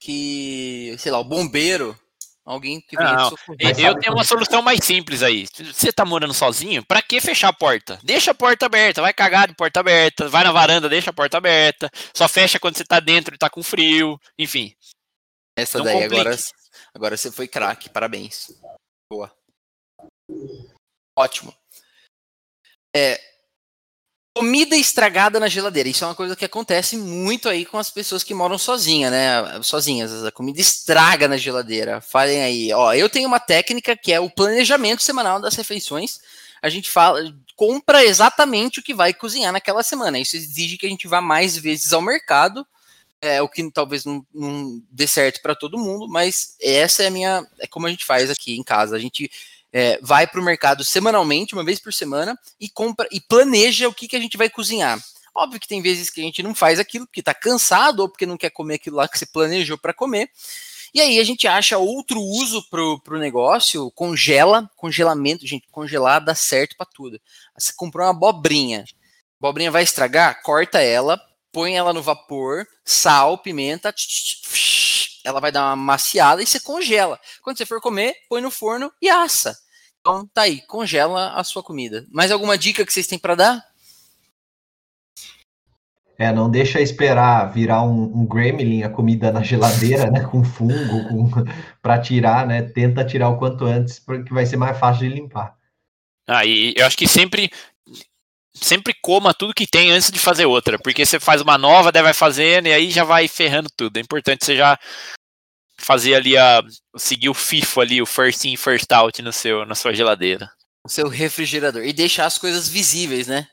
[0.01, 1.97] que, sei lá, o bombeiro,
[2.43, 3.79] alguém que venha não, socorrer.
[3.79, 5.45] Eu tenho uma solução mais simples aí.
[5.47, 7.99] Você tá morando sozinho, para que fechar a porta?
[8.03, 11.37] Deixa a porta aberta, vai cagar de porta aberta, vai na varanda, deixa a porta
[11.37, 14.75] aberta, só fecha quando você tá dentro e tá com frio, enfim.
[15.55, 16.35] Essa não daí agora,
[16.93, 18.51] agora você foi craque, parabéns.
[19.07, 19.31] Boa.
[21.15, 21.55] Ótimo.
[22.95, 23.21] É,
[24.33, 25.89] Comida estragada na geladeira.
[25.89, 29.61] Isso é uma coisa que acontece muito aí com as pessoas que moram sozinha, né?
[29.61, 30.23] Sozinhas.
[30.23, 31.99] A comida estraga na geladeira.
[31.99, 32.71] Falem aí.
[32.71, 36.21] Ó, eu tenho uma técnica que é o planejamento semanal das refeições.
[36.61, 37.19] A gente fala,
[37.57, 40.17] compra exatamente o que vai cozinhar naquela semana.
[40.17, 42.65] Isso exige que a gente vá mais vezes ao mercado.
[43.21, 47.11] É o que talvez não, não dê certo para todo mundo, mas essa é a
[47.11, 48.95] minha, é como a gente faz aqui em casa.
[48.95, 49.29] A gente
[49.73, 53.93] é, vai para o mercado semanalmente, uma vez por semana, e compra e planeja o
[53.93, 54.99] que, que a gente vai cozinhar.
[55.33, 58.25] Óbvio que tem vezes que a gente não faz aquilo porque está cansado ou porque
[58.25, 60.29] não quer comer aquilo lá que você planejou para comer.
[60.93, 66.35] E aí a gente acha outro uso pro, pro negócio, congela, congelamento, gente, congelar dá
[66.35, 67.19] certo para tudo.
[67.57, 68.85] Você comprou uma abobrinha, a
[69.39, 71.17] abobrinha vai estragar, corta ela,
[71.49, 74.41] põe ela no vapor, sal, pimenta, tch, tch,
[75.25, 77.19] ela vai dar uma maciada e você congela.
[77.41, 79.57] Quando você for comer, põe no forno e assa.
[79.99, 82.05] Então tá aí, congela a sua comida.
[82.11, 83.71] Mais alguma dica que vocês têm para dar?
[86.17, 91.07] É, não deixa esperar virar um, um gremlin, a comida na geladeira, né, com fungo,
[91.07, 91.43] com,
[91.81, 95.55] para tirar, né, tenta tirar o quanto antes, porque vai ser mais fácil de limpar.
[96.27, 97.49] Ah, e eu acho que sempre
[98.53, 102.03] sempre coma tudo que tem antes de fazer outra, porque você faz uma nova, daí
[102.03, 103.97] vai fazendo e aí já vai ferrando tudo.
[103.97, 104.77] É importante você já
[105.77, 106.61] fazer ali a
[106.95, 110.51] seguir o FIFO ali, o first in first out no seu na sua geladeira.
[110.83, 113.47] O seu refrigerador e deixar as coisas visíveis, né?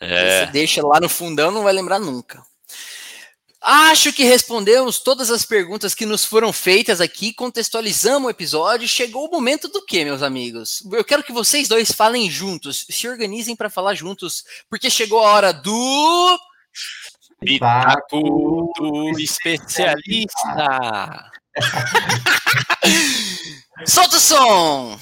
[0.00, 0.46] É.
[0.46, 2.42] Você deixa lá no fundão, não vai lembrar nunca.
[3.62, 8.88] Acho que respondemos todas as perguntas que nos foram feitas aqui, contextualizamos o episódio.
[8.88, 10.82] Chegou o momento do que, meus amigos?
[10.90, 15.32] Eu quero que vocês dois falem juntos, se organizem para falar juntos, porque chegou a
[15.32, 16.38] hora do.
[17.38, 21.30] Pitaco do especialista.
[23.86, 24.98] Solta o som!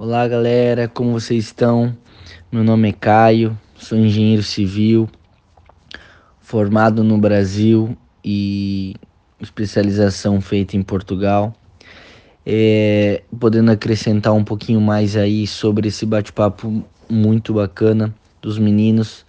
[0.00, 1.92] Olá galera, como vocês estão?
[2.52, 5.08] Meu nome é Caio, sou engenheiro civil,
[6.38, 8.94] formado no Brasil e
[9.40, 11.52] especialização feita em Portugal.
[12.46, 19.26] É, podendo acrescentar um pouquinho mais aí sobre esse bate-papo muito bacana dos meninos,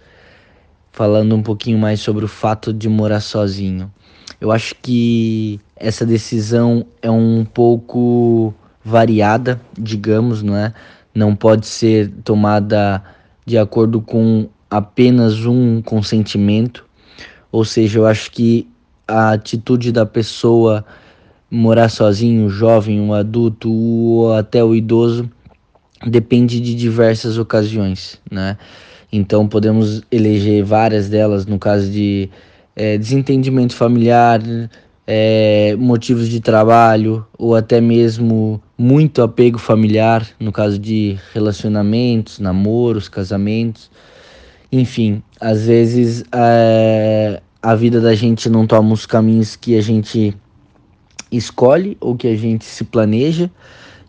[0.92, 3.92] falando um pouquinho mais sobre o fato de morar sozinho.
[4.40, 8.54] Eu acho que essa decisão é um pouco
[8.84, 10.72] variada, digamos, não é?
[11.14, 13.02] Não pode ser tomada
[13.44, 16.84] de acordo com apenas um consentimento.
[17.50, 18.68] Ou seja, eu acho que
[19.06, 20.84] a atitude da pessoa
[21.50, 25.28] morar sozinho, jovem, um adulto ou até o idoso
[26.06, 28.56] depende de diversas ocasiões, né?
[29.12, 32.30] Então podemos eleger várias delas no caso de
[32.76, 34.40] é, desentendimento familiar,
[35.12, 43.08] é, motivos de trabalho ou até mesmo muito apego familiar, no caso de relacionamentos, namoros,
[43.08, 43.90] casamentos.
[44.70, 50.32] Enfim, às vezes é, a vida da gente não toma os caminhos que a gente
[51.32, 53.50] escolhe ou que a gente se planeja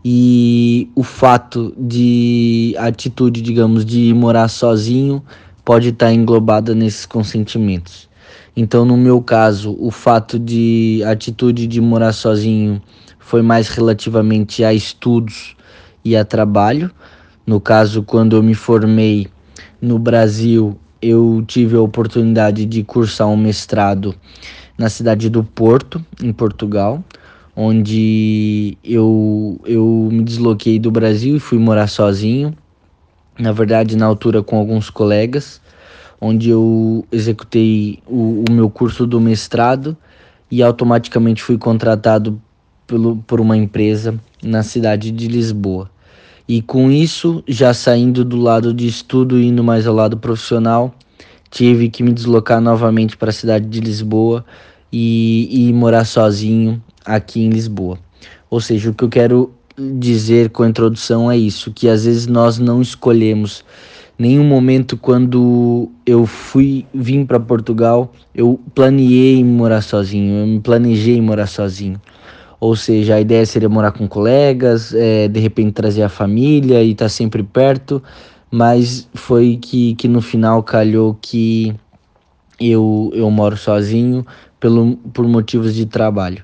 [0.06, 5.24] e o fato de atitude, digamos, de morar sozinho
[5.66, 8.11] pode estar englobada nesses consentimentos.
[8.56, 12.82] Então, no meu caso, o fato de a atitude de morar sozinho
[13.18, 15.56] foi mais relativamente a estudos
[16.04, 16.92] e a trabalho.
[17.48, 19.28] No caso, quando eu me formei
[19.82, 24.14] no Brasil, eu tive a oportunidade de cursar um mestrado
[24.78, 27.02] na cidade do Porto, em Portugal,
[27.56, 32.54] onde eu, eu me desloquei do Brasil e fui morar sozinho.
[33.40, 35.61] Na verdade, na altura com alguns colegas
[36.22, 39.98] onde eu executei o, o meu curso do mestrado
[40.52, 42.40] e automaticamente fui contratado
[42.86, 45.90] pelo, por uma empresa na cidade de Lisboa.
[46.48, 50.94] E com isso, já saindo do lado de estudo e indo mais ao lado profissional,
[51.50, 54.46] tive que me deslocar novamente para a cidade de Lisboa
[54.92, 57.98] e, e morar sozinho aqui em Lisboa.
[58.50, 59.54] Ou seja, o que eu quero
[59.98, 63.64] dizer com a introdução é isso, que às vezes nós não escolhemos
[64.18, 71.48] nenhum momento quando eu fui vim para Portugal, eu planeei morar sozinho, eu planejei morar
[71.48, 72.00] sozinho.
[72.60, 76.92] Ou seja, a ideia seria morar com colegas, é, de repente trazer a família e
[76.92, 78.02] estar tá sempre perto,
[78.52, 81.74] mas foi que, que no final calhou que
[82.60, 84.24] eu, eu moro sozinho
[84.60, 86.44] pelo, por motivos de trabalho.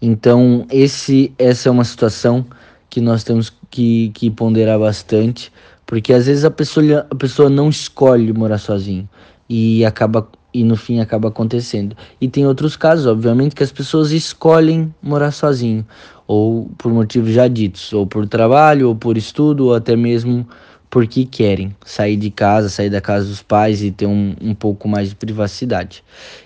[0.00, 2.46] Então, esse, essa é uma situação
[2.88, 5.52] que nós temos que, que ponderar bastante,
[5.88, 9.08] porque às vezes a pessoa, a pessoa não escolhe morar sozinho
[9.48, 11.96] e acaba e no fim acaba acontecendo.
[12.20, 15.86] E tem outros casos, obviamente, que as pessoas escolhem morar sozinho,
[16.26, 20.46] ou por motivos já ditos, ou por trabalho, ou por estudo, ou até mesmo
[20.90, 24.88] porque querem sair de casa, sair da casa dos pais e ter um, um pouco
[24.88, 26.04] mais de privacidade.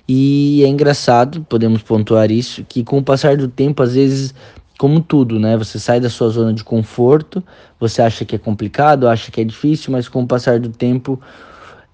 [0.08, 4.34] E é engraçado, podemos pontuar isso, que com o passar do tempo, às vezes
[4.82, 5.56] como tudo, né?
[5.56, 7.40] Você sai da sua zona de conforto,
[7.78, 11.20] você acha que é complicado, acha que é difícil, mas com o passar do tempo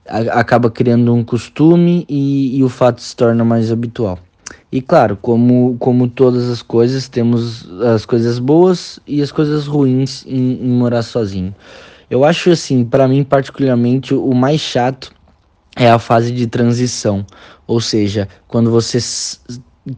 [0.09, 4.19] a, acaba criando um costume e, e, o fato se torna mais habitual.
[4.73, 10.25] E claro, como, como todas as coisas, temos as coisas boas e as coisas ruins
[10.27, 11.55] em, em morar sozinho.
[12.09, 15.13] Eu acho assim, para mim particularmente, o mais chato
[15.77, 17.23] é a fase de transição,
[17.67, 18.99] ou seja, quando você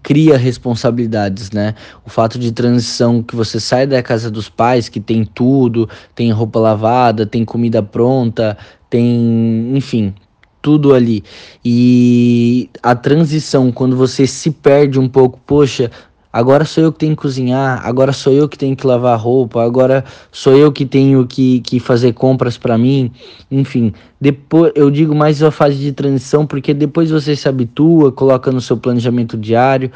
[0.02, 1.74] cria responsabilidades, né?
[2.04, 6.30] O fato de transição que você sai da casa dos pais, que tem tudo, tem
[6.30, 8.56] roupa lavada, tem comida pronta,
[8.88, 10.14] tem, enfim,
[10.62, 11.24] tudo ali.
[11.64, 15.90] E a transição, quando você se perde um pouco, poxa,
[16.32, 19.64] Agora sou eu que tenho que cozinhar, agora sou eu que tenho que lavar roupa,
[19.64, 23.10] agora sou eu que tenho que, que fazer compras para mim.
[23.50, 28.52] Enfim, depois eu digo mais a fase de transição porque depois você se habitua, coloca
[28.52, 29.90] no seu planejamento diário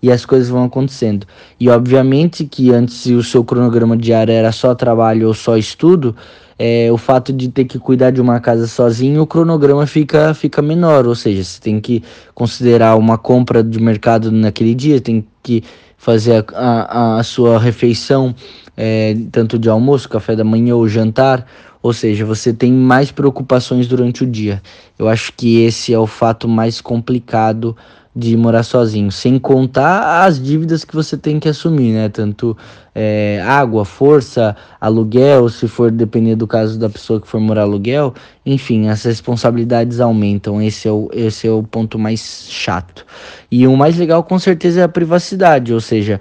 [0.00, 1.26] e as coisas vão acontecendo.
[1.58, 6.14] E obviamente que antes o seu cronograma diário era só trabalho ou só estudo,
[6.62, 10.60] é, o fato de ter que cuidar de uma casa sozinho, o cronograma fica, fica
[10.60, 12.04] menor, ou seja, você tem que
[12.34, 15.64] considerar uma compra de mercado naquele dia, tem que
[15.96, 18.34] fazer a, a, a sua refeição,
[18.76, 21.46] é, tanto de almoço, café da manhã ou jantar,
[21.82, 24.60] ou seja, você tem mais preocupações durante o dia.
[24.98, 27.74] Eu acho que esse é o fato mais complicado
[28.14, 32.08] de morar sozinho, sem contar as dívidas que você tem que assumir, né?
[32.08, 32.56] Tanto
[32.92, 38.12] é, água, força, aluguel, se for depender do caso da pessoa que for morar aluguel,
[38.44, 40.60] enfim, as responsabilidades aumentam.
[40.60, 43.06] Esse é o, esse é o ponto mais chato.
[43.50, 46.20] E o mais legal, com certeza, é a privacidade, ou seja,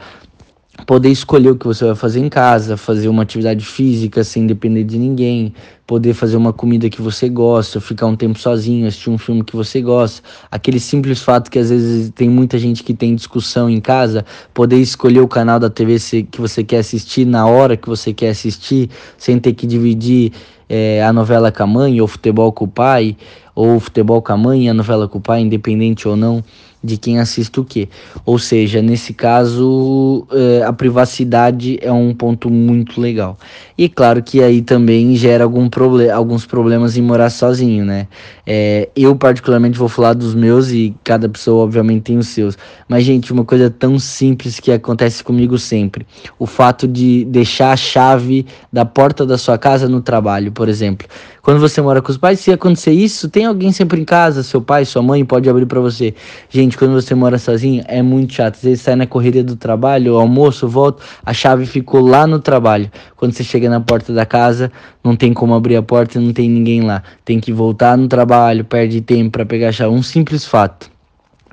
[0.86, 4.84] poder escolher o que você vai fazer em casa, fazer uma atividade física sem depender
[4.84, 5.54] de ninguém,
[5.90, 9.56] poder fazer uma comida que você gosta, ficar um tempo sozinho, assistir um filme que
[9.56, 10.22] você gosta,
[10.52, 14.76] aquele simples fato que às vezes tem muita gente que tem discussão em casa, poder
[14.78, 15.98] escolher o canal da TV
[16.30, 18.88] que você quer assistir na hora que você quer assistir,
[19.18, 20.32] sem ter que dividir
[20.70, 23.18] é, a novela com a mãe, ou futebol com o pai,
[23.56, 26.44] ou futebol com a mãe e a novela com o pai, independente ou não
[26.84, 27.90] de quem assiste o que.
[28.26, 33.38] Ou seja, nesse caso, é, a privacidade é um ponto muito legal.
[33.78, 38.06] E claro que aí também gera algum proble alguns problemas em morar sozinho, né?
[38.46, 42.58] É, eu, particularmente, vou falar dos meus e cada pessoa, obviamente, tem os seus.
[42.86, 46.06] Mas, gente, uma coisa tão simples que acontece comigo sempre:
[46.38, 51.08] o fato de deixar a chave da porta da sua casa no trabalho, por exemplo.
[51.50, 54.62] Quando você mora com os pais, se acontecer isso, tem alguém sempre em casa, seu
[54.62, 56.14] pai, sua mãe pode abrir para você.
[56.48, 58.58] Gente, quando você mora sozinho, é muito chato.
[58.58, 62.92] Às vezes sai na correria do trabalho, almoço, volta, a chave ficou lá no trabalho.
[63.16, 64.72] Quando você chega na porta da casa,
[65.04, 67.02] não tem como abrir a porta e não tem ninguém lá.
[67.26, 69.92] Tem que voltar no trabalho, perde tempo para pegar a chave.
[69.92, 70.92] Um simples fato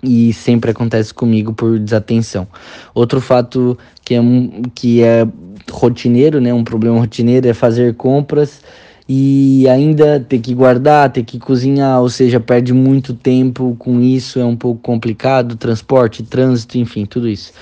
[0.02, 2.46] e sempre acontece comigo por desatenção.
[2.94, 4.20] Outro fato que é,
[4.74, 5.26] que é
[5.72, 8.60] rotineiro, né, um problema rotineiro é fazer compras
[9.08, 14.40] e ainda ter que guardar, ter que cozinhar, ou seja, perde muito tempo com isso,
[14.40, 17.52] é um pouco complicado, transporte, trânsito, enfim, tudo isso.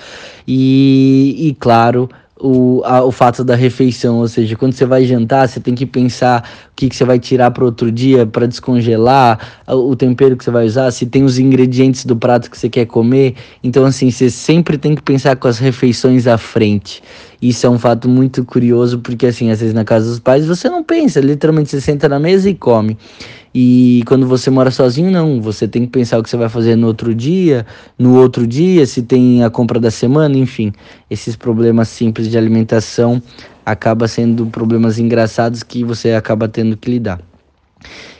[0.47, 2.09] E, e claro,
[2.45, 5.83] o, a, o fato da refeição, ou seja, quando você vai jantar, você tem que
[5.83, 10.43] pensar o que, que você vai tirar para outro dia para descongelar, o, tempero que
[10.43, 13.33] você vai usar, se tem os ingredientes do prato que você quer comer.
[13.63, 17.01] Então, assim, você sempre tem que pensar com as refeições à frente.
[17.41, 20.69] Isso é um fato muito curioso, porque, assim, às vezes na casa dos pais você
[20.69, 22.95] não pensa, literalmente você senta na mesa e come.
[23.57, 25.39] E quando você mora sozinho, não.
[25.39, 27.65] Você tem que pensar o que você vai fazer no outro dia,
[27.97, 30.73] no outro dia, se tem a compra da semana, enfim.
[31.09, 33.23] Esses problemas simples de alimentação
[33.65, 37.21] acaba sendo problemas engraçados que você acaba tendo que lidar.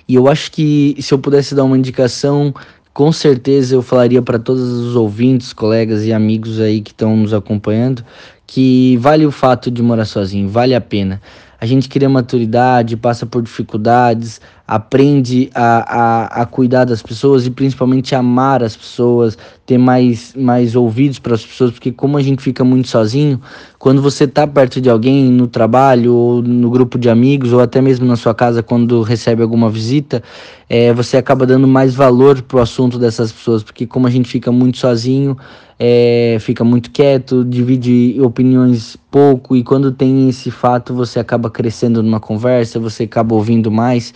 [0.08, 2.54] E eu acho que se eu pudesse dar uma indicação,
[2.94, 7.34] com certeza eu falaria para todos os ouvintes, colegas e amigos aí que estão nos
[7.34, 8.06] acompanhando
[8.48, 11.22] que vale o fato de morar sozinho, vale a pena
[11.66, 17.50] a gente cria maturidade, passa por dificuldades, aprende a, a, a cuidar das pessoas e
[17.50, 19.36] principalmente amar as pessoas,
[19.66, 23.42] ter mais, mais ouvidos para as pessoas, porque como a gente fica muito sozinho,
[23.80, 27.82] quando você está perto de alguém no trabalho ou no grupo de amigos ou até
[27.82, 30.22] mesmo na sua casa quando recebe alguma visita,
[30.70, 34.30] é, você acaba dando mais valor para o assunto dessas pessoas, porque como a gente
[34.30, 35.36] fica muito sozinho,
[35.78, 42.02] é, fica muito quieto, divide opiniões pouco, e quando tem esse fato, você acaba crescendo
[42.02, 44.14] numa conversa, você acaba ouvindo mais.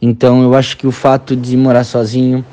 [0.00, 2.44] Então, eu acho que o fato de morar sozinho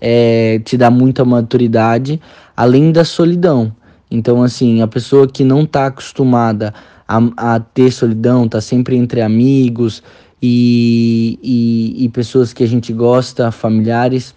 [0.00, 2.20] é, te dá muita maturidade,
[2.56, 3.74] além da solidão.
[4.10, 6.72] Então, assim, a pessoa que não está acostumada
[7.08, 10.02] a, a, ter solidão, tá sempre entre amigos
[10.40, 14.34] e, e, e pessoas que a gente gosta, familiares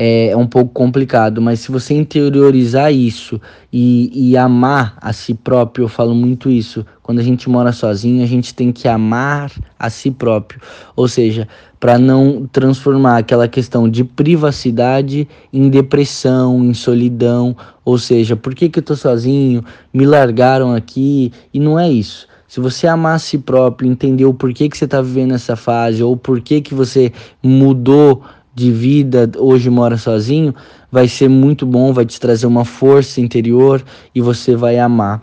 [0.00, 3.40] é, é um pouco complicado, mas se você interiorizar isso
[3.72, 6.86] e, e amar a si próprio, eu falo muito isso.
[7.02, 10.60] Quando a gente mora sozinho, a gente tem que amar a si próprio,
[10.94, 11.48] ou seja,
[11.80, 18.68] para não transformar aquela questão de privacidade em depressão, em solidão, ou seja, por que,
[18.68, 19.64] que eu tô sozinho?
[19.92, 22.28] Me largaram aqui e não é isso.
[22.46, 26.02] Se você amar a si próprio, entender o porquê que você está vivendo essa fase
[26.02, 27.12] ou porquê que você
[27.42, 28.22] mudou
[28.58, 30.52] de vida, hoje mora sozinho,
[30.90, 33.82] vai ser muito bom, vai te trazer uma força interior
[34.12, 35.22] e você vai amar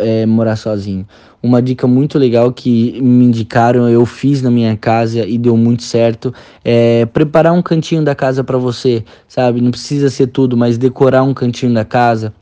[0.00, 1.06] é, morar sozinho.
[1.42, 5.82] Uma dica muito legal que me indicaram, eu fiz na minha casa e deu muito
[5.82, 6.32] certo,
[6.64, 9.60] é preparar um cantinho da casa para você, sabe?
[9.60, 12.32] Não precisa ser tudo, mas decorar um cantinho da casa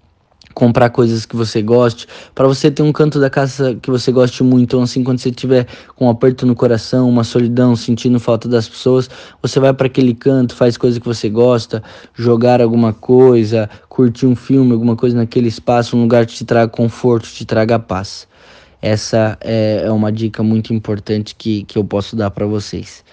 [0.54, 4.42] comprar coisas que você goste, para você ter um canto da casa que você goste
[4.42, 4.62] muito.
[4.62, 5.66] Então, assim, quando você tiver
[5.96, 9.08] com um aperto no coração, uma solidão, sentindo falta das pessoas,
[9.40, 11.82] você vai para aquele canto, faz coisa que você gosta,
[12.14, 16.68] jogar alguma coisa, curtir um filme, alguma coisa naquele espaço, um lugar que te traga
[16.68, 18.28] conforto, te traga paz.
[18.80, 23.04] Essa é, é uma dica muito importante que, que eu posso dar para vocês.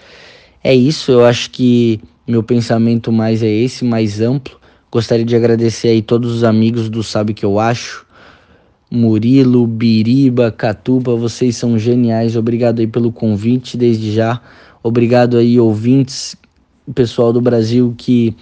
[0.62, 4.59] É isso, eu acho que meu pensamento mais é esse, mais amplo
[4.90, 8.04] Gostaria de agradecer aí todos os amigos do Sabe Que Eu Acho.
[8.90, 12.36] Murilo, Biriba, Catuba, vocês são geniais.
[12.36, 14.40] Obrigado aí pelo convite desde já.
[14.82, 16.34] Obrigado aí, ouvintes,
[16.92, 18.34] pessoal do Brasil que,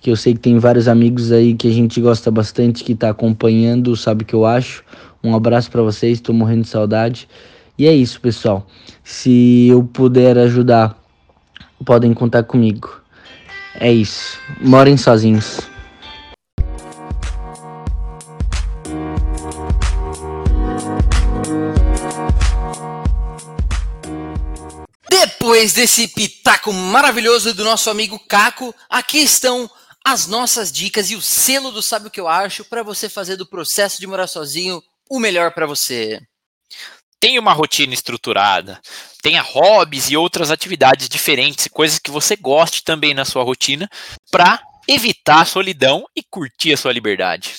[0.00, 3.10] que eu sei que tem vários amigos aí que a gente gosta bastante, que está
[3.10, 4.82] acompanhando, sabe que eu acho.
[5.22, 7.28] Um abraço para vocês, estou morrendo de saudade.
[7.76, 8.66] E é isso, pessoal.
[9.04, 10.98] Se eu puder ajudar,
[11.84, 13.02] podem contar comigo.
[13.78, 14.38] É isso.
[14.60, 15.71] Morem sozinhos.
[25.62, 29.70] Depois desse pitaco maravilhoso do nosso amigo Caco, aqui estão
[30.04, 33.36] as nossas dicas e o selo do Sabe o que eu acho para você fazer
[33.36, 36.20] do processo de morar sozinho o melhor para você.
[37.20, 38.80] Tenha uma rotina estruturada,
[39.22, 43.88] tenha hobbies e outras atividades diferentes, coisas que você goste também na sua rotina,
[44.32, 47.54] para evitar a solidão e curtir a sua liberdade.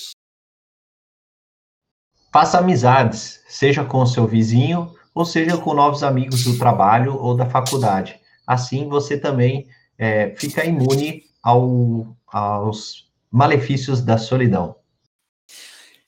[2.33, 7.35] Faça amizades, seja com o seu vizinho ou seja com novos amigos do trabalho ou
[7.35, 8.19] da faculdade.
[8.45, 9.67] Assim, você também
[9.97, 14.75] é, fica imune ao, aos malefícios da solidão.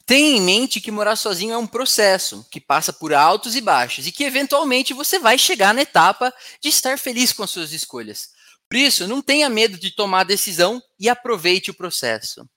[0.06, 4.06] Tenha em mente que morar sozinho é um processo que passa por altos e baixos
[4.06, 8.30] e que eventualmente você vai chegar na etapa de estar feliz com as suas escolhas.
[8.70, 12.48] Por isso, não tenha medo de tomar a decisão e aproveite o processo.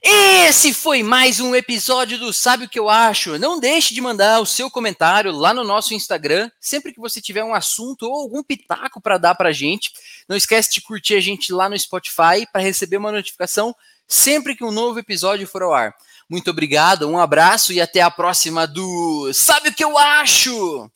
[0.00, 3.38] Esse foi mais um episódio do Sabe o que eu acho?
[3.38, 7.42] Não deixe de mandar o seu comentário lá no nosso Instagram, sempre que você tiver
[7.42, 9.92] um assunto ou algum pitaco para dar para a gente.
[10.28, 13.74] Não esquece de curtir a gente lá no Spotify para receber uma notificação
[14.06, 15.94] sempre que um novo episódio for ao ar.
[16.30, 20.90] Muito obrigado, um abraço e até a próxima do Sabe o que eu acho?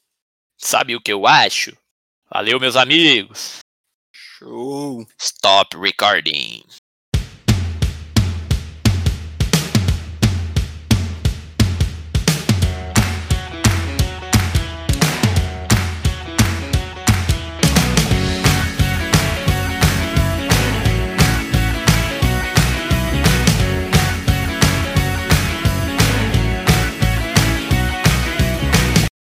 [0.57, 1.77] Sabe o que eu acho?
[2.31, 3.59] Valeu, meus amigos.
[4.13, 5.07] Show.
[5.19, 6.63] Stop recording.